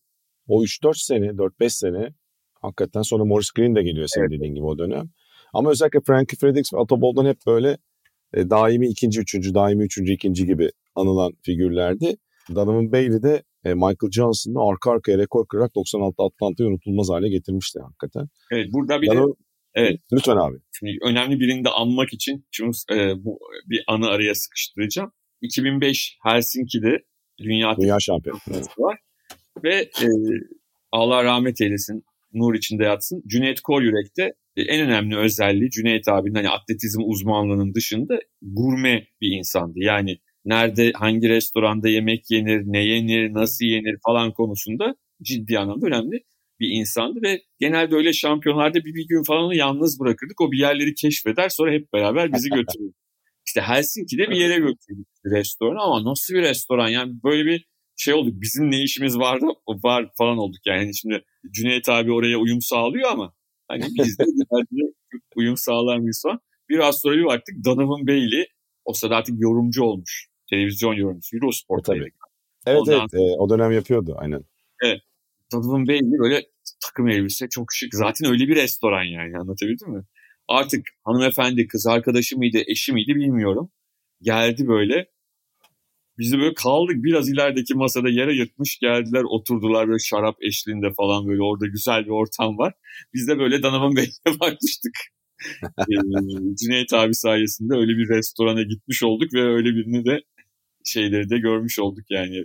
O 0.47 0.63
3-4 0.63 1.05
sene, 1.05 1.25
4-5 1.25 1.69
sene 1.69 2.13
hakikaten 2.61 3.01
sonra 3.01 3.25
Morris 3.25 3.51
Green 3.51 3.75
de 3.75 3.83
geliyor 3.83 4.07
senin 4.07 4.29
dediğin 4.29 4.55
gibi 4.55 4.65
o 4.65 4.77
dönem. 4.77 5.09
Ama 5.53 5.71
özellikle 5.71 5.99
Frankie 6.01 6.37
Fredericks 6.37 6.73
ve 6.73 7.01
Boldon 7.01 7.25
hep 7.25 7.37
böyle 7.47 7.77
e, 8.33 8.49
daimi 8.49 8.87
ikinci, 8.87 9.19
üçüncü, 9.19 9.53
daimi 9.53 9.83
üçüncü, 9.83 10.13
ikinci 10.13 10.45
gibi 10.45 10.69
anılan 10.95 11.33
figürlerdi. 11.41 12.17
Donovan 12.55 12.91
Bailey 12.91 13.23
de 13.23 13.43
e, 13.67 13.73
Michael 13.73 14.11
Johnson'la 14.11 14.69
arka 14.71 14.91
arkaya 14.91 15.17
rekor 15.17 15.47
kırarak 15.47 15.75
96 15.75 16.23
Atlanta'yı 16.23 16.69
unutulmaz 16.69 17.09
hale 17.09 17.29
getirmişti 17.29 17.79
hakikaten. 17.79 18.27
Evet 18.51 18.67
burada 18.73 19.01
bir 19.01 19.07
de 19.07 19.11
Donovan- 19.11 19.35
evet. 19.75 19.99
Lütfen 20.13 20.37
abi. 20.37 20.57
Şimdi 20.79 20.97
önemli 21.03 21.39
birini 21.39 21.65
de 21.65 21.69
anmak 21.69 22.13
için 22.13 22.45
şimdi 22.51 22.77
e, 22.91 23.13
bu 23.23 23.39
bir 23.69 23.83
anı 23.87 24.07
araya 24.07 24.35
sıkıştıracağım. 24.35 25.11
2005 25.41 26.17
Helsinki'de 26.23 26.97
Dünya 27.39 27.77
Dünya. 27.77 27.97
Kupası 28.45 28.69
var 28.77 28.97
ve 29.63 29.75
e, 29.75 30.07
Allah 30.91 31.23
rahmet 31.23 31.61
eylesin, 31.61 32.03
nur 32.33 32.55
içinde 32.55 32.83
yatsın. 32.83 33.23
Cüneyt 33.27 33.61
Koryürek 33.61 34.17
de 34.17 34.33
e, 34.55 34.61
en 34.61 34.87
önemli 34.87 35.17
özelliği 35.17 35.69
Cüneyt 35.69 36.07
abinin 36.07 36.35
hani 36.35 36.49
atletizm 36.49 37.01
uzmanlığının 37.05 37.73
dışında 37.73 38.19
gurme 38.41 39.07
bir 39.21 39.37
insandı. 39.37 39.73
Yani 39.75 40.17
nerede, 40.47 40.91
hangi 40.91 41.29
restoranda 41.29 41.89
yemek 41.89 42.31
yenir, 42.31 42.61
ne 42.65 42.85
yenir, 42.85 43.33
nasıl 43.33 43.65
yenir 43.65 43.97
falan 44.05 44.33
konusunda 44.33 44.95
ciddi 45.21 45.59
anlamda 45.59 45.87
önemli 45.87 46.23
bir 46.59 46.69
insandı 46.69 47.19
ve 47.21 47.41
genelde 47.59 47.95
öyle 47.95 48.13
şampiyonlarda 48.13 48.85
bir, 48.85 48.93
bir 48.93 49.07
gün 49.07 49.23
falan 49.23 49.43
onu 49.43 49.55
yalnız 49.55 49.99
bırakırdık. 49.99 50.41
O 50.41 50.51
bir 50.51 50.57
yerleri 50.57 50.93
keşfeder 50.95 51.49
sonra 51.49 51.71
hep 51.71 51.93
beraber 51.93 52.33
bizi 52.33 52.49
götürürdü. 52.49 52.93
İşte 53.47 53.61
Helsinki'de 53.61 54.29
bir 54.29 54.35
yere 54.35 54.57
götürdük 54.57 55.07
restoran 55.25 55.85
ama 55.85 56.11
nasıl 56.11 56.33
bir 56.33 56.41
restoran 56.41 56.87
yani 56.87 57.13
böyle 57.23 57.45
bir 57.45 57.65
şey 57.95 58.13
olduk 58.13 58.33
bizim 58.41 58.71
ne 58.71 58.83
işimiz 58.83 59.17
vardı 59.17 59.45
var 59.83 60.09
falan 60.17 60.37
olduk 60.37 60.61
yani 60.65 60.95
şimdi 60.95 61.23
Cüneyt 61.51 61.89
abi 61.89 62.11
oraya 62.11 62.37
uyum 62.37 62.61
sağlıyor 62.61 63.11
ama 63.11 63.33
hani 63.67 63.83
biz 64.03 64.19
de 64.19 64.23
uyum 65.35 65.57
sağlar 65.57 65.97
mıyız 65.97 66.21
falan. 66.23 66.39
Biraz 66.69 66.99
sonra 66.99 67.17
bir 67.17 67.25
baktık 67.25 67.55
Donovan 67.65 68.07
Bailey 68.07 68.47
o 68.85 68.93
sırada 68.93 69.15
artık 69.15 69.35
yorumcu 69.39 69.83
olmuş. 69.83 70.27
Televizyon 70.49 70.93
yorumcusu 70.93 71.35
E, 71.35 71.37
Eurosport'taydı. 71.37 71.99
tabii. 71.99 72.11
Evet 72.65 72.79
Ondan- 72.79 72.99
evet 72.99 73.13
e, 73.13 73.17
o 73.37 73.49
dönem 73.49 73.71
yapıyordu 73.71 74.15
aynen. 74.19 74.43
Donovan 75.53 75.87
Bailey 75.87 76.19
böyle 76.19 76.45
takım 76.85 77.07
elbise 77.07 77.49
çok 77.49 77.67
şık. 77.73 77.95
Zaten 77.95 78.31
öyle 78.31 78.47
bir 78.47 78.55
restoran 78.55 79.03
yani 79.03 79.37
anlatabildim 79.37 79.89
mi? 79.89 80.03
Artık 80.47 80.85
hanımefendi 81.03 81.67
kız 81.67 81.87
arkadaşı 81.87 82.37
mıydı 82.37 82.57
eşi 82.67 82.93
miydi 82.93 83.15
bilmiyorum. 83.15 83.71
Geldi 84.21 84.67
böyle. 84.67 85.07
Biz 86.17 86.31
de 86.33 86.37
böyle 86.39 86.53
kaldık 86.53 86.95
biraz 87.03 87.29
ilerideki 87.29 87.73
masada 87.75 88.09
yere 88.09 88.33
yırtmış 88.35 88.79
geldiler 88.79 89.23
oturdular 89.23 89.87
böyle 89.87 89.99
şarap 89.99 90.35
eşliğinde 90.43 90.93
falan 90.93 91.27
böyle 91.27 91.41
orada 91.43 91.65
güzel 91.67 92.05
bir 92.05 92.09
ortam 92.09 92.57
var. 92.57 92.73
Biz 93.13 93.27
de 93.27 93.39
böyle 93.39 93.63
Donovan 93.63 93.91
Bailey'e 93.95 94.39
bakmıştık. 94.39 94.93
Cüneyt 96.61 96.93
abi 96.93 97.13
sayesinde 97.13 97.73
öyle 97.73 97.91
bir 97.97 98.09
restorana 98.09 98.61
gitmiş 98.61 99.03
olduk 99.03 99.33
ve 99.33 99.41
öyle 99.43 99.69
birini 99.69 100.05
de 100.05 100.21
şeyleri 100.87 101.29
de 101.29 101.37
görmüş 101.37 101.79
olduk 101.79 102.05
yani 102.09 102.43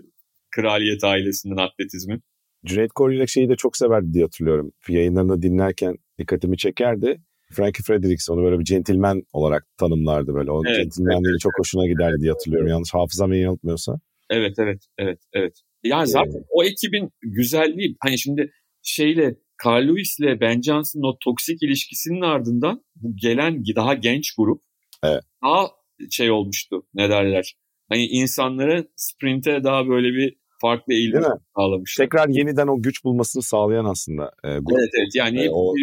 kraliyet 0.50 1.04
ailesinden 1.04 1.56
atletizmin. 1.56 2.22
Cüneyt 2.64 2.92
Koryülek 2.92 3.28
şeyi 3.28 3.48
de 3.48 3.56
çok 3.56 3.76
severdi 3.76 4.12
diye 4.12 4.24
hatırlıyorum. 4.24 4.72
Yayınlarını 4.88 5.42
dinlerken 5.42 5.96
dikkatimi 6.18 6.56
çekerdi. 6.56 7.20
Frankie 7.52 7.82
Fredericks 7.82 8.30
onu 8.30 8.42
böyle 8.42 8.58
bir 8.58 8.64
centilmen 8.64 9.22
olarak 9.32 9.66
tanımlardı 9.78 10.34
böyle. 10.34 10.50
O 10.50 10.62
Evet, 10.66 10.76
centilmenliği 10.76 11.38
çok 11.38 11.52
hoşuna 11.58 11.86
giderdi 11.86 12.20
diye 12.20 12.32
hatırlıyorum. 12.32 12.68
Yanlış 12.68 12.94
hafızam 12.94 13.32
yanıltmıyorsa. 13.32 14.00
Evet 14.30 14.54
evet 14.58 14.86
evet 14.98 15.18
evet. 15.32 15.52
Yani 15.84 16.06
zaten 16.06 16.44
o 16.50 16.64
ekibin 16.64 17.10
güzelliği 17.22 17.96
hani 18.00 18.18
şimdi 18.18 18.52
şeyle 18.82 19.36
Carl 19.66 19.88
Lewis 19.88 20.18
ile 20.18 20.40
Ben 20.40 20.62
Johnson'ın 20.62 21.04
o 21.04 21.18
toksik 21.24 21.62
ilişkisinin 21.62 22.20
ardından 22.20 22.84
bu 22.96 23.16
gelen 23.16 23.64
daha 23.76 23.94
genç 23.94 24.34
grup 24.36 24.62
Evet. 25.04 25.22
daha 25.44 25.66
şey 26.10 26.30
olmuştu 26.30 26.86
ne 26.94 27.10
derler. 27.10 27.54
Hani 27.92 28.06
insanlara 28.06 28.84
sprinte 28.96 29.64
daha 29.64 29.88
böyle 29.88 30.08
bir 30.08 30.36
farklı 30.60 30.92
eğilim 30.92 31.22
sağlamışlar. 31.56 32.04
Tekrar 32.04 32.28
yeniden 32.28 32.66
o 32.66 32.82
güç 32.82 33.04
bulmasını 33.04 33.42
sağlayan 33.42 33.84
aslında 33.84 34.32
e, 34.44 34.48
grup. 34.48 34.78
Evet 34.78 34.90
evet 34.98 35.14
yani 35.14 35.40
E, 35.44 35.50
o 35.50 35.74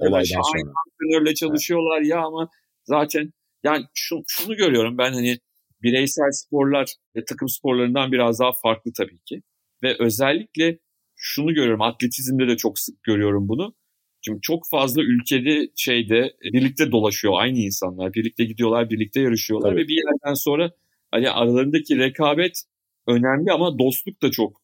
olaydan 0.00 0.42
sonra. 0.42 0.72
antrenörle 0.86 1.34
çalışıyorlar 1.34 2.00
ya 2.00 2.18
ama 2.20 2.48
zaten 2.84 3.32
yani 3.64 3.84
şunu, 3.94 4.22
şunu 4.26 4.56
görüyorum 4.56 4.98
ben 4.98 5.12
hani 5.12 5.38
bireysel 5.82 6.30
sporlar 6.32 6.94
ve 7.16 7.24
takım 7.24 7.48
sporlarından 7.48 8.12
biraz 8.12 8.40
daha 8.40 8.50
farklı 8.62 8.92
tabii 8.96 9.18
ki. 9.18 9.42
Ve 9.82 9.96
özellikle 9.98 10.78
şunu 11.16 11.54
görüyorum 11.54 11.82
atletizmde 11.82 12.48
de 12.48 12.56
çok 12.56 12.78
sık 12.78 13.02
görüyorum 13.02 13.48
bunu. 13.48 13.74
Şimdi 14.20 14.38
çok 14.42 14.62
fazla 14.70 15.02
ülkede 15.02 15.68
şeyde 15.76 16.32
birlikte 16.52 16.92
dolaşıyor 16.92 17.34
aynı 17.36 17.58
insanlar. 17.58 18.14
Birlikte 18.14 18.44
gidiyorlar, 18.44 18.90
birlikte 18.90 19.20
yarışıyorlar 19.20 19.70
Tabii. 19.70 19.80
ve 19.82 19.88
bir 19.88 19.94
yerden 19.94 20.34
sonra 20.34 20.70
hani 21.16 21.30
aralarındaki 21.30 21.98
rekabet 21.98 22.62
önemli 23.08 23.52
ama 23.52 23.78
dostluk 23.78 24.22
da 24.22 24.30
çok 24.30 24.62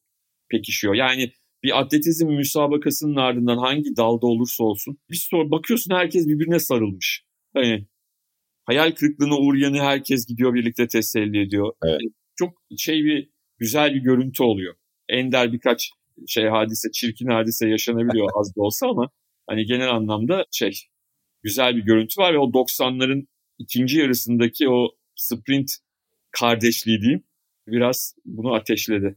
pekişiyor. 0.50 0.94
Yani 0.94 1.32
bir 1.62 1.80
atletizm 1.80 2.26
müsabakasının 2.26 3.16
ardından 3.16 3.58
hangi 3.58 3.96
dalda 3.96 4.26
olursa 4.26 4.64
olsun 4.64 4.98
bir 5.10 5.26
sonra 5.30 5.50
bakıyorsun 5.50 5.94
herkes 5.94 6.28
birbirine 6.28 6.58
sarılmış. 6.58 7.24
Hani 7.54 7.86
hayal 8.64 8.92
kırıklığına 8.92 9.38
uğrayanı 9.38 9.80
herkes 9.80 10.26
gidiyor 10.26 10.54
birlikte 10.54 10.88
teselli 10.88 11.42
ediyor. 11.42 11.72
Evet. 11.84 12.00
Çok 12.36 12.62
şey 12.78 13.04
bir 13.04 13.30
güzel 13.58 13.94
bir 13.94 14.00
görüntü 14.00 14.42
oluyor. 14.42 14.74
Ender 15.08 15.52
birkaç 15.52 15.90
şey 16.26 16.48
hadise, 16.48 16.90
çirkin 16.92 17.26
hadise 17.26 17.68
yaşanabiliyor 17.68 18.28
az 18.40 18.56
da 18.56 18.62
olsa 18.62 18.86
ama 18.88 19.10
hani 19.46 19.64
genel 19.64 19.90
anlamda 19.90 20.46
şey 20.50 20.72
güzel 21.42 21.76
bir 21.76 21.82
görüntü 21.82 22.20
var 22.20 22.34
ve 22.34 22.38
o 22.38 22.50
90'ların 22.50 23.26
ikinci 23.58 23.98
yarısındaki 23.98 24.68
o 24.68 24.88
sprint 25.16 25.70
kardeşliği 26.32 27.00
diyeyim 27.00 27.24
biraz 27.66 28.14
bunu 28.24 28.54
ateşledi. 28.54 29.16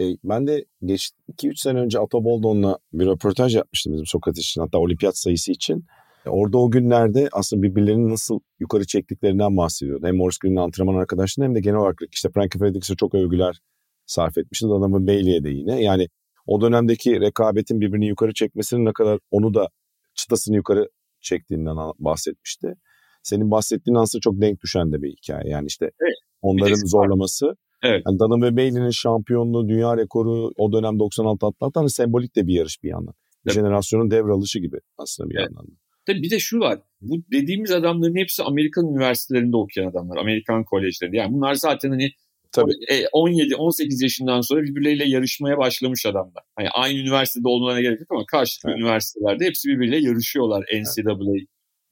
E, 0.00 0.02
ben 0.24 0.46
de 0.46 0.64
geç 0.84 1.10
2-3 1.32 1.56
sene 1.56 1.78
önce 1.78 1.98
Ato 1.98 2.24
Boldon'la 2.24 2.78
bir 2.92 3.06
röportaj 3.06 3.56
yapmıştım 3.56 3.92
bizim 3.92 4.06
Sokrat 4.06 4.38
için 4.38 4.60
hatta 4.60 4.78
olimpiyat 4.78 5.18
sayısı 5.18 5.52
için. 5.52 5.84
E, 6.26 6.30
orada 6.30 6.58
o 6.58 6.70
günlerde 6.70 7.28
aslında 7.32 7.62
birbirlerini 7.62 8.10
nasıl 8.10 8.40
yukarı 8.60 8.86
çektiklerinden 8.86 9.56
bahsediyordu. 9.56 10.06
Hem 10.06 10.16
Morris 10.16 10.38
Green'in 10.38 10.56
antrenman 10.56 10.94
arkadaşlarına 10.94 11.48
hem 11.48 11.54
de 11.54 11.60
genel 11.60 11.76
olarak 11.76 11.98
işte 12.12 12.28
Frankie 12.34 12.58
Fredericks'e 12.58 12.94
çok 12.94 13.14
övgüler 13.14 13.60
sarf 14.06 14.38
etmişti. 14.38 14.66
Adamın 14.66 15.06
Bailey'e 15.06 15.44
de 15.44 15.50
yine. 15.50 15.82
Yani 15.82 16.08
o 16.46 16.60
dönemdeki 16.60 17.20
rekabetin 17.20 17.80
birbirini 17.80 18.06
yukarı 18.06 18.34
çekmesinin 18.34 18.84
ne 18.84 18.92
kadar 18.92 19.18
onu 19.30 19.54
da 19.54 19.68
çıtasını 20.14 20.56
yukarı 20.56 20.88
çektiğinden 21.20 21.76
bahsetmişti. 21.98 22.74
Senin 23.22 23.50
bahsettiğin 23.50 23.96
aslında 23.96 24.20
çok 24.20 24.40
denk 24.40 24.62
düşen 24.62 24.92
de 24.92 25.02
bir 25.02 25.12
hikaye. 25.12 25.50
Yani 25.50 25.66
işte 25.66 25.90
evet. 26.00 26.15
Onların 26.42 26.86
zorlaması. 26.86 27.46
Evet. 27.82 28.02
Yani 28.06 28.18
Dunham 28.18 28.42
ve 28.42 28.56
Bailey'nin 28.56 28.90
şampiyonluğu, 28.90 29.68
dünya 29.68 29.96
rekoru 29.96 30.50
o 30.56 30.72
dönem 30.72 30.98
96 30.98 31.46
atlattı. 31.46 31.80
Hani 31.80 31.90
sembolik 31.90 32.36
de 32.36 32.46
bir 32.46 32.54
yarış 32.54 32.82
bir 32.82 32.88
yandan. 32.88 33.14
Evet. 33.46 33.54
jenerasyonun 33.54 34.10
devralışı 34.10 34.58
gibi 34.58 34.76
aslında 34.98 35.30
bir 35.30 35.34
Evet. 35.34 35.46
yandan. 35.50 35.66
da. 35.66 35.70
Tabii 36.06 36.22
bir 36.22 36.30
de 36.30 36.38
şu 36.38 36.58
var. 36.60 36.78
Bu 37.00 37.14
dediğimiz 37.32 37.70
adamların 37.70 38.16
hepsi 38.16 38.42
Amerikan 38.42 38.86
üniversitelerinde 38.86 39.56
okuyan 39.56 39.90
adamlar. 39.90 40.16
Amerikan 40.16 40.64
kolejlerinde. 40.64 41.16
Yani 41.16 41.32
bunlar 41.32 41.54
zaten 41.54 41.90
hani 41.90 42.10
Tabii. 42.52 42.72
e, 42.90 43.04
17-18 43.12 44.02
yaşından 44.02 44.40
sonra 44.40 44.62
birbirleriyle 44.62 45.04
yarışmaya 45.08 45.58
başlamış 45.58 46.06
adamlar. 46.06 46.42
Hani 46.56 46.68
aynı 46.70 46.98
üniversitede 46.98 47.48
olmalarına 47.48 47.80
gerek 47.80 48.00
yok 48.00 48.08
ama 48.12 48.24
karşılıklı 48.26 48.70
Evet. 48.70 48.80
üniversitelerde 48.80 49.44
hepsi 49.44 49.68
birbiriyle 49.68 49.96
yarışıyorlar 49.96 50.64
NCAA 50.74 51.14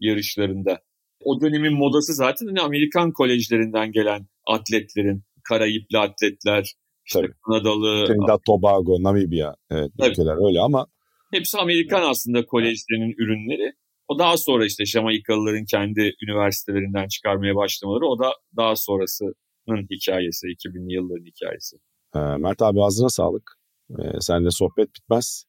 yarışlarında. 0.01 0.81
O 1.25 1.41
dönemin 1.41 1.73
modası 1.73 2.15
zaten 2.15 2.47
hani 2.47 2.61
Amerikan 2.61 3.13
kolejlerinden 3.13 3.93
gelen 3.93 4.27
atletlerin, 4.47 5.25
Karayipli 5.49 5.99
atletler, 5.99 6.75
işte 7.07 7.21
Tabii. 7.21 7.33
Kanadalı, 7.47 8.07
Trinidad, 8.07 8.41
Tobago, 8.47 9.03
Namibya 9.03 9.55
evet, 9.71 9.91
Tabii. 9.99 10.11
ülkeler 10.11 10.49
öyle 10.49 10.61
ama 10.61 10.87
hepsi 11.33 11.59
Amerikan 11.59 12.11
aslında 12.11 12.47
kolejlerinin 12.47 13.15
ürünleri. 13.19 13.73
O 14.09 14.19
daha 14.19 14.37
sonra 14.37 14.65
işte 14.65 14.85
Jamaikalıların 14.85 15.65
kendi 15.65 16.15
üniversitelerinden 16.23 17.09
çıkarmaya 17.09 17.55
başlamaları 17.57 18.07
o 18.07 18.19
da 18.19 18.33
daha 18.57 18.77
sonrasının 18.77 19.87
hikayesi, 19.91 20.47
2000'li 20.47 20.95
yılların 20.95 21.25
hikayesi. 21.25 21.77
e, 22.15 22.19
Mert 22.19 22.63
abi 22.63 22.83
ağzına 22.83 23.09
sağlık. 23.09 23.51
E, 23.91 24.03
seninle 24.21 24.51
sohbet 24.51 24.89
bitmez. 24.95 25.45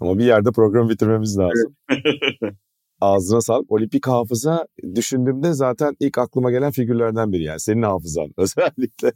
Ama 0.00 0.18
bir 0.18 0.24
yerde 0.24 0.50
programı 0.52 0.90
bitirmemiz 0.90 1.38
lazım. 1.38 1.76
Ağzına 3.00 3.40
sağlık. 3.40 3.72
Olimpik 3.72 4.06
hafıza 4.06 4.66
düşündüğümde 4.94 5.52
zaten 5.52 5.96
ilk 6.00 6.18
aklıma 6.18 6.50
gelen 6.50 6.70
figürlerden 6.70 7.32
biri 7.32 7.42
yani. 7.42 7.60
Senin 7.60 7.82
hafızan 7.82 8.30
özellikle. 8.36 9.12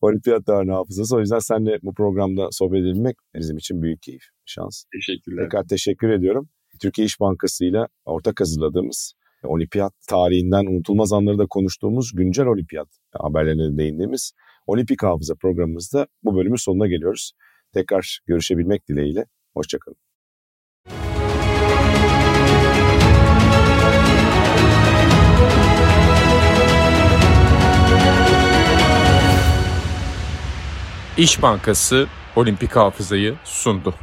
Olimpiyat 0.00 0.46
tarihinin 0.46 0.72
hafızası. 0.72 1.16
O 1.16 1.20
yüzden 1.20 1.38
seninle 1.38 1.78
bu 1.82 1.94
programda 1.94 2.48
sohbet 2.50 2.80
edilmek 2.80 3.16
bizim 3.34 3.56
için 3.56 3.82
büyük 3.82 4.02
keyif, 4.02 4.22
şans. 4.46 4.84
Teşekkürler. 4.92 5.44
Tekrar 5.44 5.64
teşekkür 5.68 6.08
ediyorum. 6.08 6.48
Türkiye 6.82 7.06
İş 7.06 7.20
Bankası 7.20 7.64
ile 7.64 7.86
ortak 8.04 8.40
hazırladığımız 8.40 9.14
olimpiyat 9.44 9.92
tarihinden 10.08 10.66
unutulmaz 10.66 11.12
anları 11.12 11.38
da 11.38 11.46
konuştuğumuz 11.46 12.12
güncel 12.14 12.46
olimpiyat 12.46 12.88
haberlerine 13.12 13.72
de 13.72 13.78
değindiğimiz 13.78 14.32
Olimpik 14.66 15.02
Hafıza 15.02 15.34
programımızda 15.34 16.06
bu 16.22 16.36
bölümün 16.36 16.64
sonuna 16.64 16.86
geliyoruz. 16.86 17.32
Tekrar 17.74 18.20
görüşebilmek 18.26 18.88
dileğiyle. 18.88 19.24
Hoşçakalın. 19.54 20.09
İş 31.20 31.42
Bankası 31.42 32.06
Olimpik 32.36 32.76
Hafızayı 32.76 33.34
sundu. 33.44 33.94